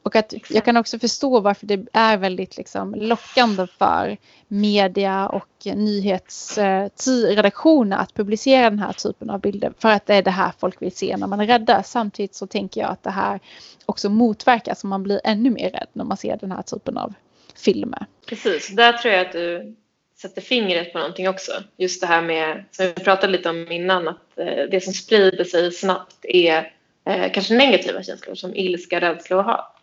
Och 0.04 0.16
att 0.16 0.34
jag 0.50 0.66
kan 0.66 0.78
också 0.78 1.00
förstå 1.00 1.40
varför 1.40 1.66
det 1.66 1.86
är 1.94 2.18
väldigt 2.18 2.58
liksom 2.58 2.96
lockande 2.96 3.68
för 3.68 4.18
media 4.48 5.28
och 5.28 5.50
nyhetsredaktioner 5.66 7.98
att 7.98 8.14
publicera 8.14 8.70
den 8.70 8.80
här 8.80 8.94
typen 8.94 9.30
av 9.30 9.40
bilder. 9.40 9.74
För 9.80 9.90
att 9.90 10.06
det 10.06 10.16
är 10.16 10.24
det 10.24 10.32
här 10.32 10.52
folk 10.60 10.82
vill 10.82 10.92
se 10.92 11.18
när 11.18 11.28
man 11.28 11.40
är 11.40 11.48
rädda. 11.48 11.84
Samtidigt 11.84 12.36
så 12.36 12.48
tänker 12.48 12.82
jag 12.82 12.90
att 12.90 13.04
det 13.04 13.12
här 13.12 13.40
också 13.86 14.10
motverkas 14.10 14.84
och 14.84 14.90
man 14.90 15.04
blir 15.04 15.22
ännu 15.24 15.50
mer 15.50 15.70
rädd 15.70 15.88
när 15.94 16.06
man 16.06 16.18
ser 16.18 16.38
den 16.38 16.52
här 16.52 16.62
typen 16.62 16.98
av 16.98 17.14
filmer. 17.56 18.06
Precis, 18.26 18.68
där 18.68 18.94
tror 18.94 19.14
jag 19.14 19.26
att 19.26 19.32
du 19.32 19.76
sätter 20.22 20.42
fingret 20.42 20.94
på 20.94 21.00
någonting 21.00 21.30
också. 21.30 21.52
Just 21.78 22.02
det 22.02 22.08
här 22.08 22.22
med, 22.22 22.64
som 22.72 22.86
vi 22.86 22.94
pratade 22.94 23.32
lite 23.32 23.50
om 23.50 23.72
innan, 23.72 24.08
att 24.08 24.40
eh, 24.40 24.64
det 24.72 24.84
som 24.84 24.94
sprider 24.94 25.44
sig 25.44 25.72
snabbt 25.72 26.18
är 26.24 26.74
eh, 27.06 27.32
kanske 27.32 27.54
negativa 27.54 28.04
känslor 28.04 28.36
som 28.36 28.56
ilska, 28.56 29.02
rädsla 29.02 29.38
och 29.38 29.44
hat. 29.44 29.77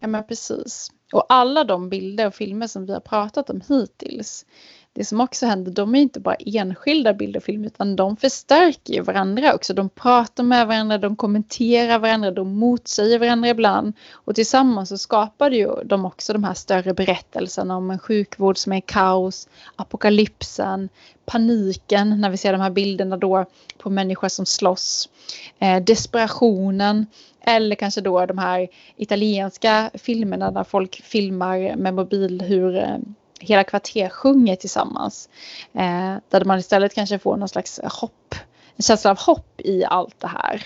Ja 0.00 0.08
men 0.08 0.26
precis. 0.26 0.92
Och 1.12 1.26
alla 1.28 1.64
de 1.64 1.88
bilder 1.88 2.26
och 2.26 2.34
filmer 2.34 2.66
som 2.66 2.86
vi 2.86 2.92
har 2.92 3.00
pratat 3.00 3.50
om 3.50 3.60
hittills. 3.68 4.46
Det 4.92 5.04
som 5.04 5.20
också 5.20 5.46
händer, 5.46 5.72
de 5.72 5.94
är 5.94 6.00
inte 6.00 6.20
bara 6.20 6.34
enskilda 6.34 7.14
bilder 7.14 7.40
och 7.40 7.44
filmer 7.44 7.66
utan 7.66 7.96
de 7.96 8.16
förstärker 8.16 8.94
ju 8.94 9.00
varandra 9.00 9.54
också. 9.54 9.74
De 9.74 9.88
pratar 9.88 10.42
med 10.42 10.66
varandra, 10.66 10.98
de 10.98 11.16
kommenterar 11.16 11.98
varandra, 11.98 12.30
de 12.30 12.58
motsäger 12.58 13.18
varandra 13.18 13.48
ibland. 13.48 13.92
Och 14.12 14.34
tillsammans 14.34 14.88
så 14.88 14.98
skapar 14.98 15.50
ju 15.50 15.84
de 15.84 16.04
också 16.04 16.32
de 16.32 16.44
här 16.44 16.54
större 16.54 16.94
berättelserna 16.94 17.76
om 17.76 17.90
en 17.90 17.98
sjukvård 17.98 18.58
som 18.58 18.72
är 18.72 18.80
kaos, 18.80 19.48
apokalypsen, 19.76 20.88
paniken 21.26 22.20
när 22.20 22.30
vi 22.30 22.36
ser 22.36 22.52
de 22.52 22.60
här 22.60 22.70
bilderna 22.70 23.16
då 23.16 23.44
på 23.78 23.90
människor 23.90 24.28
som 24.28 24.46
slåss, 24.46 25.08
eh, 25.58 25.82
desperationen 25.82 27.06
eller 27.40 27.76
kanske 27.76 28.00
då 28.00 28.26
de 28.26 28.38
här 28.38 28.68
italienska 28.96 29.90
filmerna 29.94 30.50
där 30.50 30.64
folk 30.64 31.02
filmar 31.04 31.76
med 31.76 31.94
mobil 31.94 32.42
hur 32.42 32.76
eh, 32.76 32.96
hela 33.40 33.64
kvarter 33.64 34.08
sjunger 34.08 34.56
tillsammans. 34.56 35.28
Eh, 35.74 36.16
där 36.28 36.44
man 36.44 36.58
istället 36.58 36.94
kanske 36.94 37.18
får 37.18 37.36
någon 37.36 37.48
slags 37.48 37.80
hopp, 37.82 38.34
en 38.76 38.82
känsla 38.82 39.10
av 39.10 39.18
hopp 39.18 39.60
i 39.60 39.84
allt 39.84 40.20
det 40.20 40.28
här. 40.28 40.62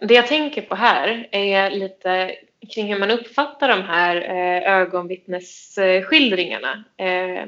Det 0.00 0.14
jag 0.14 0.26
tänker 0.26 0.62
på 0.62 0.74
här 0.74 1.28
är 1.30 1.70
lite 1.70 2.36
kring 2.74 2.92
hur 2.92 2.98
man 2.98 3.10
uppfattar 3.10 3.68
de 3.68 3.82
här 3.82 4.16
eh, 4.16 4.72
ögonvittnesskildringarna. 4.72 6.84
Eh, 6.96 7.46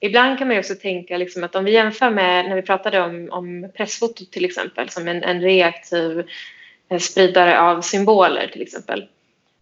ibland 0.00 0.38
kan 0.38 0.46
man 0.46 0.54
ju 0.54 0.60
också 0.60 0.74
tänka 0.74 1.16
liksom 1.16 1.44
att 1.44 1.54
om 1.54 1.64
vi 1.64 1.72
jämför 1.72 2.10
med 2.10 2.48
när 2.48 2.56
vi 2.56 2.62
pratade 2.62 3.00
om, 3.00 3.28
om 3.30 3.70
pressfotot 3.76 4.32
till 4.32 4.44
exempel 4.44 4.90
som 4.90 5.08
en, 5.08 5.22
en 5.22 5.40
reaktiv 5.40 6.26
eh, 6.88 6.98
spridare 6.98 7.60
av 7.60 7.80
symboler 7.80 8.50
till 8.52 8.62
exempel 8.62 9.08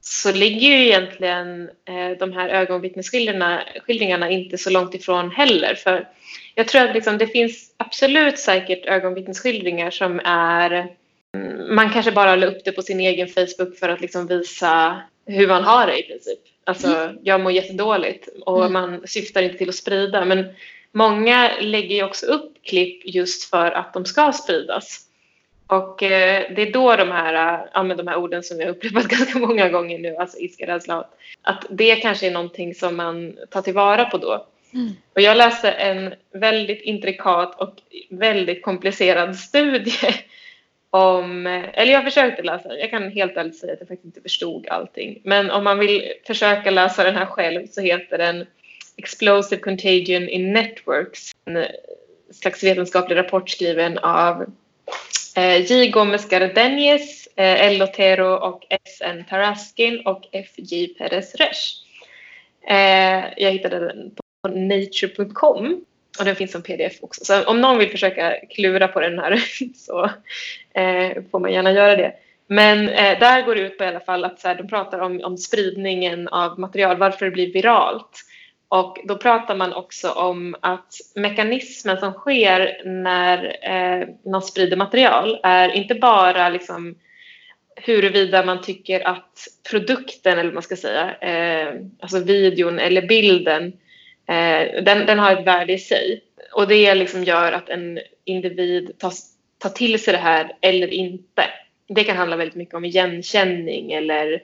så 0.04 0.32
ligger 0.32 0.68
ju 0.68 0.86
egentligen 0.86 1.70
eh, 1.88 2.18
de 2.18 2.32
här 2.32 2.48
ögonvittnesskildringarna 2.48 4.30
inte 4.30 4.58
så 4.58 4.70
långt 4.70 4.94
ifrån 4.94 5.30
heller. 5.30 5.74
För 5.74 6.08
jag 6.54 6.68
tror 6.68 6.82
att 6.82 6.94
liksom, 6.94 7.18
det 7.18 7.26
finns 7.26 7.74
absolut 7.76 8.38
säkert 8.38 8.86
ögonvittnesskildringar 8.86 9.90
som 9.90 10.20
är 10.24 10.70
mm, 11.36 11.74
man 11.74 11.90
kanske 11.90 12.12
bara 12.12 12.36
la 12.36 12.46
upp 12.46 12.64
det 12.64 12.72
på 12.72 12.82
sin 12.82 13.00
egen 13.00 13.28
Facebook 13.28 13.78
för 13.78 13.88
att 13.88 14.00
liksom 14.00 14.26
visa 14.26 15.02
hur 15.26 15.48
man 15.48 15.64
har 15.64 15.86
det 15.86 15.98
i 15.98 16.02
princip. 16.02 16.38
Alltså, 16.64 16.88
mm. 16.88 17.18
jag 17.22 17.40
mår 17.40 17.52
jättedåligt 17.52 18.28
och 18.46 18.66
mm. 18.66 18.72
man 18.72 19.02
syftar 19.06 19.42
inte 19.42 19.58
till 19.58 19.68
att 19.68 19.74
sprida. 19.74 20.24
Men 20.24 20.46
många 20.92 21.50
lägger 21.60 21.96
ju 21.96 22.04
också 22.04 22.26
upp 22.26 22.54
klipp 22.64 23.02
just 23.04 23.50
för 23.50 23.70
att 23.70 23.94
de 23.94 24.04
ska 24.04 24.32
spridas. 24.32 25.06
Och 25.72 26.02
eh, 26.02 26.54
det 26.56 26.62
är 26.62 26.72
då 26.72 26.96
de 26.96 27.10
här, 27.10 27.66
ja, 27.74 27.82
de 27.82 28.08
här 28.08 28.16
orden 28.16 28.42
som 28.42 28.60
jag 28.60 28.68
upprepat 28.68 29.04
ganska 29.08 29.38
många 29.38 29.68
gånger 29.68 29.98
nu, 29.98 30.16
alltså 30.16 30.38
ilska, 30.38 30.66
rädsla, 30.66 31.06
att 31.42 31.64
det 31.70 31.96
kanske 31.96 32.26
är 32.26 32.30
någonting 32.30 32.74
som 32.74 32.96
man 32.96 33.38
tar 33.50 33.62
tillvara 33.62 34.04
på 34.04 34.18
då. 34.18 34.46
Mm. 34.74 34.90
Och 35.14 35.20
jag 35.20 35.36
läste 35.36 35.70
en 35.70 36.14
väldigt 36.32 36.82
intrikat 36.82 37.60
och 37.60 37.74
väldigt 38.10 38.62
komplicerad 38.62 39.36
studie 39.36 39.92
om, 40.90 41.46
eller 41.46 41.92
jag 41.92 42.04
försökte 42.04 42.42
läsa 42.42 42.78
jag 42.78 42.90
kan 42.90 43.10
helt 43.10 43.36
ärligt 43.36 43.56
säga 43.56 43.72
att 43.72 43.80
jag 43.80 43.88
faktiskt 43.88 44.06
inte 44.06 44.20
förstod 44.20 44.68
allting. 44.68 45.20
Men 45.24 45.50
om 45.50 45.64
man 45.64 45.78
vill 45.78 46.12
försöka 46.26 46.70
läsa 46.70 47.04
den 47.04 47.16
här 47.16 47.26
själv 47.26 47.66
så 47.66 47.80
heter 47.80 48.18
den 48.18 48.46
Explosive 48.96 49.62
Contagion 49.62 50.28
in 50.28 50.52
Networks. 50.52 51.30
En 51.44 51.66
slags 52.30 52.64
vetenskaplig 52.64 53.16
rapport 53.16 53.50
skriven 53.50 53.98
av 53.98 54.42
eh, 54.42 54.48
Eh, 55.36 55.64
J. 55.70 55.90
Gomes 55.90 56.28
Gardenies, 56.28 57.28
eh, 57.36 57.66
L. 57.66 57.82
Otero 57.82 58.34
och 58.34 58.66
S. 58.70 59.00
N. 59.00 59.24
Taraskin 59.30 60.06
och 60.06 60.28
F. 60.32 60.50
J. 60.56 60.94
Perez 60.98 61.34
Resch. 61.34 61.76
Eh, 62.68 63.24
jag 63.36 63.50
hittade 63.50 63.78
den 63.78 64.10
på 64.42 64.48
nature.com 64.48 65.84
och 66.18 66.24
den 66.24 66.36
finns 66.36 66.52
som 66.52 66.62
pdf 66.62 66.98
också. 67.00 67.24
Så 67.24 67.44
om 67.44 67.60
någon 67.60 67.78
vill 67.78 67.90
försöka 67.90 68.36
klura 68.50 68.88
på 68.88 69.00
den 69.00 69.18
här 69.18 69.42
så 69.74 70.10
får 71.30 71.38
man 71.38 71.52
gärna 71.52 71.72
göra 71.72 71.96
det. 71.96 72.12
Men 72.46 72.86
där 72.86 73.42
går 73.42 73.54
det 73.54 73.60
ut 73.60 73.78
på 73.78 73.84
i 73.84 73.86
alla 73.86 74.00
fall 74.00 74.24
att 74.24 74.40
så 74.40 74.48
här, 74.48 74.54
de 74.54 74.68
pratar 74.68 74.98
om, 74.98 75.20
om 75.24 75.38
spridningen 75.38 76.28
av 76.28 76.58
material, 76.58 76.96
varför 76.96 77.24
det 77.24 77.30
blir 77.30 77.52
viralt. 77.52 78.24
Och 78.72 78.98
då 79.04 79.16
pratar 79.16 79.56
man 79.56 79.72
också 79.72 80.10
om 80.10 80.56
att 80.60 80.94
mekanismen 81.14 81.98
som 81.98 82.12
sker 82.12 82.82
när 82.84 83.56
eh, 83.62 84.08
man 84.30 84.42
sprider 84.42 84.76
material 84.76 85.40
är 85.42 85.68
inte 85.68 85.94
bara 85.94 86.48
liksom 86.48 86.94
huruvida 87.76 88.44
man 88.44 88.62
tycker 88.62 89.08
att 89.08 89.46
produkten, 89.70 90.32
eller 90.32 90.44
vad 90.44 90.54
man 90.54 90.62
ska 90.62 90.76
säga, 90.76 91.14
eh, 91.14 91.74
alltså 92.00 92.18
videon 92.18 92.78
eller 92.78 93.02
bilden 93.02 93.72
Eh, 94.28 94.82
den, 94.82 95.06
den 95.06 95.18
har 95.18 95.32
ett 95.32 95.46
värde 95.46 95.72
i 95.72 95.78
sig. 95.78 96.22
Och 96.52 96.68
det 96.68 96.94
liksom 96.94 97.24
gör 97.24 97.52
att 97.52 97.68
en 97.68 98.00
individ 98.24 98.98
tar, 98.98 99.12
tar 99.58 99.70
till 99.70 100.02
sig 100.02 100.12
det 100.12 100.18
här 100.18 100.52
eller 100.60 100.86
inte. 100.86 101.44
Det 101.88 102.04
kan 102.04 102.16
handla 102.16 102.36
väldigt 102.36 102.56
mycket 102.56 102.74
om 102.74 102.84
igenkänning 102.84 103.92
eller 103.92 104.32
eh, 104.32 104.40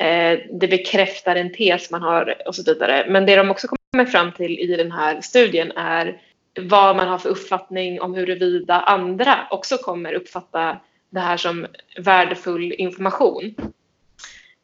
Eh, 0.00 0.38
det 0.50 0.68
bekräftar 0.68 1.36
en 1.36 1.52
tes 1.52 1.90
man 1.90 2.02
har 2.02 2.42
och 2.46 2.54
så 2.54 2.62
vidare. 2.62 3.06
Men 3.08 3.26
det 3.26 3.36
de 3.36 3.50
också 3.50 3.68
kommer 3.68 4.04
fram 4.06 4.32
till 4.32 4.58
i 4.58 4.76
den 4.76 4.92
här 4.92 5.20
studien 5.20 5.72
är 5.72 6.22
vad 6.60 6.96
man 6.96 7.08
har 7.08 7.18
för 7.18 7.28
uppfattning 7.28 8.00
om 8.00 8.14
huruvida 8.14 8.80
andra 8.80 9.48
också 9.50 9.76
kommer 9.76 10.12
uppfatta 10.12 10.80
det 11.10 11.20
här 11.20 11.36
som 11.36 11.66
värdefull 11.98 12.72
information. 12.72 13.54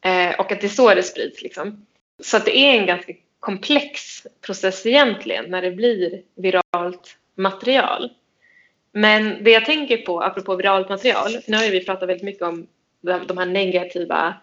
Eh, 0.01 0.39
och 0.39 0.51
att 0.51 0.61
det 0.61 0.67
är 0.67 0.69
så 0.69 0.95
det 0.95 1.03
sprids. 1.03 1.41
Liksom. 1.41 1.85
Så 2.23 2.37
att 2.37 2.45
det 2.45 2.57
är 2.57 2.79
en 2.79 2.85
ganska 2.85 3.13
komplex 3.39 4.23
process 4.45 4.85
egentligen 4.85 5.45
när 5.45 5.61
det 5.61 5.71
blir 5.71 6.21
viralt 6.35 7.17
material. 7.35 8.09
Men 8.91 9.43
det 9.43 9.51
jag 9.51 9.65
tänker 9.65 9.97
på 9.97 10.21
apropå 10.21 10.55
viralt 10.55 10.89
material, 10.89 11.31
nu 11.47 11.57
har 11.57 11.71
vi 11.71 11.85
pratat 11.85 12.09
väldigt 12.09 12.25
mycket 12.25 12.43
om 12.43 12.67
de 13.01 13.37
här 13.37 13.45
negativa 13.45 14.35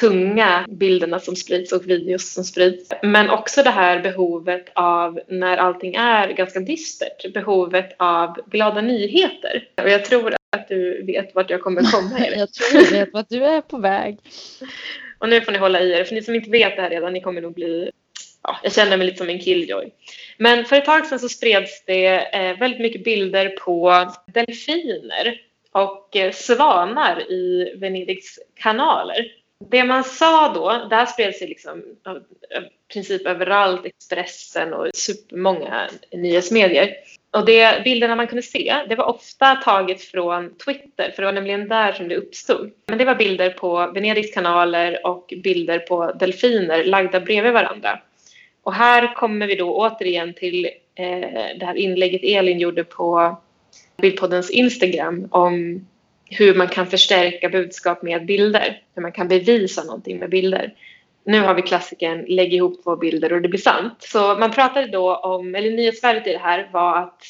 tunga 0.00 0.66
bilderna 0.68 1.20
som 1.20 1.36
sprids 1.36 1.72
och 1.72 1.90
videos 1.90 2.32
som 2.32 2.44
sprids. 2.44 2.90
Men 3.02 3.30
också 3.30 3.62
det 3.62 3.70
här 3.70 4.00
behovet 4.00 4.64
av, 4.74 5.20
när 5.28 5.56
allting 5.56 5.94
är 5.94 6.32
ganska 6.32 6.60
dystert, 6.60 7.32
behovet 7.32 7.96
av 7.98 8.36
glada 8.50 8.80
nyheter. 8.80 9.68
Och 9.82 9.90
jag 9.90 10.04
tror 10.04 10.34
att 10.56 10.68
du 10.68 11.02
vet 11.02 11.34
vart 11.34 11.50
jag 11.50 11.62
kommer 11.62 11.82
komma. 11.82 12.18
jag 12.36 12.52
tror 12.52 12.82
jag 12.82 12.90
vet 12.90 13.12
vart 13.12 13.28
du 13.28 13.44
är 13.44 13.60
på 13.60 13.78
väg. 13.78 14.18
Och 15.18 15.28
nu 15.28 15.40
får 15.40 15.52
ni 15.52 15.58
hålla 15.58 15.80
i 15.80 15.92
er, 15.92 16.04
för 16.04 16.14
ni 16.14 16.22
som 16.22 16.34
inte 16.34 16.50
vet 16.50 16.76
det 16.76 16.82
här 16.82 16.90
redan, 16.90 17.12
ni 17.12 17.20
kommer 17.20 17.40
nog 17.40 17.54
bli 17.54 17.90
ja, 18.42 18.56
jag 18.62 18.72
känner 18.72 18.96
mig 18.96 19.06
lite 19.06 19.18
som 19.18 19.28
en 19.28 19.38
killjoy. 19.38 19.90
Men 20.38 20.64
för 20.64 20.76
ett 20.76 20.84
tag 20.84 21.06
sedan 21.06 21.18
så 21.18 21.28
spreds 21.28 21.84
det 21.84 22.34
eh, 22.34 22.58
väldigt 22.58 22.80
mycket 22.80 23.04
bilder 23.04 23.48
på 23.48 24.06
delfiner 24.26 25.40
och 25.72 26.16
eh, 26.16 26.32
svanar 26.32 27.30
i 27.32 27.74
Venedigs 27.76 28.38
kanaler. 28.54 29.26
Det 29.64 29.84
man 29.84 30.04
sa 30.04 30.52
då, 30.52 30.86
det 30.90 30.96
här 30.96 31.06
spreds 31.06 31.40
liksom 31.40 31.78
i 31.78 32.92
princip 32.92 33.26
överallt, 33.26 33.86
Expressen 33.86 34.74
och 34.74 34.88
supermånga 34.94 35.88
nyhetsmedier. 36.12 36.90
Och 37.30 37.46
det, 37.46 37.84
bilderna 37.84 38.16
man 38.16 38.26
kunde 38.26 38.42
se, 38.42 38.76
det 38.88 38.94
var 38.94 39.04
ofta 39.04 39.54
taget 39.54 40.02
från 40.02 40.54
Twitter, 40.54 41.10
för 41.10 41.22
det 41.22 41.26
var 41.26 41.32
nämligen 41.32 41.68
där 41.68 41.92
som 41.92 42.08
det 42.08 42.16
uppstod. 42.16 42.70
Men 42.86 42.98
det 42.98 43.04
var 43.04 43.14
bilder 43.14 43.50
på 43.50 43.90
Venedigs 43.94 44.34
kanaler 44.34 45.06
och 45.06 45.34
bilder 45.42 45.78
på 45.78 46.12
delfiner 46.12 46.84
lagda 46.84 47.20
bredvid 47.20 47.52
varandra. 47.52 47.98
Och 48.62 48.74
här 48.74 49.14
kommer 49.14 49.46
vi 49.46 49.54
då 49.54 49.76
återigen 49.76 50.34
till 50.34 50.64
eh, 50.94 51.58
det 51.58 51.66
här 51.66 51.76
inlägget 51.76 52.20
Elin 52.24 52.58
gjorde 52.58 52.84
på 52.84 53.36
Bildpoddens 53.96 54.50
Instagram 54.50 55.28
om 55.30 55.86
hur 56.30 56.54
man 56.54 56.68
kan 56.68 56.86
förstärka 56.86 57.48
budskap 57.48 58.02
med 58.02 58.26
bilder, 58.26 58.82
hur 58.94 59.02
man 59.02 59.12
kan 59.12 59.28
bevisa 59.28 59.84
någonting 59.84 60.18
med 60.18 60.30
bilder. 60.30 60.74
Nu 61.24 61.40
har 61.40 61.54
vi 61.54 61.62
klassikern 61.62 62.24
lägg 62.28 62.54
ihop 62.54 62.84
två 62.84 62.96
bilder 62.96 63.32
och 63.32 63.42
det 63.42 63.48
blir 63.48 63.60
sant. 63.60 63.96
Så 63.98 64.34
man 64.34 64.50
pratade 64.50 64.86
då 64.86 65.16
om, 65.16 65.54
eller 65.54 65.70
nyhetsvärdet 65.70 66.26
i 66.26 66.32
det 66.32 66.38
här 66.38 66.68
var 66.72 66.98
att 66.98 67.22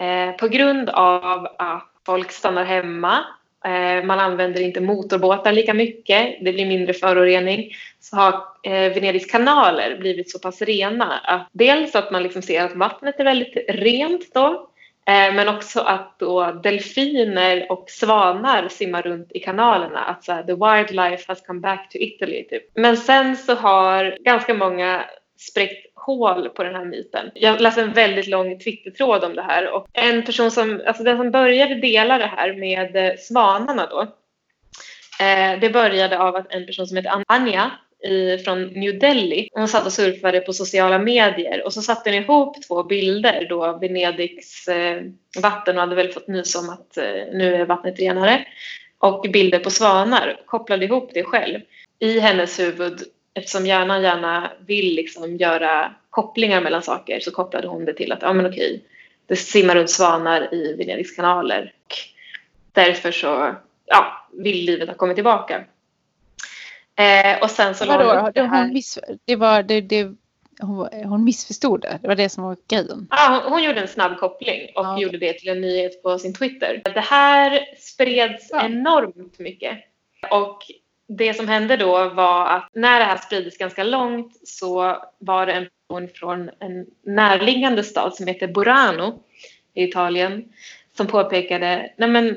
eh, 0.00 0.36
på 0.36 0.48
grund 0.48 0.88
av 0.88 1.46
att 1.58 1.92
folk 2.06 2.32
stannar 2.32 2.64
hemma, 2.64 3.24
eh, 3.64 4.04
man 4.04 4.20
använder 4.20 4.60
inte 4.60 4.80
motorbåtar 4.80 5.52
lika 5.52 5.74
mycket, 5.74 6.36
det 6.40 6.52
blir 6.52 6.66
mindre 6.66 6.94
förorening, 6.94 7.70
så 8.00 8.16
har 8.16 8.32
eh, 8.62 8.92
Venedigs 8.94 9.30
kanaler 9.30 9.96
blivit 9.98 10.30
så 10.30 10.38
pass 10.38 10.62
rena 10.62 11.18
att 11.18 11.48
dels 11.52 11.94
att 11.94 12.10
man 12.10 12.22
liksom 12.22 12.42
ser 12.42 12.64
att 12.64 12.76
vattnet 12.76 13.20
är 13.20 13.24
väldigt 13.24 13.64
rent 13.68 14.34
då, 14.34 14.70
Eh, 15.08 15.34
men 15.34 15.48
också 15.48 15.80
att 15.80 16.18
då 16.18 16.52
delfiner 16.52 17.72
och 17.72 17.90
svanar 17.90 18.68
simmar 18.68 19.02
runt 19.02 19.32
i 19.32 19.38
kanalerna. 19.38 20.04
Att 20.04 20.24
så 20.24 20.32
här, 20.32 20.42
the 20.42 20.52
wildlife 20.52 21.24
has 21.28 21.40
come 21.40 21.60
back 21.60 21.88
to 21.92 21.98
Italy. 21.98 22.44
Typ. 22.48 22.62
Men 22.74 22.96
sen 22.96 23.36
så 23.36 23.54
har 23.54 24.18
ganska 24.20 24.54
många 24.54 25.04
spräckt 25.38 25.86
hål 25.94 26.48
på 26.48 26.62
den 26.62 26.74
här 26.74 26.84
myten. 26.84 27.30
Jag 27.34 27.60
läste 27.60 27.82
en 27.82 27.92
väldigt 27.92 28.26
lång 28.26 28.58
Twittertråd 28.58 29.24
om 29.24 29.34
det 29.34 29.42
här 29.42 29.74
och 29.74 29.88
en 29.92 30.24
person 30.24 30.50
som, 30.50 30.82
alltså 30.86 31.02
den 31.02 31.16
som 31.16 31.30
började 31.30 31.74
dela 31.74 32.18
det 32.18 32.26
här 32.36 32.52
med 32.52 33.18
svanarna 33.20 33.86
då. 33.86 34.00
Eh, 35.20 35.60
det 35.60 35.72
började 35.72 36.18
av 36.18 36.36
att 36.36 36.52
en 36.52 36.66
person 36.66 36.86
som 36.86 36.96
heter 36.96 37.22
Anja 37.26 37.70
i, 38.06 38.38
från 38.44 38.62
New 38.62 38.98
Delhi. 38.98 39.48
Hon 39.52 39.68
satt 39.68 39.86
och 39.86 39.92
surfade 39.92 40.40
på 40.40 40.52
sociala 40.52 40.98
medier 40.98 41.64
och 41.64 41.72
så 41.72 41.82
satte 41.82 42.10
hon 42.10 42.18
ihop 42.18 42.62
två 42.66 42.82
bilder 42.82 43.46
då 43.48 43.78
Venedigs 43.78 44.68
eh, 44.68 45.02
vatten 45.42 45.76
och 45.76 45.80
hade 45.80 45.96
väl 45.96 46.12
fått 46.12 46.28
nys 46.28 46.54
om 46.54 46.68
att 46.68 46.96
eh, 46.96 47.04
nu 47.32 47.54
är 47.54 47.66
vattnet 47.66 48.00
renare 48.00 48.46
och 48.98 49.26
bilder 49.32 49.58
på 49.58 49.70
svanar. 49.70 50.40
Kopplade 50.46 50.84
ihop 50.84 51.10
det 51.14 51.24
själv. 51.24 51.60
I 51.98 52.20
hennes 52.20 52.60
huvud, 52.60 53.02
eftersom 53.34 53.66
hjärnan 53.66 54.02
gärna 54.02 54.50
vill 54.66 54.94
liksom 54.94 55.36
göra 55.36 55.94
kopplingar 56.10 56.60
mellan 56.60 56.82
saker 56.82 57.20
så 57.20 57.30
kopplade 57.30 57.68
hon 57.68 57.84
det 57.84 57.94
till 57.94 58.12
att 58.12 58.22
ja 58.22 58.32
men 58.32 58.46
okej, 58.46 58.82
det 59.26 59.36
simmar 59.36 59.74
runt 59.74 59.90
svanar 59.90 60.54
i 60.54 60.74
Venedigs 60.78 61.16
kanaler. 61.16 61.72
Och 61.86 61.94
därför 62.72 63.12
så 63.12 63.54
ja, 63.86 64.28
vill 64.32 64.66
livet 64.66 64.88
ha 64.88 64.96
kommit 64.96 65.16
tillbaka. 65.16 65.64
Eh, 66.96 67.42
och 67.42 67.50
sen 67.50 67.74
så 67.74 67.86
Vadå, 67.86 68.30
det 68.34 68.40
hon, 68.40 68.72
miss, 68.72 68.98
det 69.24 69.36
var, 69.36 69.62
det, 69.62 69.80
det, 69.80 70.08
hon, 70.60 70.88
hon 71.04 71.24
missförstod 71.24 71.80
det? 71.80 71.98
Det 72.02 72.08
var 72.08 72.14
det 72.14 72.28
som 72.28 72.44
var 72.44 72.56
grejen? 72.68 73.08
Ja, 73.10 73.42
hon, 73.42 73.52
hon 73.52 73.62
gjorde 73.62 73.80
en 73.80 73.88
snabb 73.88 74.18
koppling 74.18 74.72
och 74.74 74.84
ja. 74.84 75.00
gjorde 75.00 75.18
det 75.18 75.32
till 75.32 75.48
en 75.48 75.60
nyhet 75.60 76.02
på 76.02 76.18
sin 76.18 76.34
Twitter. 76.34 76.82
Det 76.84 77.00
här 77.00 77.60
spreds 77.78 78.48
ja. 78.50 78.64
enormt 78.64 79.38
mycket. 79.38 79.78
Och 80.30 80.58
det 81.08 81.34
som 81.34 81.48
hände 81.48 81.76
då 81.76 82.08
var 82.08 82.46
att 82.46 82.68
när 82.74 82.98
det 82.98 83.04
här 83.04 83.16
spriddes 83.16 83.58
ganska 83.58 83.84
långt 83.84 84.48
så 84.48 84.96
var 85.18 85.46
det 85.46 85.52
en 85.52 85.68
person 85.88 86.08
från 86.14 86.50
en 86.60 86.86
närliggande 87.02 87.84
stad 87.84 88.14
som 88.14 88.26
heter 88.26 88.48
Burano 88.48 89.22
i 89.74 89.84
Italien 89.84 90.52
som 90.96 91.06
påpekade 91.06 91.92
nej 91.96 92.08
men 92.08 92.28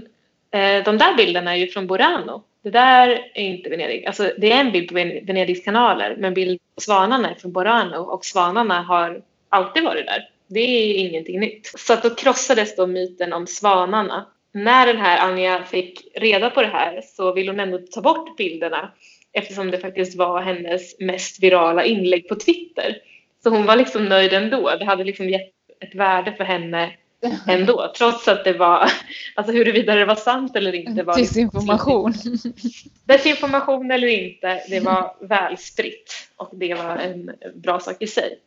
eh, 0.51 0.83
de 0.83 0.97
där 0.97 1.17
bilderna 1.17 1.51
är 1.51 1.57
ju 1.57 1.67
från 1.67 1.87
Burano 1.87 2.43
det 2.69 2.79
där 2.79 3.31
är 3.33 3.43
inte 3.43 3.69
Venedig. 3.69 4.05
Alltså, 4.05 4.31
det 4.37 4.51
är 4.51 4.59
en 4.59 4.71
bild 4.71 4.87
på 4.87 4.93
Venedigs 4.95 5.65
kanaler 5.65 6.15
men 6.17 6.33
bild 6.33 6.59
på 6.75 6.81
svanarna 6.81 7.29
är 7.29 7.35
från 7.35 7.51
Borano 7.51 7.97
och 7.97 8.25
svanarna 8.25 8.81
har 8.81 9.21
alltid 9.49 9.83
varit 9.83 10.05
där. 10.05 10.29
Det 10.47 10.59
är 10.59 10.93
ingenting 10.97 11.39
nytt. 11.39 11.71
Så 11.77 11.93
att 11.93 12.03
då 12.03 12.09
krossades 12.15 12.75
då 12.75 12.87
myten 12.87 13.33
om 13.33 13.47
svanarna. 13.47 14.25
När 14.51 14.87
den 14.87 14.97
här 14.97 15.29
Anja 15.29 15.63
fick 15.63 16.07
reda 16.15 16.49
på 16.49 16.61
det 16.61 16.67
här 16.67 17.01
så 17.01 17.33
ville 17.33 17.51
hon 17.51 17.59
ändå 17.59 17.77
ta 17.77 18.01
bort 18.01 18.37
bilderna 18.37 18.91
eftersom 19.33 19.71
det 19.71 19.77
faktiskt 19.77 20.17
var 20.17 20.41
hennes 20.41 20.99
mest 20.99 21.43
virala 21.43 21.83
inlägg 21.83 22.27
på 22.27 22.35
Twitter. 22.35 22.97
Så 23.43 23.49
hon 23.49 23.65
var 23.65 23.75
liksom 23.75 24.05
nöjd 24.05 24.33
ändå. 24.33 24.75
Det 24.79 24.85
hade 24.85 25.03
liksom 25.03 25.29
gett 25.29 25.51
ett 25.79 25.95
värde 25.95 26.33
för 26.33 26.43
henne 26.43 26.91
ändå. 27.47 27.91
Trots 27.97 28.27
att 28.27 28.43
det 28.43 28.53
var, 28.53 28.91
alltså 29.35 29.53
huruvida 29.53 29.95
det 29.95 30.05
var 30.05 30.15
sant 30.15 30.55
eller 30.55 30.75
inte. 30.75 31.03
Var 31.03 31.17
Desinformation. 31.17 32.13
Desinformation 33.05 33.91
eller 33.91 34.07
inte, 34.07 34.61
det 34.69 34.79
var 34.79 35.15
väl 35.21 35.57
spritt 35.57 36.29
och 36.35 36.49
det 36.53 36.73
var 36.73 36.97
en 36.97 37.31
bra 37.55 37.79
sak 37.79 37.97
i 37.99 38.07
sig. 38.07 38.39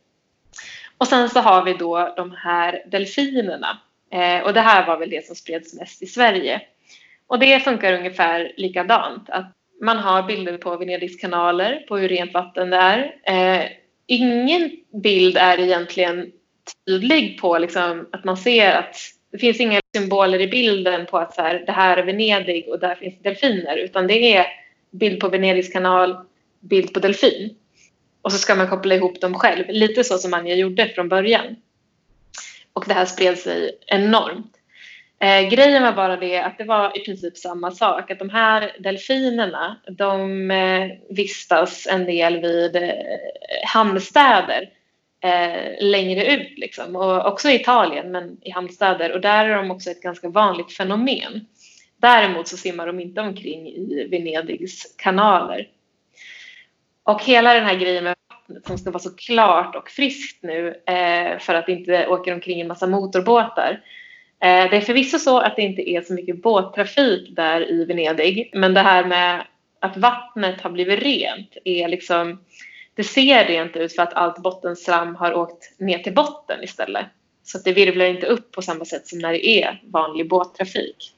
Och 0.97 1.07
sen 1.07 1.29
så 1.29 1.39
har 1.39 1.65
vi 1.65 1.73
då 1.73 2.13
de 2.17 2.31
här 2.31 2.83
delfinerna. 2.91 3.77
Eh, 4.11 4.43
och 4.43 4.53
det 4.53 4.61
här 4.61 4.87
var 4.87 4.97
väl 4.97 5.09
det 5.09 5.25
som 5.25 5.35
spreds 5.35 5.73
mest 5.73 6.03
i 6.03 6.05
Sverige. 6.05 6.61
Och 7.27 7.39
det 7.39 7.59
funkar 7.59 7.93
ungefär 7.93 8.53
likadant. 8.57 9.29
Att 9.29 9.51
man 9.81 9.97
har 9.97 10.23
bilder 10.23 10.57
på 10.57 10.77
Venedigs 10.77 11.21
kanaler, 11.21 11.85
på 11.87 11.97
hur 11.97 12.09
rent 12.09 12.33
vatten 12.33 12.69
det 12.69 12.77
är. 12.77 13.15
Eh, 13.23 13.67
ingen 14.05 14.71
bild 15.03 15.37
är 15.37 15.59
egentligen 15.59 16.31
tydlig 16.87 17.41
på 17.41 17.57
liksom, 17.57 18.09
att 18.11 18.23
man 18.23 18.37
ser 18.37 18.71
att 18.71 18.95
det 19.31 19.37
finns 19.37 19.59
inga 19.59 19.79
symboler 19.97 20.41
i 20.41 20.47
bilden 20.47 21.05
på 21.05 21.17
att 21.17 21.35
så 21.35 21.41
här, 21.41 21.63
det 21.65 21.71
här 21.71 21.97
är 21.97 22.03
Venedig 22.03 22.67
och 22.67 22.79
där 22.79 22.95
finns 22.95 23.21
delfiner 23.21 23.77
utan 23.77 24.07
det 24.07 24.35
är 24.35 24.45
bild 24.91 25.19
på 25.19 25.29
Venedigs 25.29 25.73
kanal, 25.73 26.17
bild 26.59 26.93
på 26.93 26.99
delfin. 26.99 27.55
Och 28.21 28.31
så 28.31 28.37
ska 28.37 28.55
man 28.55 28.67
koppla 28.67 28.95
ihop 28.95 29.21
dem 29.21 29.33
själv, 29.33 29.65
lite 29.69 30.03
så 30.03 30.17
som 30.17 30.33
Anja 30.33 30.55
gjorde 30.55 30.89
från 30.89 31.09
början. 31.09 31.55
Och 32.73 32.85
det 32.87 32.93
här 32.93 33.05
spred 33.05 33.37
sig 33.37 33.77
enormt. 33.87 34.53
Eh, 35.19 35.49
grejen 35.49 35.83
var 35.83 35.93
bara 35.93 36.17
det 36.17 36.39
att 36.39 36.57
det 36.57 36.63
var 36.63 36.97
i 36.97 37.05
princip 37.05 37.37
samma 37.37 37.71
sak, 37.71 38.11
att 38.11 38.19
de 38.19 38.29
här 38.29 38.75
delfinerna 38.79 39.77
de 39.87 40.51
eh, 40.51 40.89
vistas 41.09 41.87
en 41.87 42.05
del 42.05 42.41
vid 42.41 42.75
eh, 42.75 42.91
hamnstäder 43.65 44.69
eh, 45.23 45.71
längre 45.79 46.25
ut 46.25 46.59
liksom. 46.59 46.95
och 46.95 47.27
också 47.27 47.49
i 47.49 47.55
Italien 47.55 48.11
men 48.11 48.37
i 48.41 48.49
hamnstäder 48.49 49.11
och 49.11 49.21
där 49.21 49.45
är 49.45 49.55
de 49.55 49.71
också 49.71 49.89
ett 49.89 50.01
ganska 50.01 50.29
vanligt 50.29 50.71
fenomen. 50.71 51.45
Däremot 51.97 52.47
så 52.47 52.57
simmar 52.57 52.87
de 52.87 52.99
inte 52.99 53.21
omkring 53.21 53.67
i 53.67 54.07
Venedigs 54.11 54.95
kanaler. 54.97 55.67
Och 57.03 57.23
hela 57.23 57.53
den 57.53 57.65
här 57.65 57.75
grejen 57.75 58.03
med 58.03 58.15
vattnet 58.29 58.67
som 58.67 58.77
ska 58.77 58.91
vara 58.91 59.03
så 59.03 59.15
klart 59.15 59.75
och 59.75 59.89
friskt 59.89 60.43
nu 60.43 60.67
eh, 60.67 61.39
för 61.39 61.53
att 61.53 61.69
inte 61.69 62.07
åka 62.07 62.33
omkring 62.33 62.61
en 62.61 62.67
massa 62.67 62.87
motorbåtar. 62.87 63.81
Eh, 64.43 64.69
det 64.69 64.77
är 64.77 64.81
förvisso 64.81 65.19
så 65.19 65.39
att 65.39 65.55
det 65.55 65.61
inte 65.61 65.89
är 65.89 66.01
så 66.01 66.13
mycket 66.13 66.41
båttrafik 66.41 67.35
där 67.35 67.71
i 67.71 67.85
Venedig 67.85 68.51
men 68.53 68.73
det 68.73 68.81
här 68.81 69.05
med 69.05 69.45
att 69.79 69.97
vattnet 69.97 70.61
har 70.61 70.69
blivit 70.69 71.03
rent 71.03 71.57
är 71.65 71.87
liksom 71.87 72.39
det 72.95 73.03
ser 73.03 73.45
rent 73.45 73.75
ut 73.75 73.95
för 73.95 74.03
att 74.03 74.13
allt 74.13 74.37
bottenslam 74.37 75.15
har 75.15 75.33
åkt 75.33 75.79
ner 75.79 75.99
till 75.99 76.13
botten 76.13 76.63
istället. 76.63 77.05
Så 77.43 77.57
att 77.57 77.63
det 77.63 77.73
virvlar 77.73 78.05
inte 78.05 78.25
upp 78.25 78.51
på 78.51 78.61
samma 78.61 78.85
sätt 78.85 79.07
som 79.07 79.19
när 79.19 79.31
det 79.31 79.47
är 79.47 79.81
vanlig 79.83 80.29
båttrafik. 80.29 81.13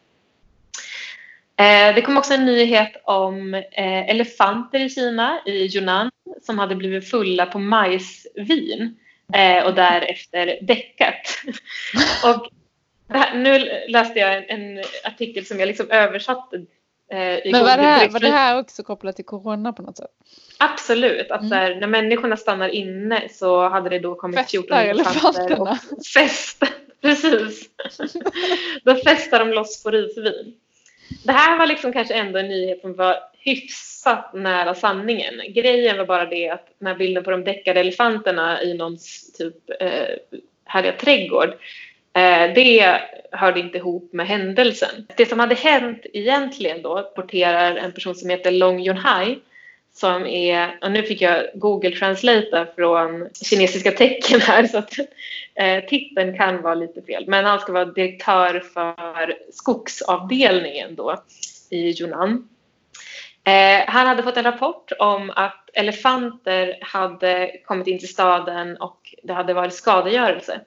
Eh, 1.58 1.96
det 1.96 2.02
kom 2.02 2.18
också 2.18 2.34
en 2.34 2.46
nyhet 2.46 2.92
om 3.04 3.54
eh, 3.54 4.10
elefanter 4.10 4.80
i 4.80 4.90
Kina, 4.90 5.42
i 5.46 5.78
Yunnan, 5.78 6.12
som 6.42 6.60
hade 6.60 6.76
blivit 6.76 7.10
fulla 7.10 7.46
på 7.46 7.60
majsvin 7.60 8.98
eh, 9.34 9.66
och 9.66 9.76
därefter 9.76 10.58
däckat. 10.62 11.44
och 12.26 12.50
nu 13.34 13.60
läste 13.88 14.20
jag 14.20 14.50
en, 14.50 14.84
artikel 15.04 15.46
som 15.46 15.60
jag 15.60 15.68
liksom 15.68 15.90
översatte 15.90 16.66
Eh, 17.12 17.52
Men 17.52 17.64
var 17.64 17.78
det, 17.78 17.84
här, 17.84 18.10
var 18.10 18.20
det 18.20 18.30
här 18.30 18.60
också 18.60 18.84
kopplat 18.84 19.16
till 19.16 19.26
corona 19.26 19.74
på 19.74 19.82
något 19.82 19.98
sätt? 19.98 20.12
Absolut. 20.60 21.32
Att 21.32 21.42
mm. 21.42 21.50
där, 21.50 21.76
när 21.76 21.88
människorna 21.88 22.38
stannar 22.38 22.70
inne 22.70 23.30
så 23.30 23.70
hade 23.70 23.90
det 23.90 24.00
då 24.00 24.16
kommit 24.16 24.40
Festar 24.40 24.52
14 24.52 24.78
elefanter 24.78 25.62
och 25.62 25.78
fest. 26.14 26.64
Precis. 27.02 27.70
då 28.84 28.96
festar 28.96 29.40
de 29.40 29.50
loss 29.50 29.84
på 29.84 29.92
risvin. 29.92 30.56
Det 31.24 31.32
här 31.32 31.58
var 31.58 31.68
liksom 31.68 31.94
kanske 31.94 32.14
ändå 32.14 32.40
en 32.40 32.48
nyhet 32.48 32.82
som 32.82 32.94
var 32.94 33.20
hyfsat 33.34 34.34
nära 34.34 34.76
sanningen. 34.76 35.54
Grejen 35.54 35.98
var 35.98 36.06
bara 36.06 36.26
det 36.26 36.50
att 36.50 36.68
den 36.80 36.88
här 36.88 36.96
bilden 36.96 37.24
på 37.24 37.32
de 37.32 37.44
däckade 37.44 37.80
elefanterna 37.80 38.64
i 38.64 38.74
någons 38.74 39.34
typ 39.34 39.56
eh, 39.80 40.16
härliga 40.66 40.94
trädgård 40.94 41.54
Eh, 42.16 42.54
det 42.56 43.02
hörde 43.32 43.60
inte 43.60 43.78
ihop 43.78 44.14
med 44.14 44.28
händelsen. 44.28 45.08
Det 45.18 45.26
som 45.26 45.40
hade 45.40 45.56
hänt 45.56 46.06
egentligen 46.14 46.82
då 46.82 46.96
rapporterar 46.96 47.76
en 47.76 47.92
person 47.92 48.16
som 48.16 48.30
heter 48.30 48.52
Long 48.52 48.80
Yunhai 48.80 49.40
som 49.94 50.26
är, 50.26 50.80
och 50.82 50.92
nu 50.92 51.04
fick 51.04 51.22
jag 51.22 51.46
Google 51.54 51.92
Translate 51.92 52.68
från 52.76 53.30
kinesiska 53.42 53.92
tecken 53.92 54.42
här 54.42 54.68
så 54.68 54.78
att 54.78 54.94
eh, 55.56 55.84
titeln 55.86 56.38
kan 56.38 56.62
vara 56.62 56.76
lite 56.76 57.02
fel. 57.02 57.24
Men 57.28 57.46
han 57.46 57.60
ska 57.60 57.72
vara 57.72 57.86
direktör 57.86 58.60
för 58.74 59.38
skogsavdelningen 59.52 60.96
då 60.96 61.24
i 61.70 62.02
Yunnan. 62.02 62.50
Eh, 63.44 63.88
han 63.88 64.08
hade 64.08 64.24
fått 64.24 64.38
en 64.38 64.44
rapport 64.44 64.92
om 65.00 65.32
att 65.36 65.70
elefanter 65.74 66.78
hade 66.82 67.52
kommit 67.66 67.88
in 67.88 68.00
till 68.00 68.14
staden 68.14 68.78
och 68.78 69.16
det 69.24 69.34
hade 69.34 69.54
varit 69.54 69.74
skadegörelse. 69.74 70.62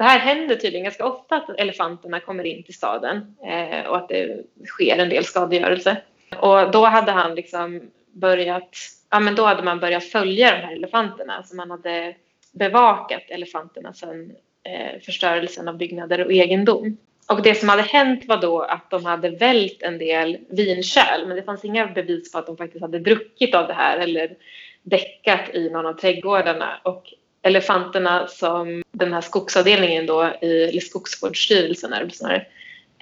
Det 0.00 0.04
här 0.04 0.18
händer 0.18 0.56
tydligen 0.56 0.84
ganska 0.84 1.06
ofta 1.06 1.36
att 1.36 1.50
elefanterna 1.58 2.20
kommer 2.20 2.44
in 2.44 2.62
till 2.62 2.74
staden 2.74 3.36
eh, 3.44 3.86
och 3.86 3.96
att 3.96 4.08
det 4.08 4.44
sker 4.66 4.98
en 4.98 5.08
del 5.08 5.24
skadegörelse. 5.24 5.96
Och 6.36 6.70
då 6.70 6.84
hade 6.84 7.12
han 7.12 7.34
liksom 7.34 7.90
börjat, 8.12 8.76
ja 9.10 9.20
men 9.20 9.34
då 9.34 9.44
hade 9.44 9.62
man 9.62 9.80
börjat 9.80 10.04
följa 10.04 10.50
de 10.50 10.56
här 10.56 10.72
elefanterna. 10.72 11.36
Alltså 11.36 11.56
man 11.56 11.70
hade 11.70 12.14
bevakat 12.52 13.22
elefanterna 13.28 13.92
sedan 13.92 14.32
eh, 14.62 15.00
förstörelsen 15.00 15.68
av 15.68 15.76
byggnader 15.76 16.24
och 16.24 16.32
egendom. 16.32 16.96
Och 17.28 17.42
det 17.42 17.54
som 17.54 17.68
hade 17.68 17.82
hänt 17.82 18.24
var 18.26 18.40
då 18.40 18.60
att 18.60 18.90
de 18.90 19.04
hade 19.04 19.30
vält 19.30 19.82
en 19.82 19.98
del 19.98 20.38
vinkärl 20.48 21.26
men 21.26 21.36
det 21.36 21.42
fanns 21.42 21.64
inga 21.64 21.86
bevis 21.86 22.32
på 22.32 22.38
att 22.38 22.46
de 22.46 22.56
faktiskt 22.56 22.82
hade 22.82 22.98
druckit 22.98 23.54
av 23.54 23.66
det 23.66 23.74
här 23.74 23.98
eller 23.98 24.36
däckat 24.82 25.54
i 25.54 25.70
någon 25.70 25.86
av 25.86 25.92
trädgårdarna. 25.92 26.80
Och 26.82 27.14
elefanterna 27.42 28.26
som 28.26 28.82
den 28.92 29.12
här 29.12 29.20
skogsavdelningen 29.20 30.06
då, 30.06 30.32
i, 30.42 30.62
eller 30.62 30.80
skogsvårdsstyrelsen 30.80 31.92
är 31.92 32.04
det 32.04 32.10
snarare, 32.10 32.46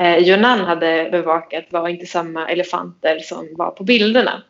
eh, 0.00 0.28
Yunnan 0.28 0.60
hade 0.60 1.08
bevakat 1.12 1.64
var 1.70 1.88
inte 1.88 2.06
samma 2.06 2.48
elefanter 2.48 3.18
som 3.18 3.48
var 3.52 3.70
på 3.70 3.84
bilderna. 3.84 4.42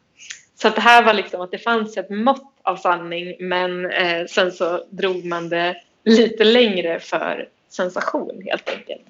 Så 0.55 0.69
att 0.69 0.75
det 0.75 0.81
här 0.81 1.05
var 1.05 1.15
liksom 1.15 1.41
att 1.41 1.51
det 1.51 1.59
fanns 1.59 1.97
ett 1.97 2.11
mått 2.11 2.55
av 2.63 2.77
sanning 2.77 3.37
men 3.41 3.91
eh, 3.91 4.27
sen 4.27 4.53
så 4.53 4.85
drog 4.91 5.25
man 5.25 5.49
det 5.49 5.77
lite 6.05 6.45
längre 6.45 7.01
för 7.01 7.49
sensation 7.69 8.43
helt 8.47 8.71
enkelt. 8.71 9.03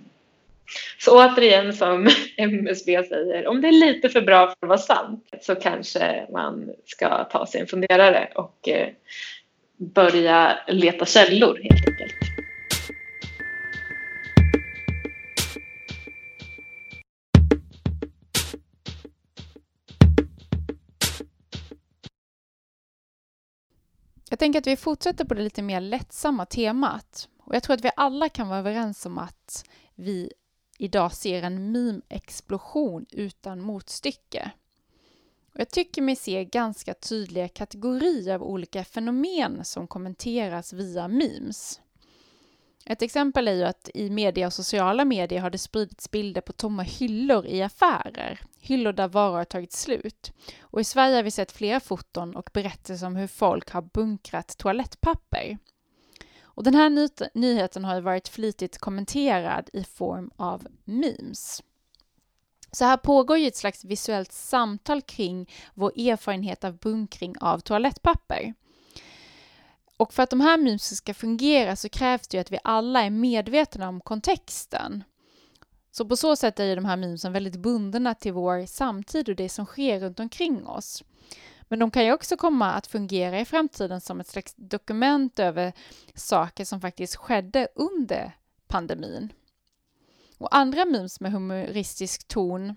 Så 0.99 1.25
återigen 1.25 1.73
som 1.73 2.09
MSB 2.37 3.03
säger, 3.05 3.47
om 3.47 3.61
det 3.61 3.69
är 3.69 3.73
lite 3.73 4.09
för 4.09 4.21
bra 4.21 4.47
för 4.47 4.53
att 4.53 4.69
vara 4.69 4.79
sant 4.79 5.29
så 5.41 5.55
kanske 5.55 6.27
man 6.33 6.71
ska 6.87 7.25
ta 7.25 7.47
sig 7.47 7.61
en 7.61 7.67
funderare 7.67 8.29
och 8.35 8.69
eh, 8.69 8.89
börja 9.79 10.59
leta 10.69 11.07
källor 11.07 11.61
helt 11.63 11.89
enkelt. 11.89 12.15
Jag 24.31 24.39
tänker 24.39 24.59
att 24.59 24.67
vi 24.67 24.77
fortsätter 24.77 25.25
på 25.25 25.35
det 25.35 25.43
lite 25.43 25.63
mer 25.63 25.81
lättsamma 25.81 26.47
temat. 26.47 27.29
Och 27.39 27.55
jag 27.55 27.63
tror 27.63 27.75
att 27.75 27.85
vi 27.85 27.91
alla 27.97 28.29
kan 28.29 28.49
vara 28.49 28.59
överens 28.59 29.07
om 29.07 29.19
att 29.19 29.65
vi 29.95 30.33
idag 30.79 31.13
ser 31.13 31.43
en 31.43 31.73
meme-explosion 31.73 33.07
utan 33.11 33.61
motstycke. 33.61 34.51
Och 35.59 35.63
jag 35.63 35.71
tycker 35.71 36.03
mig 36.03 36.17
se 36.17 36.45
ganska 36.45 36.95
tydliga 36.95 37.49
kategorier 37.49 38.35
av 38.35 38.43
olika 38.43 38.85
fenomen 38.85 39.65
som 39.65 39.87
kommenteras 39.87 40.73
via 40.73 41.09
memes. 41.09 41.81
Ett 42.85 43.03
exempel 43.03 43.49
är 43.49 43.53
ju 43.53 43.65
att 43.65 43.91
i 43.95 44.11
media 44.11 44.47
och 44.47 44.53
sociala 44.53 45.05
medier 45.05 45.41
har 45.41 45.51
det 45.51 45.59
spridits 45.59 46.11
bilder 46.11 46.41
på 46.41 46.53
tomma 46.53 46.83
hyllor 46.83 47.47
i 47.47 47.63
affärer. 47.63 48.41
Hyllor 48.61 48.93
där 48.93 49.09
varor 49.09 49.37
har 49.37 49.45
tagit 49.45 49.73
slut. 49.73 50.33
Och 50.61 50.81
i 50.81 50.85
Sverige 50.85 51.17
har 51.17 51.23
vi 51.23 51.31
sett 51.31 51.53
flera 51.53 51.81
foton 51.81 52.37
och 52.37 52.51
berättelser 52.53 53.07
om 53.07 53.17
hur 53.17 53.27
folk 53.27 53.71
har 53.71 53.83
bunkrat 53.83 54.59
toalettpapper. 54.59 55.59
Och 56.41 56.65
den 56.65 56.75
här 56.75 56.91
ny 56.91 57.09
nyheten 57.35 57.85
har 57.85 57.95
ju 57.95 58.01
varit 58.01 58.29
flitigt 58.29 58.79
kommenterad 58.79 59.71
i 59.73 59.85
form 59.85 60.31
av 60.37 60.67
memes. 60.85 61.63
Så 62.73 62.85
här 62.85 62.97
pågår 62.97 63.39
ju 63.39 63.47
ett 63.47 63.57
slags 63.57 63.85
visuellt 63.85 64.33
samtal 64.33 65.03
kring 65.03 65.51
vår 65.75 65.93
erfarenhet 65.97 66.65
av 66.65 66.79
bunkring 66.79 67.35
av 67.41 67.59
toalettpapper. 67.59 68.55
Och 69.97 70.15
för 70.15 70.23
att 70.23 70.31
de 70.31 70.41
här 70.41 70.57
memesen 70.57 70.97
ska 70.97 71.15
fungera 71.15 71.77
så 71.77 71.89
krävs 71.89 72.29
det 72.29 72.37
ju 72.37 72.41
att 72.41 72.53
vi 72.53 72.59
alla 72.65 73.03
är 73.03 73.11
medvetna 73.11 73.89
om 73.89 74.01
kontexten. 74.01 75.05
Så 75.91 76.05
på 76.05 76.17
så 76.17 76.37
sätt 76.37 76.61
är 76.61 76.65
ju 76.65 76.75
de 76.75 76.85
här 76.85 76.97
memesen 76.97 77.33
väldigt 77.33 77.57
bundna 77.57 78.15
till 78.15 78.33
vår 78.33 78.67
samtid 78.67 79.29
och 79.29 79.37
det 79.37 79.49
som 79.49 79.67
sker 79.67 80.01
runt 80.01 80.21
omkring 80.21 80.67
oss. 80.67 81.05
Men 81.69 81.79
de 81.79 81.91
kan 81.91 82.05
ju 82.05 82.13
också 82.13 82.37
komma 82.37 82.73
att 82.73 82.87
fungera 82.87 83.41
i 83.41 83.45
framtiden 83.45 84.01
som 84.01 84.21
ett 84.21 84.29
slags 84.29 84.55
dokument 84.57 85.39
över 85.39 85.73
saker 86.15 86.65
som 86.65 86.81
faktiskt 86.81 87.17
skedde 87.17 87.69
under 87.75 88.33
pandemin. 88.69 89.33
Och 90.39 90.57
andra 90.57 90.85
memes 90.85 91.21
med 91.21 91.33
humoristisk 91.33 92.29
ton 92.29 92.75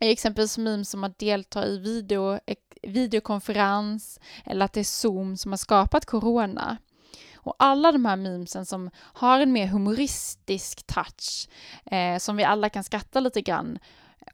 är 0.00 0.10
exempelvis 0.10 0.58
memes 0.58 0.90
som 0.90 1.04
att 1.04 1.18
delta 1.18 1.66
i 1.66 1.78
video, 1.78 2.38
videokonferens 2.82 4.20
eller 4.44 4.64
att 4.64 4.72
det 4.72 4.80
är 4.80 4.84
Zoom 4.84 5.36
som 5.36 5.52
har 5.52 5.56
skapat 5.56 6.06
corona. 6.06 6.78
Och 7.34 7.54
alla 7.58 7.92
de 7.92 8.04
här 8.04 8.16
memesen 8.16 8.66
som 8.66 8.90
har 8.96 9.40
en 9.40 9.52
mer 9.52 9.66
humoristisk 9.66 10.86
touch, 10.86 11.48
eh, 11.84 12.18
som 12.18 12.36
vi 12.36 12.44
alla 12.44 12.68
kan 12.68 12.84
skratta 12.84 13.20
lite 13.20 13.40
grann 13.42 13.78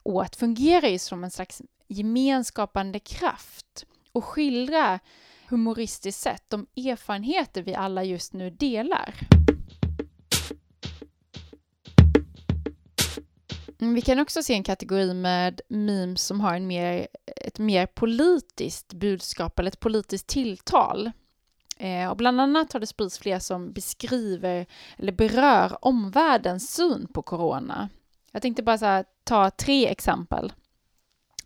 åt, 0.03 0.35
fungerar 0.35 0.87
ju 0.87 0.99
som 0.99 1.23
en 1.23 1.31
slags 1.31 1.61
gemenskapande 1.87 2.99
kraft 2.99 3.85
och 4.11 4.25
skildra 4.25 4.99
humoristiskt 5.49 6.21
sett 6.21 6.49
de 6.49 6.67
erfarenheter 6.75 7.61
vi 7.61 7.75
alla 7.75 8.03
just 8.03 8.33
nu 8.33 8.49
delar. 8.49 9.15
Mm, 13.85 13.95
vi 13.95 14.01
kan 14.01 14.19
också 14.19 14.43
se 14.43 14.53
en 14.53 14.63
kategori 14.63 15.13
med 15.13 15.61
memes 15.67 16.21
som 16.21 16.41
har 16.41 16.55
en 16.55 16.67
mer, 16.67 17.07
ett 17.25 17.59
mer 17.59 17.85
politiskt 17.85 18.93
budskap 18.93 19.59
eller 19.59 19.71
ett 19.71 19.79
politiskt 19.79 20.27
tilltal. 20.27 21.11
Eh, 21.77 22.09
och 22.09 22.17
bland 22.17 22.41
annat 22.41 22.73
har 22.73 22.79
det 22.79 22.87
spridits 22.87 23.19
flera 23.19 23.39
som 23.39 23.73
beskriver 23.73 24.65
eller 24.97 25.11
berör 25.11 25.77
omvärldens 25.81 26.75
syn 26.75 27.07
på 27.13 27.21
corona. 27.21 27.89
Jag 28.31 28.41
tänkte 28.41 28.63
bara 28.63 28.77
här, 28.77 29.05
ta 29.23 29.49
tre 29.49 29.87
exempel 29.87 30.53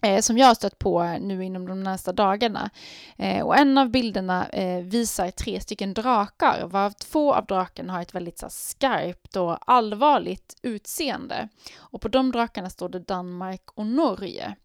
eh, 0.01 0.21
som 0.21 0.37
jag 0.37 0.47
har 0.47 0.55
stött 0.55 0.79
på 0.79 1.17
nu 1.21 1.45
inom 1.45 1.67
de 1.67 1.83
nästa 1.83 2.13
dagarna. 2.13 2.69
Eh, 3.17 3.45
och 3.45 3.57
en 3.57 3.77
av 3.77 3.89
bilderna 3.89 4.47
eh, 4.47 4.83
visar 4.83 5.31
tre 5.31 5.59
stycken 5.59 5.93
drakar, 5.93 6.67
varav 6.67 6.91
två 6.91 7.33
av 7.33 7.45
drakarna 7.45 7.93
har 7.93 8.01
ett 8.01 8.15
väldigt 8.15 8.39
så, 8.39 8.47
skarpt 8.49 9.35
och 9.35 9.71
allvarligt 9.71 10.55
utseende. 10.61 11.49
Och 11.77 12.01
på 12.01 12.07
de 12.07 12.31
drakarna 12.31 12.69
står 12.69 12.89
det 12.89 12.99
Danmark 12.99 13.61
och 13.73 13.85
Norge. 13.85 14.55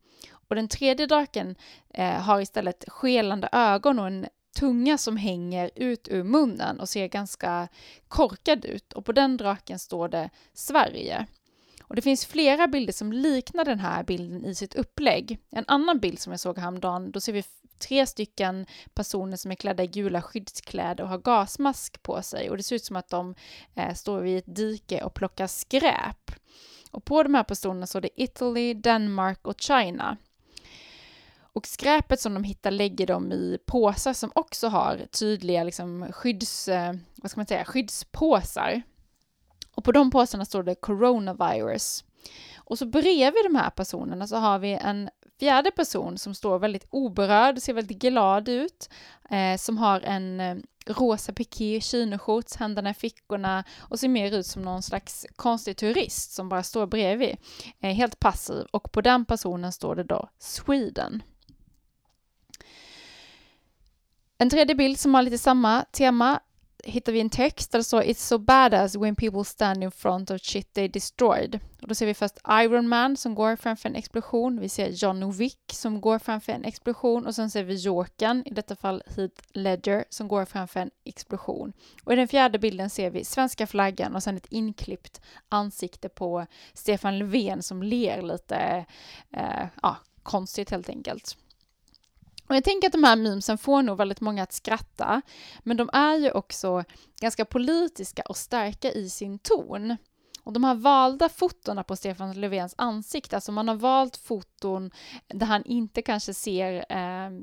Och 0.48 0.54
den 0.54 0.68
tredje 0.68 1.06
draken 1.06 1.56
eh, 1.94 2.20
har 2.20 2.40
istället 2.40 2.84
skelande 2.88 3.48
ögon 3.52 3.98
och 3.98 4.06
en 4.06 4.26
tunga 4.58 4.98
som 4.98 5.16
hänger 5.16 5.70
ut 5.74 6.08
ur 6.08 6.24
munnen 6.24 6.80
och 6.80 6.88
ser 6.88 7.06
ganska 7.06 7.68
korkad 8.08 8.64
ut. 8.64 8.92
Och 8.92 9.04
på 9.04 9.12
den 9.12 9.36
draken 9.36 9.78
står 9.78 10.08
det 10.08 10.30
Sverige. 10.52 11.26
Och 11.94 11.96
det 11.96 12.02
finns 12.02 12.26
flera 12.26 12.68
bilder 12.68 12.92
som 12.92 13.12
liknar 13.12 13.64
den 13.64 13.80
här 13.80 14.04
bilden 14.04 14.44
i 14.44 14.54
sitt 14.54 14.74
upplägg. 14.74 15.38
En 15.50 15.64
annan 15.68 15.98
bild 15.98 16.18
som 16.18 16.32
jag 16.32 16.40
såg 16.40 16.58
häromdagen, 16.58 17.10
då 17.10 17.20
ser 17.20 17.32
vi 17.32 17.44
tre 17.78 18.06
stycken 18.06 18.66
personer 18.94 19.36
som 19.36 19.50
är 19.50 19.54
klädda 19.54 19.82
i 19.82 19.86
gula 19.86 20.22
skyddskläder 20.22 21.04
och 21.04 21.10
har 21.10 21.18
gasmask 21.18 22.02
på 22.02 22.22
sig 22.22 22.50
och 22.50 22.56
det 22.56 22.62
ser 22.62 22.76
ut 22.76 22.84
som 22.84 22.96
att 22.96 23.08
de 23.08 23.34
eh, 23.74 23.94
står 23.94 24.20
vid 24.20 24.38
ett 24.38 24.56
dike 24.56 25.02
och 25.02 25.14
plockar 25.14 25.46
skräp. 25.46 26.30
Och 26.90 27.04
på 27.04 27.22
de 27.22 27.34
här 27.34 27.44
personerna 27.44 27.86
står 27.86 28.00
det 28.00 28.22
Italy, 28.22 28.74
Denmark 28.74 29.46
och 29.46 29.60
China. 29.60 30.16
Och 31.38 31.66
skräpet 31.66 32.20
som 32.20 32.34
de 32.34 32.44
hittar 32.44 32.70
lägger 32.70 33.06
de 33.06 33.32
i 33.32 33.58
påsar 33.66 34.12
som 34.12 34.32
också 34.34 34.68
har 34.68 35.00
tydliga 35.10 35.64
liksom, 35.64 36.12
skydds, 36.12 36.68
eh, 36.68 36.94
vad 37.16 37.30
ska 37.30 37.40
man 37.40 37.46
säga, 37.46 37.64
skyddspåsar. 37.64 38.82
Och 39.74 39.84
på 39.84 39.92
de 39.92 40.10
påsarna 40.10 40.44
står 40.44 40.62
det 40.62 40.74
coronavirus. 40.74 42.04
Och 42.56 42.78
så 42.78 42.86
bredvid 42.86 43.44
de 43.44 43.54
här 43.54 43.70
personerna 43.70 44.26
så 44.26 44.36
har 44.36 44.58
vi 44.58 44.72
en 44.72 45.10
fjärde 45.40 45.70
person 45.70 46.18
som 46.18 46.34
står 46.34 46.58
väldigt 46.58 46.86
oberörd, 46.90 47.58
ser 47.58 47.72
väldigt 47.72 47.98
glad 47.98 48.48
ut, 48.48 48.88
eh, 49.30 49.56
som 49.56 49.78
har 49.78 50.00
en 50.00 50.40
eh, 50.40 50.56
rosa 50.86 51.32
piké, 51.32 51.80
chinoshorts, 51.80 52.56
händerna 52.56 52.90
i 52.90 52.94
fickorna 52.94 53.64
och 53.78 54.00
ser 54.00 54.08
mer 54.08 54.32
ut 54.32 54.46
som 54.46 54.62
någon 54.62 54.82
slags 54.82 55.26
konstig 55.36 55.76
turist 55.76 56.32
som 56.32 56.48
bara 56.48 56.62
står 56.62 56.86
bredvid, 56.86 57.36
eh, 57.80 57.94
helt 57.94 58.20
passiv. 58.20 58.66
Och 58.70 58.92
på 58.92 59.00
den 59.00 59.24
personen 59.24 59.72
står 59.72 59.96
det 59.96 60.04
då 60.04 60.28
Sweden. 60.38 61.22
En 64.38 64.50
tredje 64.50 64.74
bild 64.74 64.98
som 64.98 65.14
har 65.14 65.22
lite 65.22 65.38
samma 65.38 65.84
tema 65.92 66.40
hittar 66.84 67.12
vi 67.12 67.20
en 67.20 67.30
text 67.30 67.72
där 67.72 67.78
det 67.78 67.84
står 67.84 68.02
It's 68.02 68.14
so 68.26 68.38
badass 68.38 68.96
when 68.96 69.16
people 69.16 69.44
stand 69.44 69.84
in 69.84 69.90
front 69.90 70.30
of 70.30 70.40
shit 70.40 70.72
they 70.72 70.88
destroyed. 70.88 71.60
Och 71.82 71.88
då 71.88 71.94
ser 71.94 72.06
vi 72.06 72.14
först 72.14 72.38
Iron 72.48 72.88
Man 72.88 73.16
som 73.16 73.34
går 73.34 73.56
framför 73.56 73.88
en 73.88 73.94
explosion. 73.94 74.60
Vi 74.60 74.68
ser 74.68 74.88
John 74.88 75.32
Wick 75.32 75.60
som 75.72 76.00
går 76.00 76.18
framför 76.18 76.52
en 76.52 76.64
explosion 76.64 77.26
och 77.26 77.34
sen 77.34 77.50
ser 77.50 77.64
vi 77.64 77.74
Jokern, 77.74 78.42
i 78.46 78.50
detta 78.50 78.76
fall 78.76 79.02
Heath 79.16 79.42
Ledger, 79.52 80.04
som 80.08 80.28
går 80.28 80.44
framför 80.44 80.80
en 80.80 80.90
explosion. 81.04 81.72
Och 82.04 82.12
i 82.12 82.16
den 82.16 82.28
fjärde 82.28 82.58
bilden 82.58 82.90
ser 82.90 83.10
vi 83.10 83.24
svenska 83.24 83.66
flaggan 83.66 84.14
och 84.14 84.22
sen 84.22 84.36
ett 84.36 84.46
inklippt 84.50 85.20
ansikte 85.48 86.08
på 86.08 86.46
Stefan 86.74 87.18
Löfven 87.18 87.62
som 87.62 87.82
ler 87.82 88.22
lite 88.22 88.84
eh, 89.30 89.66
ja, 89.82 89.96
konstigt 90.22 90.70
helt 90.70 90.88
enkelt. 90.88 91.36
Och 92.46 92.56
jag 92.56 92.64
tänker 92.64 92.88
att 92.88 92.92
de 92.92 93.04
här 93.04 93.16
memesen 93.16 93.58
får 93.58 93.82
nog 93.82 93.98
väldigt 93.98 94.20
många 94.20 94.42
att 94.42 94.52
skratta, 94.52 95.22
men 95.62 95.76
de 95.76 95.90
är 95.92 96.16
ju 96.16 96.30
också 96.30 96.84
ganska 97.20 97.44
politiska 97.44 98.22
och 98.22 98.36
starka 98.36 98.92
i 98.92 99.10
sin 99.10 99.38
ton. 99.38 99.96
Och 100.42 100.52
de 100.52 100.64
här 100.64 100.74
valda 100.74 101.28
fotona 101.28 101.84
på 101.84 101.96
Stefan 101.96 102.40
Löfvens 102.40 102.74
ansikte, 102.78 103.36
alltså 103.36 103.52
man 103.52 103.68
har 103.68 103.74
valt 103.74 104.16
foton 104.16 104.90
där 105.28 105.46
han 105.46 105.64
inte 105.64 106.02
kanske 106.02 106.34
ser, 106.34 106.84
eh, 106.88 107.40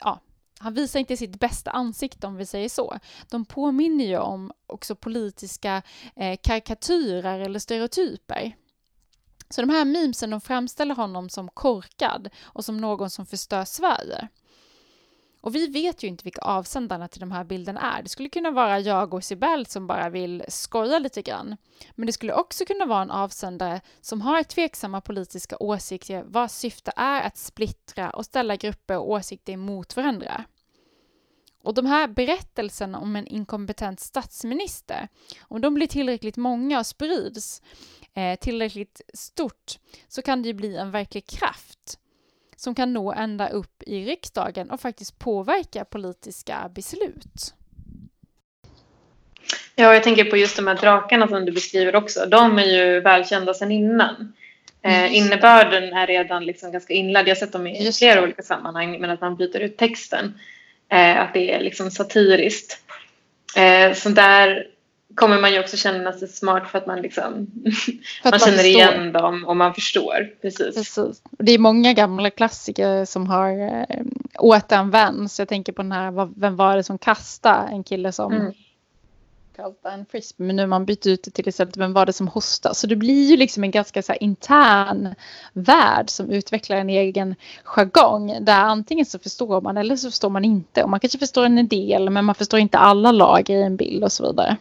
ja, 0.00 0.20
han 0.58 0.74
visar 0.74 1.00
inte 1.00 1.16
sitt 1.16 1.40
bästa 1.40 1.70
ansikte 1.70 2.26
om 2.26 2.36
vi 2.36 2.46
säger 2.46 2.68
så. 2.68 2.98
De 3.30 3.44
påminner 3.44 4.04
ju 4.04 4.18
om 4.18 4.52
också 4.66 4.94
politiska 4.94 5.82
eh, 6.16 6.38
karikatyrer 6.42 7.40
eller 7.40 7.58
stereotyper. 7.58 8.56
Så 9.50 9.60
de 9.60 9.70
här 9.70 9.84
memesen 9.84 10.30
de 10.30 10.40
framställer 10.40 10.94
honom 10.94 11.28
som 11.28 11.48
korkad 11.48 12.28
och 12.42 12.64
som 12.64 12.76
någon 12.76 13.10
som 13.10 13.26
förstör 13.26 13.64
Sverige. 13.64 14.28
Och 15.42 15.54
vi 15.54 15.66
vet 15.66 16.02
ju 16.02 16.08
inte 16.08 16.24
vilka 16.24 16.40
avsändarna 16.40 17.08
till 17.08 17.20
de 17.20 17.32
här 17.32 17.44
bilderna 17.44 17.80
är. 17.80 18.02
Det 18.02 18.08
skulle 18.08 18.28
kunna 18.28 18.50
vara 18.50 18.80
jag 18.80 19.14
och 19.14 19.24
Sibel 19.24 19.66
som 19.66 19.86
bara 19.86 20.08
vill 20.08 20.44
skoja 20.48 20.98
lite 20.98 21.22
grann. 21.22 21.56
Men 21.94 22.06
det 22.06 22.12
skulle 22.12 22.34
också 22.34 22.64
kunna 22.64 22.86
vara 22.86 23.02
en 23.02 23.10
avsändare 23.10 23.80
som 24.00 24.20
har 24.20 24.42
tveksamma 24.42 25.00
politiska 25.00 25.56
åsikter 25.60 26.22
vars 26.26 26.50
syfte 26.50 26.92
är 26.96 27.22
att 27.22 27.36
splittra 27.36 28.10
och 28.10 28.24
ställa 28.24 28.56
grupper 28.56 28.98
och 28.98 29.10
åsikter 29.10 29.56
mot 29.56 29.96
varandra. 29.96 30.44
Och 31.62 31.74
de 31.74 31.86
här 31.86 32.08
berättelserna 32.08 32.98
om 32.98 33.16
en 33.16 33.26
inkompetent 33.26 34.00
statsminister, 34.00 35.08
om 35.40 35.60
de 35.60 35.74
blir 35.74 35.86
tillräckligt 35.86 36.36
många 36.36 36.78
och 36.78 36.86
sprids 36.86 37.62
eh, 38.14 38.38
tillräckligt 38.38 39.00
stort 39.14 39.78
så 40.08 40.22
kan 40.22 40.42
det 40.42 40.48
ju 40.48 40.54
bli 40.54 40.76
en 40.76 40.90
verklig 40.90 41.26
kraft 41.26 41.71
som 42.62 42.74
kan 42.74 42.92
nå 42.92 43.12
ända 43.12 43.48
upp 43.48 43.82
i 43.86 44.04
riksdagen 44.04 44.70
och 44.70 44.80
faktiskt 44.80 45.18
påverka 45.18 45.84
politiska 45.84 46.70
beslut. 46.74 47.54
Ja, 49.74 49.94
jag 49.94 50.02
tänker 50.02 50.24
på 50.24 50.36
just 50.36 50.56
de 50.56 50.66
här 50.66 50.74
drakarna 50.74 51.28
som 51.28 51.44
du 51.44 51.52
beskriver 51.52 51.96
också. 51.96 52.26
De 52.26 52.58
är 52.58 52.64
ju 52.64 53.00
välkända 53.00 53.54
sedan 53.54 53.72
innan. 53.72 54.32
Eh, 54.82 54.98
mm. 54.98 55.12
innebörden 55.12 55.92
är 55.92 56.06
redan 56.06 56.44
liksom 56.44 56.72
ganska 56.72 56.94
inlärd. 56.94 57.28
Jag 57.28 57.34
har 57.34 57.40
sett 57.40 57.52
dem 57.52 57.66
i 57.66 57.84
just 57.84 57.98
flera 57.98 58.14
det. 58.14 58.22
olika 58.22 58.42
sammanhang, 58.42 59.00
men 59.00 59.10
att 59.10 59.20
man 59.20 59.36
byter 59.36 59.60
ut 59.60 59.76
texten. 59.76 60.40
Eh, 60.88 61.20
att 61.20 61.34
det 61.34 61.52
är 61.52 61.60
liksom 61.60 61.90
satiriskt. 61.90 62.78
Eh, 63.56 63.94
så 63.94 64.08
där 64.08 64.66
kommer 65.14 65.40
man 65.40 65.52
ju 65.52 65.60
också 65.60 65.76
känna 65.76 66.12
sig 66.12 66.28
smart 66.28 66.68
för 66.68 66.78
att 66.78 66.86
man 66.86 67.02
liksom 67.02 67.22
för 68.22 68.30
man, 68.30 68.30
man 68.30 68.38
känner 68.40 68.64
igen 68.64 69.12
dem 69.12 69.44
och 69.44 69.56
man 69.56 69.74
förstår. 69.74 70.30
Precis. 70.42 70.74
Precis. 70.74 71.22
Det 71.30 71.52
är 71.52 71.58
många 71.58 71.92
gamla 71.92 72.30
klassiker 72.30 73.04
som 73.04 73.26
har 73.26 73.50
äh, 73.88 74.02
återanvänts. 74.38 75.38
Jag 75.38 75.48
tänker 75.48 75.72
på 75.72 75.82
den 75.82 75.92
här 75.92 76.40
Vem 76.40 76.56
var 76.56 76.76
det 76.76 76.84
som 76.84 76.98
kastade? 76.98 77.68
En 77.68 77.84
kille 77.84 78.12
som 78.12 78.32
mm. 78.32 78.52
kastade 79.56 79.94
en 79.94 80.06
frisbee 80.06 80.46
men 80.46 80.56
nu 80.56 80.62
har 80.62 80.66
man 80.66 80.84
bytt 80.84 81.06
ut 81.06 81.24
det 81.24 81.30
till 81.30 81.48
istället 81.48 81.76
Vem 81.76 81.92
var 81.92 82.06
det 82.06 82.12
som 82.12 82.28
hostade? 82.28 82.74
Så 82.74 82.86
det 82.86 82.96
blir 82.96 83.30
ju 83.30 83.36
liksom 83.36 83.64
en 83.64 83.70
ganska 83.70 84.02
så 84.02 84.12
intern 84.12 85.14
värld 85.52 86.10
som 86.10 86.30
utvecklar 86.30 86.76
en 86.76 86.90
egen 86.90 87.34
jargong 87.64 88.44
där 88.44 88.60
antingen 88.60 89.06
så 89.06 89.18
förstår 89.18 89.60
man 89.60 89.76
eller 89.76 89.96
så 89.96 90.10
förstår 90.10 90.30
man 90.30 90.44
inte 90.44 90.82
och 90.82 90.90
man 90.90 91.00
kanske 91.00 91.18
förstår 91.18 91.44
en 91.44 91.68
del 91.68 92.10
men 92.10 92.24
man 92.24 92.34
förstår 92.34 92.60
inte 92.60 92.78
alla 92.78 93.12
lager 93.12 93.56
i 93.56 93.62
en 93.62 93.76
bild 93.76 94.04
och 94.04 94.12
så 94.12 94.30
vidare. 94.30 94.56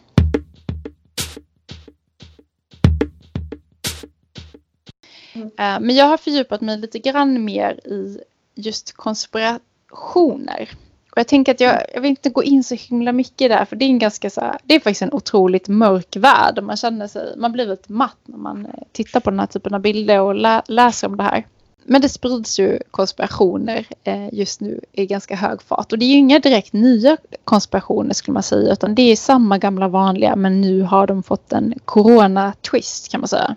Mm. 5.33 5.47
Eh, 5.47 5.79
men 5.87 5.95
jag 5.95 6.05
har 6.05 6.17
fördjupat 6.17 6.61
mig 6.61 6.77
lite 6.77 6.99
grann 6.99 7.45
mer 7.45 7.87
i 7.87 8.19
just 8.55 8.93
konspirationer. 8.93 10.69
Och 11.11 11.17
jag 11.17 11.27
tänker 11.27 11.51
att 11.51 11.59
jag, 11.59 11.85
jag 11.93 12.01
vill 12.01 12.09
inte 12.09 12.29
gå 12.29 12.43
in 12.43 12.63
så 12.63 12.75
himla 12.75 13.11
mycket 13.11 13.51
där 13.51 13.65
för 13.65 13.75
det 13.75 13.85
är 13.85 13.89
en 13.89 13.99
ganska 13.99 14.29
så 14.29 14.41
här, 14.41 14.57
det 14.63 14.75
är 14.75 14.79
faktiskt 14.79 15.01
en 15.01 15.13
otroligt 15.13 15.67
mörk 15.67 16.15
värld. 16.15 16.63
Man 16.63 16.77
känner 16.77 17.07
sig, 17.07 17.33
man 17.37 17.51
blir 17.51 17.65
lite 17.65 17.91
matt 17.91 18.17
när 18.25 18.37
man 18.37 18.65
eh, 18.65 18.83
tittar 18.91 19.19
på 19.19 19.29
den 19.29 19.39
här 19.39 19.47
typen 19.47 19.73
av 19.73 19.81
bilder 19.81 20.21
och 20.21 20.35
lä, 20.35 20.61
läser 20.67 21.07
om 21.07 21.17
det 21.17 21.23
här. 21.23 21.45
Men 21.83 22.01
det 22.01 22.09
sprids 22.09 22.59
ju 22.59 22.79
konspirationer 22.91 23.85
eh, 24.03 24.33
just 24.33 24.61
nu 24.61 24.79
i 24.91 25.05
ganska 25.05 25.35
hög 25.35 25.61
fart. 25.61 25.91
Och 25.91 25.99
det 25.99 26.05
är 26.05 26.09
ju 26.09 26.17
inga 26.17 26.39
direkt 26.39 26.73
nya 26.73 27.17
konspirationer 27.43 28.13
skulle 28.13 28.33
man 28.33 28.43
säga 28.43 28.73
utan 28.73 28.95
det 28.95 29.01
är 29.01 29.15
samma 29.15 29.57
gamla 29.57 29.87
vanliga 29.87 30.35
men 30.35 30.61
nu 30.61 30.81
har 30.81 31.07
de 31.07 31.23
fått 31.23 31.53
en 31.53 31.73
corona-twist 31.85 33.11
kan 33.11 33.21
man 33.21 33.27
säga. 33.27 33.55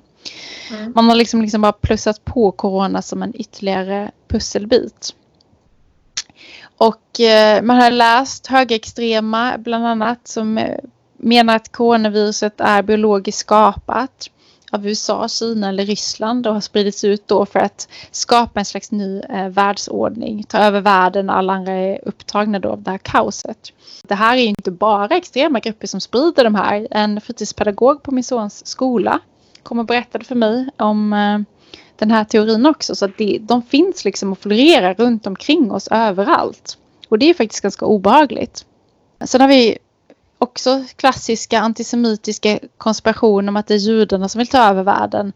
Mm. 0.70 0.92
Man 0.94 1.08
har 1.08 1.16
liksom, 1.16 1.42
liksom 1.42 1.60
bara 1.60 1.72
plussat 1.72 2.24
på 2.24 2.52
corona 2.52 3.02
som 3.02 3.22
en 3.22 3.40
ytterligare 3.40 4.10
pusselbit. 4.28 5.14
Och 6.76 7.20
eh, 7.20 7.62
man 7.62 7.76
har 7.76 7.90
läst 7.90 8.46
högerextrema 8.46 9.58
bland 9.58 9.86
annat 9.86 10.28
som 10.28 10.58
eh, 10.58 10.78
menar 11.16 11.56
att 11.56 11.72
coronaviruset 11.72 12.60
är 12.60 12.82
biologiskt 12.82 13.38
skapat 13.38 14.30
av 14.74 14.86
USA, 14.86 15.28
Kina 15.28 15.68
eller 15.68 15.86
Ryssland 15.86 16.46
och 16.46 16.54
har 16.54 16.60
spridits 16.60 17.04
ut 17.04 17.28
då 17.28 17.46
för 17.46 17.58
att 17.58 17.88
skapa 18.10 18.60
en 18.60 18.64
slags 18.64 18.90
ny 18.90 19.20
eh, 19.20 19.48
världsordning, 19.48 20.44
ta 20.44 20.58
över 20.58 20.80
världen 20.80 21.30
och 21.30 21.36
alla 21.36 21.52
andra 21.52 21.72
är 21.72 22.08
upptagna 22.08 22.58
då 22.58 22.68
av 22.68 22.82
det 22.82 22.90
här 22.90 22.98
kaoset. 22.98 23.72
Det 24.02 24.14
här 24.14 24.36
är 24.36 24.46
inte 24.46 24.70
bara 24.70 25.16
extrema 25.16 25.60
grupper 25.60 25.86
som 25.86 26.00
sprider 26.00 26.44
de 26.44 26.54
här. 26.54 26.88
En 26.90 27.20
fritidspedagog 27.20 28.02
på 28.02 28.10
min 28.10 28.24
sons 28.24 28.66
skola 28.66 29.20
kom 29.64 29.78
och 29.78 29.86
berättade 29.86 30.24
för 30.24 30.34
mig 30.34 30.68
om 30.76 31.12
eh, 31.12 31.38
den 31.96 32.10
här 32.10 32.24
teorin 32.24 32.66
också. 32.66 32.94
Så 32.94 33.04
att 33.04 33.18
det, 33.18 33.38
de 33.40 33.62
finns 33.62 34.04
liksom 34.04 34.32
och 34.32 34.38
florerar 34.38 34.94
runt 34.94 35.26
omkring 35.26 35.72
oss 35.72 35.88
överallt. 35.90 36.78
Och 37.08 37.18
det 37.18 37.30
är 37.30 37.34
faktiskt 37.34 37.62
ganska 37.62 37.86
obehagligt. 37.86 38.66
Sen 39.24 39.40
har 39.40 39.48
vi 39.48 39.78
också 40.38 40.84
klassiska 40.96 41.60
antisemitiska 41.60 42.58
konspirationer 42.78 43.48
om 43.48 43.56
att 43.56 43.66
det 43.66 43.74
är 43.74 43.78
judarna 43.78 44.28
som 44.28 44.38
vill 44.38 44.48
ta 44.48 44.58
över 44.58 44.82
världen. 44.82 45.32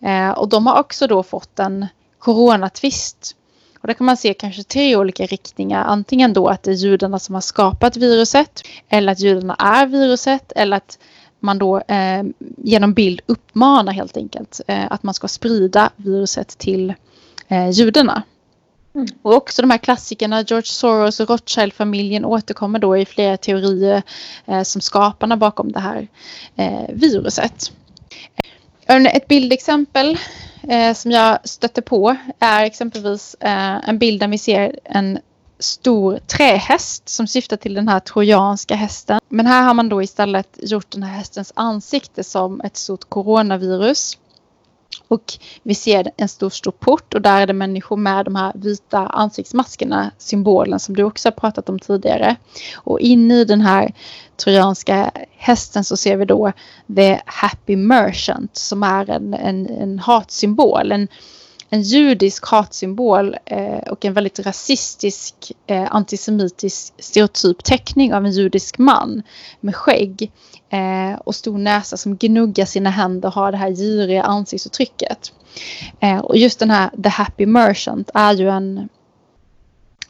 Eh, 0.00 0.30
och 0.30 0.48
de 0.48 0.66
har 0.66 0.80
också 0.80 1.06
då 1.06 1.22
fått 1.22 1.58
en 1.58 1.86
coronatvist. 2.18 3.36
Och 3.80 3.86
där 3.86 3.94
kan 3.94 4.06
man 4.06 4.16
se 4.16 4.34
kanske 4.34 4.62
tre 4.62 4.96
olika 4.96 5.26
riktningar. 5.26 5.84
Antingen 5.84 6.32
då 6.32 6.48
att 6.48 6.62
det 6.62 6.70
är 6.70 6.74
judarna 6.74 7.18
som 7.18 7.34
har 7.34 7.42
skapat 7.42 7.96
viruset. 7.96 8.62
Eller 8.88 9.12
att 9.12 9.20
judarna 9.20 9.54
är 9.54 9.86
viruset. 9.86 10.52
Eller 10.56 10.76
att 10.76 10.98
man 11.44 11.58
då 11.58 11.78
eh, 11.78 12.22
genom 12.56 12.92
bild 12.92 13.20
uppmanar 13.26 13.92
helt 13.92 14.16
enkelt 14.16 14.60
eh, 14.66 14.92
att 14.92 15.02
man 15.02 15.14
ska 15.14 15.28
sprida 15.28 15.90
viruset 15.96 16.58
till 16.58 16.94
eh, 17.48 17.70
judarna. 17.70 18.22
Mm. 18.94 19.06
Och 19.22 19.34
också 19.34 19.62
de 19.62 19.70
här 19.70 19.78
klassikerna, 19.78 20.42
George 20.42 20.66
Soros 20.66 21.20
och 21.20 21.28
Rothschild-familjen 21.28 22.24
återkommer 22.24 22.78
då 22.78 22.96
i 22.96 23.06
flera 23.06 23.36
teorier 23.36 24.02
eh, 24.46 24.62
som 24.62 24.80
skaparna 24.80 25.36
bakom 25.36 25.72
det 25.72 25.80
här 25.80 26.08
eh, 26.56 26.88
viruset. 26.88 27.72
Ett 28.86 29.28
bildexempel 29.28 30.18
eh, 30.68 30.94
som 30.94 31.10
jag 31.10 31.48
stötte 31.48 31.82
på 31.82 32.16
är 32.38 32.64
exempelvis 32.64 33.36
eh, 33.40 33.88
en 33.88 33.98
bild 33.98 34.20
där 34.20 34.28
vi 34.28 34.38
ser 34.38 34.78
en 34.84 35.18
stor 35.58 36.18
trähäst 36.18 37.08
som 37.08 37.26
syftar 37.26 37.56
till 37.56 37.74
den 37.74 37.88
här 37.88 38.00
trojanska 38.00 38.74
hästen. 38.74 39.20
Men 39.28 39.46
här 39.46 39.62
har 39.62 39.74
man 39.74 39.88
då 39.88 40.02
istället 40.02 40.58
gjort 40.62 40.90
den 40.90 41.02
här 41.02 41.16
hästens 41.16 41.52
ansikte 41.56 42.24
som 42.24 42.60
ett 42.60 42.76
stort 42.76 43.04
coronavirus. 43.08 44.18
Och 45.08 45.32
vi 45.62 45.74
ser 45.74 46.10
en 46.16 46.28
stor, 46.28 46.50
stor 46.50 46.70
port 46.70 47.14
och 47.14 47.22
där 47.22 47.40
är 47.40 47.46
det 47.46 47.52
människor 47.52 47.96
med 47.96 48.24
de 48.24 48.36
här 48.36 48.52
vita 48.54 48.98
ansiktsmaskerna, 48.98 50.10
symbolen 50.18 50.80
som 50.80 50.96
du 50.96 51.02
också 51.02 51.28
har 51.28 51.32
pratat 51.32 51.68
om 51.68 51.78
tidigare. 51.78 52.36
Och 52.74 53.00
inne 53.00 53.34
i 53.34 53.44
den 53.44 53.60
här 53.60 53.92
trojanska 54.36 55.10
hästen 55.36 55.84
så 55.84 55.96
ser 55.96 56.16
vi 56.16 56.24
då 56.24 56.52
The 56.96 57.20
Happy 57.26 57.76
Merchant 57.76 58.56
som 58.56 58.82
är 58.82 59.10
en, 59.10 59.34
en, 59.34 59.66
en 59.66 59.98
hatsymbol. 59.98 60.92
En, 60.92 61.08
en 61.74 61.82
judisk 61.82 62.46
hatsymbol 62.46 63.36
eh, 63.44 63.78
och 63.90 64.04
en 64.04 64.12
väldigt 64.12 64.38
rasistisk 64.38 65.52
eh, 65.66 65.86
antisemitisk 65.90 66.92
stereotyp 66.98 67.64
teckning 67.64 68.14
av 68.14 68.24
en 68.24 68.32
judisk 68.32 68.78
man 68.78 69.22
med 69.60 69.76
skägg 69.76 70.32
eh, 70.70 71.18
och 71.24 71.34
stor 71.34 71.58
näsa 71.58 71.96
som 71.96 72.16
gnuggar 72.16 72.64
sina 72.64 72.90
händer 72.90 73.28
och 73.28 73.34
har 73.34 73.52
det 73.52 73.58
här 73.58 73.70
giriga 73.70 74.22
ansiktsuttrycket. 74.22 75.32
Eh, 76.00 76.18
och 76.18 76.36
just 76.36 76.58
den 76.58 76.70
här 76.70 76.90
The 77.02 77.08
Happy 77.08 77.46
Merchant 77.46 78.10
är 78.14 78.32
ju 78.32 78.48
en 78.48 78.88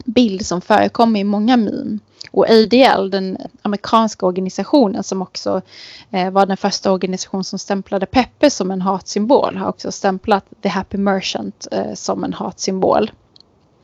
bild 0.05 0.47
som 0.47 0.61
förekommer 0.61 1.21
i 1.21 1.25
många 1.25 1.57
meme. 1.57 1.99
Och 2.31 2.51
ADL, 2.51 3.11
den 3.11 3.39
amerikanska 3.63 4.27
organisationen 4.27 5.03
som 5.03 5.23
också 5.23 5.63
eh, 6.11 6.31
var 6.31 6.47
den 6.47 6.57
första 6.57 6.93
organisation 6.93 7.45
som 7.45 7.59
stämplade 7.59 8.07
Peppe 8.07 8.51
som 8.51 8.71
en 8.71 8.83
hatsymbol 8.83 9.57
har 9.57 9.69
också 9.69 9.93
stämplat 9.93 10.45
The 10.63 10.69
Happy 10.69 10.99
Merchant 10.99 11.67
eh, 11.73 11.95
som 11.95 12.25
en 12.25 12.33
hatsymbol. 12.33 13.11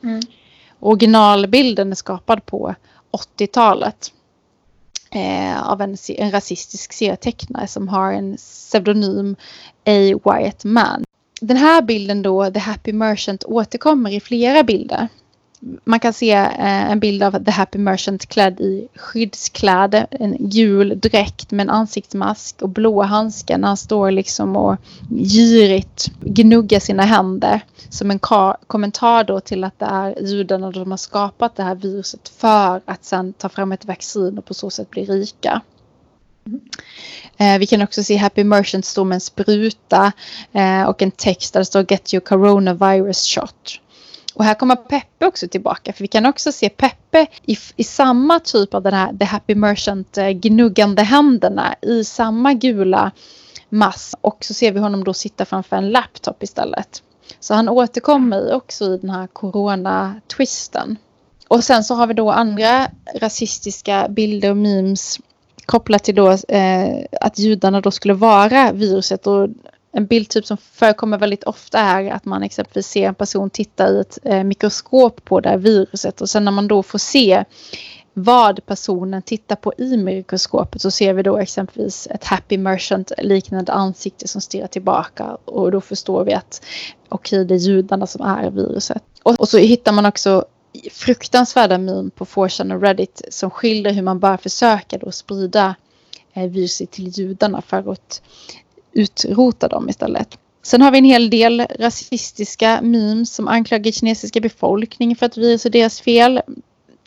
Mm. 0.03 0.21
Originalbilden 0.79 1.91
är 1.91 1.95
skapad 1.95 2.45
på 2.45 2.75
80-talet 3.37 4.11
eh, 5.11 5.69
av 5.69 5.81
en, 5.81 5.97
en 6.07 6.31
rasistisk 6.31 6.93
serietecknare 6.93 7.67
som 7.67 7.87
har 7.87 8.13
en 8.13 8.37
pseudonym 8.37 9.35
A. 9.85 10.19
Wyatt 10.25 10.63
Man. 10.63 11.03
Den 11.41 11.57
här 11.57 11.81
bilden 11.81 12.21
då, 12.21 12.51
The 12.51 12.59
Happy 12.59 12.93
Merchant, 12.93 13.43
återkommer 13.43 14.11
i 14.11 14.19
flera 14.19 14.63
bilder 14.63 15.07
man 15.83 15.99
kan 15.99 16.13
se 16.13 16.31
eh, 16.31 16.91
en 16.91 16.99
bild 16.99 17.23
av 17.23 17.43
The 17.43 17.51
Happy 17.51 17.77
Merchant 17.77 18.25
klädd 18.25 18.59
i 18.59 18.87
skyddskläder. 18.95 20.07
En 20.11 20.35
gul 20.39 20.99
dräkt 20.99 21.51
med 21.51 21.63
en 21.63 21.69
ansiktsmask 21.69 22.61
och 22.61 22.69
blåa 22.69 23.05
handskar 23.05 23.57
när 23.57 23.67
han 23.67 23.77
står 23.77 24.11
liksom 24.11 24.55
och 24.55 24.75
girigt 25.09 26.11
gnuggar 26.21 26.79
sina 26.79 27.03
händer. 27.03 27.61
Som 27.89 28.11
en 28.11 28.19
kommentar 28.67 29.23
då 29.23 29.39
till 29.39 29.63
att 29.63 29.79
det 29.79 29.85
är 29.85 30.21
judarna 30.21 30.73
som 30.73 30.91
har 30.91 30.97
skapat 30.97 31.55
det 31.55 31.63
här 31.63 31.75
viruset 31.75 32.29
för 32.29 32.81
att 32.85 33.05
sen 33.05 33.33
ta 33.33 33.49
fram 33.49 33.71
ett 33.71 33.85
vaccin 33.85 34.37
och 34.37 34.45
på 34.45 34.53
så 34.53 34.69
sätt 34.69 34.89
bli 34.89 35.05
rika. 35.05 35.61
Eh, 37.37 37.57
vi 37.59 37.67
kan 37.67 37.81
också 37.81 38.03
se 38.03 38.15
Happy 38.15 38.43
Merchant 38.43 38.85
stå 38.85 39.03
med 39.03 39.15
en 39.15 39.21
spruta 39.21 40.11
eh, 40.51 40.83
och 40.83 41.01
en 41.01 41.11
text 41.11 41.53
där 41.53 41.61
det 41.61 41.65
står 41.65 41.85
Get 41.91 42.13
your 42.13 42.25
coronavirus 42.25 43.25
shot. 43.25 43.79
Och 44.33 44.43
här 44.43 44.53
kommer 44.53 44.75
Peppe 44.75 45.25
också 45.25 45.47
tillbaka 45.47 45.93
för 45.93 46.03
vi 46.03 46.07
kan 46.07 46.25
också 46.25 46.51
se 46.51 46.69
Peppe 46.69 47.27
i, 47.45 47.57
i 47.75 47.83
samma 47.83 48.39
typ 48.39 48.73
av 48.73 48.81
den 48.83 48.93
här 48.93 49.13
The 49.17 49.25
Happy 49.25 49.55
Merchant 49.55 50.17
eh, 50.17 50.29
gnuggande 50.29 51.03
händerna 51.03 51.75
i 51.81 52.03
samma 52.03 52.53
gula 52.53 53.11
mask 53.69 54.17
och 54.21 54.45
så 54.45 54.53
ser 54.53 54.71
vi 54.71 54.79
honom 54.79 55.03
då 55.03 55.13
sitta 55.13 55.45
framför 55.45 55.75
en 55.75 55.89
laptop 55.89 56.43
istället. 56.43 57.03
Så 57.39 57.53
han 57.53 57.69
återkommer 57.69 58.53
också 58.53 58.85
i 58.85 58.97
den 58.97 59.09
här 59.09 59.27
corona-twisten. 59.27 60.97
Och 61.47 61.63
sen 61.63 61.83
så 61.83 61.95
har 61.95 62.07
vi 62.07 62.13
då 62.13 62.31
andra 62.31 62.87
rasistiska 63.15 64.07
bilder 64.09 64.49
och 64.49 64.57
memes 64.57 65.19
kopplat 65.65 66.03
till 66.03 66.15
då 66.15 66.31
eh, 66.47 67.05
att 67.21 67.39
judarna 67.39 67.81
då 67.81 67.91
skulle 67.91 68.13
vara 68.13 68.71
viruset 68.71 69.27
och 69.27 69.49
en 69.91 70.05
bildtyp 70.05 70.45
som 70.45 70.57
förekommer 70.57 71.17
väldigt 71.17 71.43
ofta 71.43 71.79
är 71.79 72.11
att 72.11 72.25
man 72.25 72.43
exempelvis 72.43 72.87
ser 72.87 73.07
en 73.07 73.15
person 73.15 73.49
titta 73.49 73.89
i 73.89 73.99
ett 73.99 74.17
eh, 74.23 74.43
mikroskop 74.43 75.25
på 75.25 75.39
det 75.39 75.49
här 75.49 75.57
viruset 75.57 76.21
och 76.21 76.29
sen 76.29 76.45
när 76.45 76.51
man 76.51 76.67
då 76.67 76.83
får 76.83 76.99
se 76.99 77.43
vad 78.13 78.65
personen 78.65 79.21
tittar 79.21 79.55
på 79.55 79.73
i 79.77 79.97
mikroskopet 79.97 80.81
så 80.81 80.91
ser 80.91 81.13
vi 81.13 81.23
då 81.23 81.37
exempelvis 81.37 82.07
ett 82.07 82.23
happy 82.23 82.57
merchant 82.57 83.11
liknande 83.17 83.71
ansikte 83.71 84.27
som 84.27 84.41
stirrar 84.41 84.67
tillbaka 84.67 85.37
och 85.45 85.71
då 85.71 85.81
förstår 85.81 86.23
vi 86.23 86.33
att 86.33 86.61
okej 87.09 87.37
okay, 87.37 87.47
det 87.47 87.53
är 87.53 87.67
judarna 87.67 88.07
som 88.07 88.25
är 88.25 88.51
viruset. 88.51 89.03
Och, 89.23 89.39
och 89.39 89.49
så 89.49 89.57
hittar 89.57 89.91
man 89.91 90.05
också 90.05 90.45
fruktansvärda 90.91 91.77
meme 91.77 92.09
på 92.09 92.25
4 92.25 92.43
och 92.75 92.81
Reddit 92.81 93.21
som 93.29 93.49
skildrar 93.49 93.91
hur 93.91 94.01
man 94.01 94.19
bara 94.19 94.37
försöker 94.37 94.99
då 94.99 95.11
sprida 95.11 95.75
eh, 96.33 96.49
viruset 96.49 96.91
till 96.91 97.07
judarna 97.07 97.61
för 97.61 97.91
att 97.91 98.21
utrota 98.93 99.67
dem 99.67 99.89
istället. 99.89 100.37
Sen 100.63 100.81
har 100.81 100.91
vi 100.91 100.97
en 100.97 101.05
hel 101.05 101.29
del 101.29 101.61
rasistiska 101.79 102.79
memes 102.81 103.35
som 103.35 103.47
anklagar 103.47 103.91
kinesiska 103.91 104.39
befolkningen 104.39 105.15
för 105.15 105.25
att 105.25 105.37
virus 105.37 105.65
är 105.65 105.69
deras 105.69 106.01
fel. 106.01 106.41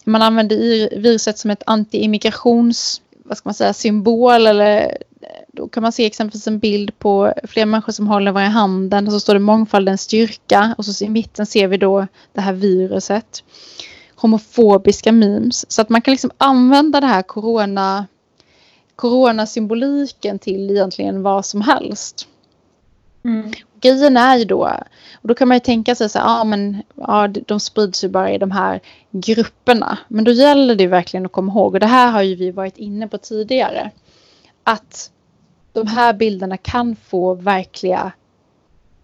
Man 0.04 0.22
använder 0.22 0.56
viruset 1.00 1.38
som 1.38 1.50
ett 1.50 1.62
anti-immigrations 1.66 3.00
vad 3.24 3.38
ska 3.38 3.48
man 3.48 3.54
säga, 3.54 3.72
symbol 3.72 4.46
eller 4.46 4.96
då 5.52 5.68
kan 5.68 5.82
man 5.82 5.92
se 5.92 6.06
exempelvis 6.06 6.46
en 6.46 6.58
bild 6.58 6.98
på 6.98 7.34
flera 7.44 7.66
människor 7.66 7.92
som 7.92 8.06
håller 8.06 8.32
varandra 8.32 8.50
i 8.50 8.54
handen 8.54 9.06
och 9.06 9.12
så 9.12 9.20
står 9.20 9.34
det 9.34 9.40
mångfaldens 9.40 10.00
styrka 10.00 10.74
och 10.78 10.84
så 10.84 11.04
i 11.04 11.08
mitten 11.08 11.46
ser 11.46 11.68
vi 11.68 11.76
då 11.76 12.06
det 12.32 12.40
här 12.40 12.52
viruset. 12.52 13.44
Homofobiska 14.14 15.12
memes 15.12 15.70
så 15.72 15.82
att 15.82 15.88
man 15.88 16.02
kan 16.02 16.12
liksom 16.12 16.30
använda 16.38 17.00
det 17.00 17.06
här 17.06 17.22
corona 17.22 18.06
coronasymboliken 18.96 20.38
till 20.38 20.70
egentligen 20.70 21.22
vad 21.22 21.46
som 21.46 21.60
helst. 21.60 22.28
Mm. 23.24 23.52
Grejen 23.80 24.16
är 24.16 24.36
ju 24.36 24.44
då, 24.44 24.72
och 25.14 25.28
då 25.28 25.34
kan 25.34 25.48
man 25.48 25.56
ju 25.56 25.60
tänka 25.60 25.94
sig 25.94 26.08
så 26.08 26.18
här, 26.18 26.26
ja 26.26 26.44
men 26.44 26.82
ja, 26.94 27.28
de 27.28 27.60
sprids 27.60 28.04
ju 28.04 28.08
bara 28.08 28.32
i 28.32 28.38
de 28.38 28.50
här 28.50 28.80
grupperna. 29.10 29.98
Men 30.08 30.24
då 30.24 30.30
gäller 30.30 30.74
det 30.74 30.86
verkligen 30.86 31.26
att 31.26 31.32
komma 31.32 31.52
ihåg, 31.52 31.74
och 31.74 31.80
det 31.80 31.86
här 31.86 32.10
har 32.10 32.22
ju 32.22 32.34
vi 32.34 32.50
varit 32.50 32.76
inne 32.76 33.08
på 33.08 33.18
tidigare, 33.18 33.90
att 34.64 35.10
de 35.72 35.86
här 35.86 36.12
bilderna 36.12 36.56
kan 36.56 36.96
få 36.96 37.34
verkliga 37.34 38.12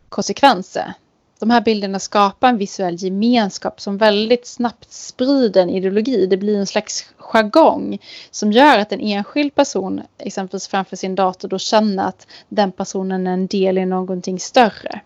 konsekvenser 0.09 0.95
de 1.41 1.51
här 1.51 1.61
bilderna 1.61 1.99
skapar 1.99 2.49
en 2.49 2.59
visuell 2.59 2.97
gemenskap 2.99 3.81
som 3.81 3.99
väldigt 3.99 4.47
snabbt 4.47 4.93
sprider 4.93 5.63
en 5.63 5.71
ideologi. 5.71 6.27
Det 6.27 6.37
blir 6.37 6.59
en 6.59 6.67
slags 6.67 7.07
jargong 7.17 7.99
som 8.31 8.53
gör 8.53 8.79
att 8.79 8.93
en 8.93 9.01
enskild 9.01 9.55
person 9.55 10.03
exempelvis 10.19 10.69
framför 10.69 10.97
sin 10.97 11.15
dator 11.15 11.49
då 11.49 11.59
känner 11.59 12.09
att 12.09 12.27
den 12.49 12.73
personen 12.73 13.27
är 13.27 13.33
en 13.33 13.47
del 13.47 13.79
i 13.79 13.87
någonting 13.87 14.41
större. 14.41 15.01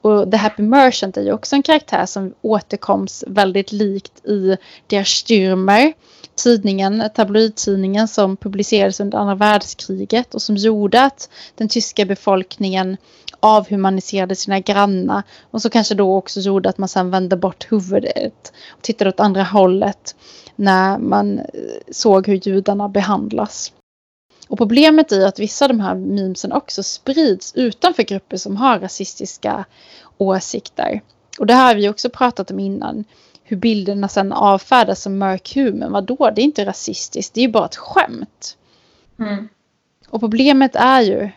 Och 0.00 0.30
The 0.30 0.36
Happy 0.36 0.62
Merchant 0.62 1.16
är 1.16 1.22
ju 1.22 1.32
också 1.32 1.56
en 1.56 1.62
karaktär 1.62 2.06
som 2.06 2.34
återkoms 2.42 3.24
väldigt 3.26 3.72
likt 3.72 4.26
i 4.26 4.56
Der 4.86 5.04
Stürmer, 5.04 5.92
tidningen, 6.34 7.10
tabloidtidningen 7.14 8.08
som 8.08 8.36
publicerades 8.36 9.00
under 9.00 9.18
andra 9.18 9.34
världskriget 9.34 10.34
och 10.34 10.42
som 10.42 10.56
gjorde 10.56 11.02
att 11.02 11.30
den 11.54 11.68
tyska 11.68 12.04
befolkningen 12.04 12.96
avhumaniserade 13.40 14.36
sina 14.36 14.60
grannar 14.60 15.22
och 15.50 15.62
så 15.62 15.70
kanske 15.70 15.94
då 15.94 16.16
också 16.16 16.40
gjorde 16.40 16.68
att 16.68 16.78
man 16.78 16.88
sen 16.88 17.10
vände 17.10 17.36
bort 17.36 17.72
huvudet 17.72 18.52
och 18.76 18.82
tittade 18.82 19.10
åt 19.10 19.20
andra 19.20 19.42
hållet 19.42 20.16
när 20.56 20.98
man 20.98 21.38
eh, 21.38 21.44
såg 21.90 22.26
hur 22.26 22.48
judarna 22.48 22.88
behandlas. 22.88 23.72
Och 24.48 24.58
problemet 24.58 25.12
är 25.12 25.26
att 25.26 25.38
vissa 25.38 25.64
av 25.64 25.68
de 25.68 25.80
här 25.80 25.94
memesen 25.94 26.52
också 26.52 26.82
sprids 26.82 27.52
utanför 27.54 28.02
grupper 28.02 28.36
som 28.36 28.56
har 28.56 28.78
rasistiska 28.78 29.64
åsikter. 30.18 31.00
Och 31.38 31.46
det 31.46 31.54
här 31.54 31.66
har 31.66 31.74
vi 31.74 31.88
också 31.88 32.10
pratat 32.10 32.50
om 32.50 32.58
innan. 32.60 33.04
Hur 33.42 33.56
bilderna 33.56 34.08
sen 34.08 34.32
avfärdas 34.32 35.02
som 35.02 35.18
mörk 35.18 35.54
humor. 35.54 35.88
Vadå? 35.88 36.30
Det 36.36 36.42
är 36.42 36.44
inte 36.44 36.66
rasistiskt. 36.66 37.34
Det 37.34 37.40
är 37.40 37.46
ju 37.46 37.52
bara 37.52 37.64
ett 37.64 37.76
skämt. 37.76 38.56
Mm. 39.18 39.48
Och 40.08 40.20
problemet 40.20 40.76
är 40.76 41.00
ju 41.00 41.30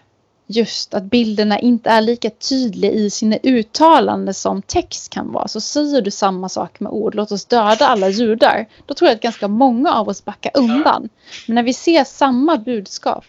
just 0.51 0.93
att 0.93 1.03
bilderna 1.03 1.59
inte 1.59 1.89
är 1.89 2.01
lika 2.01 2.29
tydliga 2.29 2.91
i 2.91 3.09
sina 3.09 3.37
uttalanden 3.43 4.33
som 4.33 4.61
text 4.61 5.09
kan 5.09 5.31
vara. 5.31 5.47
Så 5.47 5.61
säger 5.61 6.01
du 6.01 6.11
samma 6.11 6.49
sak 6.49 6.79
med 6.79 6.91
ord, 6.91 7.15
låt 7.15 7.31
oss 7.31 7.45
döda 7.45 7.87
alla 7.87 8.09
judar. 8.09 8.67
Då 8.85 8.93
tror 8.93 9.07
jag 9.07 9.15
att 9.15 9.21
ganska 9.21 9.47
många 9.47 9.93
av 9.93 10.09
oss 10.09 10.25
backar 10.25 10.51
undan. 10.55 11.09
Men 11.47 11.55
när 11.55 11.63
vi 11.63 11.73
ser 11.73 12.03
samma 12.03 12.57
budskap 12.57 13.25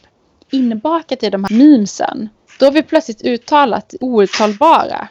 inbakat 0.50 1.22
i 1.22 1.30
de 1.30 1.44
här 1.44 1.56
memesen, 1.56 2.28
då 2.58 2.66
har 2.66 2.72
vi 2.72 2.82
plötsligt 2.82 3.22
uttalat 3.22 3.94
outtalbara. 4.00 5.08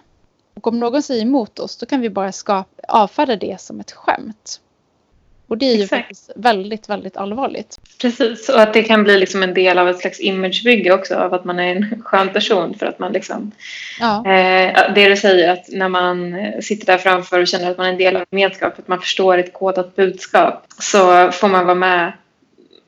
Och 0.55 0.67
om 0.67 0.79
någon 0.79 1.01
säger 1.01 1.21
emot 1.21 1.59
oss, 1.59 1.77
då 1.77 1.85
kan 1.85 2.01
vi 2.01 2.09
bara 2.09 2.31
skapa, 2.31 2.83
avfärda 2.87 3.35
det 3.35 3.61
som 3.61 3.79
ett 3.79 3.91
skämt. 3.91 4.59
Och 5.51 5.57
det 5.57 5.65
är 5.65 5.75
ju 5.75 5.87
faktiskt 5.87 6.31
väldigt, 6.35 6.89
väldigt 6.89 7.17
allvarligt. 7.17 7.79
Precis, 8.01 8.49
och 8.49 8.61
att 8.61 8.73
det 8.73 8.83
kan 8.83 9.03
bli 9.03 9.17
liksom 9.17 9.43
en 9.43 9.53
del 9.53 9.77
av 9.77 9.89
ett 9.89 9.99
slags 9.99 10.19
imagebygge 10.19 10.93
också 10.93 11.15
av 11.15 11.33
att 11.33 11.45
man 11.45 11.59
är 11.59 11.75
en 11.75 12.01
skön 12.05 12.29
person 12.29 12.73
för 12.73 12.85
att 12.85 12.99
man 12.99 13.13
liksom... 13.13 13.51
Ja. 13.99 14.17
Eh, 14.17 14.93
det 14.95 15.09
du 15.09 15.17
säger 15.17 15.49
att 15.49 15.69
när 15.69 15.89
man 15.89 16.35
sitter 16.61 16.85
där 16.85 16.97
framför 16.97 17.41
och 17.41 17.47
känner 17.47 17.71
att 17.71 17.77
man 17.77 17.85
är 17.85 17.91
en 17.91 17.97
del 17.97 18.15
av 18.15 18.23
gemenskap, 18.31 18.79
att 18.79 18.87
man 18.87 18.99
förstår 18.99 19.37
ett 19.37 19.53
kodat 19.53 19.95
budskap 19.95 20.65
så 20.79 21.31
får 21.31 21.47
man 21.47 21.65
vara 21.65 21.75
med 21.75 22.11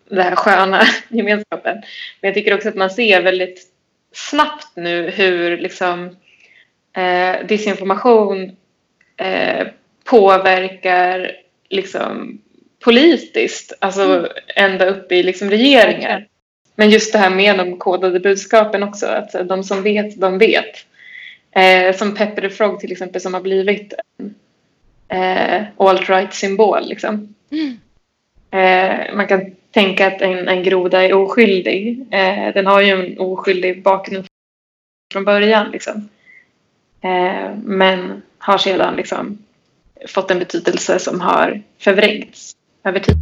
den 0.09 0.23
här 0.23 0.35
sköna 0.35 0.81
gemenskapen. 1.09 1.75
Men 2.21 2.27
jag 2.27 2.33
tycker 2.33 2.55
också 2.55 2.69
att 2.69 2.75
man 2.75 2.89
ser 2.89 3.21
väldigt 3.21 3.67
snabbt 4.13 4.67
nu 4.75 5.09
hur 5.09 5.57
liksom 5.57 6.17
eh, 6.95 7.47
disinformation 7.47 8.55
eh, 9.17 9.67
påverkar 10.03 11.31
liksom 11.69 12.39
politiskt, 12.83 13.73
alltså 13.79 14.01
mm. 14.03 14.31
ända 14.55 14.85
upp 14.85 15.11
i 15.11 15.23
liksom 15.23 15.49
regeringar. 15.49 16.27
Men 16.75 16.89
just 16.89 17.13
det 17.13 17.19
här 17.19 17.29
med 17.29 17.57
de 17.57 17.77
kodade 17.77 18.19
budskapen 18.19 18.83
också, 18.83 19.05
att 19.05 19.47
de 19.47 19.63
som 19.63 19.83
vet, 19.83 20.21
de 20.21 20.37
vet. 20.37 20.85
Eh, 21.51 21.95
som 21.95 22.15
Pepper 22.15 22.41
the 22.41 22.49
Frog 22.49 22.79
till 22.79 22.91
exempel 22.91 23.21
som 23.21 23.33
har 23.33 23.41
blivit 23.41 23.93
en 24.17 24.35
eh, 25.07 25.63
alt-right-symbol. 25.77 26.87
Liksom. 26.87 27.35
Mm. 27.51 27.79
Eh, 28.51 29.15
man 29.15 29.27
kan 29.27 29.55
tänka 29.71 30.07
att 30.07 30.21
en, 30.21 30.47
en 30.47 30.63
groda 30.63 31.03
är 31.03 31.13
oskyldig. 31.13 32.05
Eh, 32.11 32.53
den 32.53 32.65
har 32.65 32.81
ju 32.81 32.89
en 32.89 33.19
oskyldig 33.19 33.83
bakgrund 33.83 34.25
från 35.13 35.25
början. 35.25 35.71
Liksom. 35.71 36.09
Eh, 37.01 37.55
men 37.63 38.21
har 38.37 38.57
sedan 38.57 38.95
liksom 38.95 39.37
fått 40.07 40.31
en 40.31 40.39
betydelse 40.39 40.99
som 40.99 41.21
har 41.21 41.61
förvrängts 41.79 42.55
över 42.83 42.99
tid. 42.99 43.17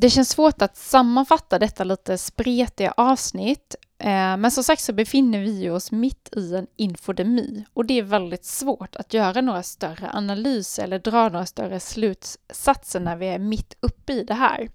Det 0.00 0.10
känns 0.10 0.30
svårt 0.30 0.62
att 0.62 0.76
sammanfatta 0.76 1.58
detta 1.58 1.84
lite 1.84 2.18
spretiga 2.18 2.94
avsnitt. 2.96 3.74
Eh, 3.98 4.36
men 4.36 4.50
som 4.50 4.64
sagt 4.64 4.82
så 4.82 4.92
befinner 4.92 5.40
vi 5.40 5.70
oss 5.70 5.92
mitt 5.92 6.36
i 6.36 6.54
en 6.54 6.66
infodemi 6.76 7.64
och 7.74 7.84
det 7.84 7.98
är 7.98 8.02
väldigt 8.02 8.44
svårt 8.44 8.96
att 8.96 9.14
göra 9.14 9.40
några 9.40 9.62
större 9.62 10.10
analyser 10.12 10.84
eller 10.84 10.98
dra 10.98 11.28
några 11.28 11.46
större 11.46 11.80
slutsatser 11.80 13.00
när 13.00 13.16
vi 13.16 13.26
är 13.26 13.38
mitt 13.38 13.76
uppe 13.80 14.12
i 14.12 14.24
det 14.24 14.34
här. 14.34 14.68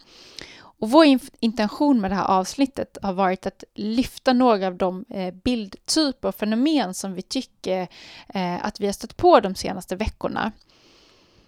Och 0.84 0.90
vår 0.90 1.06
intention 1.40 2.02
med 2.02 2.12
det 2.12 2.16
här 2.16 2.28
avsnittet 2.28 2.98
har 3.02 3.14
varit 3.14 3.46
att 3.46 3.64
lyfta 3.76 4.34
några 4.34 4.68
av 4.68 4.76
de 4.76 5.06
eh, 5.10 5.34
bildtyper 5.34 6.28
och 6.28 6.36
fenomen 6.36 6.94
som 6.94 7.14
vi 7.14 7.22
tycker 7.22 7.88
eh, 8.34 8.66
att 8.66 8.80
vi 8.80 8.86
har 8.86 8.94
stött 8.94 9.18
på 9.18 9.40
de 9.40 9.56
senaste 9.56 9.96
veckorna. 9.96 10.52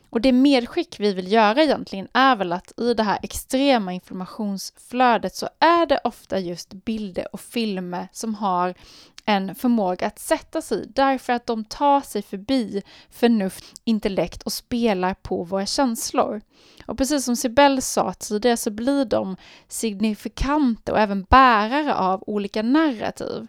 Och 0.09 0.21
det 0.21 0.31
medskick 0.31 0.99
vi 0.99 1.13
vill 1.13 1.31
göra 1.31 1.63
egentligen 1.63 2.07
är 2.13 2.35
väl 2.35 2.53
att 2.53 2.79
i 2.79 2.93
det 2.93 3.03
här 3.03 3.19
extrema 3.23 3.93
informationsflödet 3.93 5.35
så 5.35 5.49
är 5.59 5.85
det 5.85 5.99
ofta 6.03 6.39
just 6.39 6.73
bilder 6.73 7.27
och 7.31 7.41
filmer 7.41 8.07
som 8.11 8.35
har 8.35 8.73
en 9.25 9.55
förmåga 9.55 10.07
att 10.07 10.19
sätta 10.19 10.61
sig 10.61 10.85
därför 10.87 11.33
att 11.33 11.45
de 11.45 11.65
tar 11.65 12.01
sig 12.01 12.21
förbi 12.21 12.83
förnuft, 13.09 13.81
intellekt 13.83 14.43
och 14.43 14.53
spelar 14.53 15.13
på 15.13 15.43
våra 15.43 15.65
känslor. 15.65 16.41
Och 16.85 16.97
precis 16.97 17.25
som 17.25 17.35
Sibel 17.35 17.81
sa 17.81 18.13
tidigare 18.13 18.57
så 18.57 18.71
blir 18.71 19.05
de 19.05 19.35
signifikanta 19.67 20.91
och 20.91 20.99
även 20.99 21.23
bärare 21.23 21.95
av 21.95 22.23
olika 22.27 22.61
narrativ. 22.61 23.47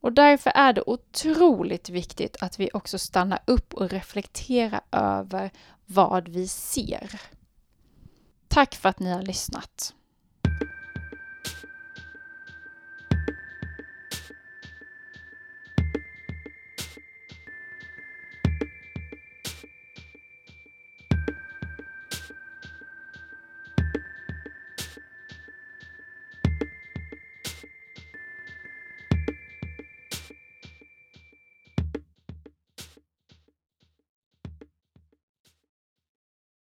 Och 0.00 0.12
därför 0.12 0.52
är 0.54 0.72
det 0.72 0.82
otroligt 0.86 1.88
viktigt 1.88 2.36
att 2.40 2.60
vi 2.60 2.70
också 2.72 2.98
stannar 2.98 3.38
upp 3.46 3.74
och 3.74 3.90
reflekterar 3.90 4.80
över 4.92 5.50
vad 5.86 6.28
vi 6.28 6.48
ser. 6.48 7.20
Tack 8.48 8.74
för 8.74 8.88
att 8.88 8.98
ni 8.98 9.10
har 9.10 9.22
lyssnat. 9.22 9.94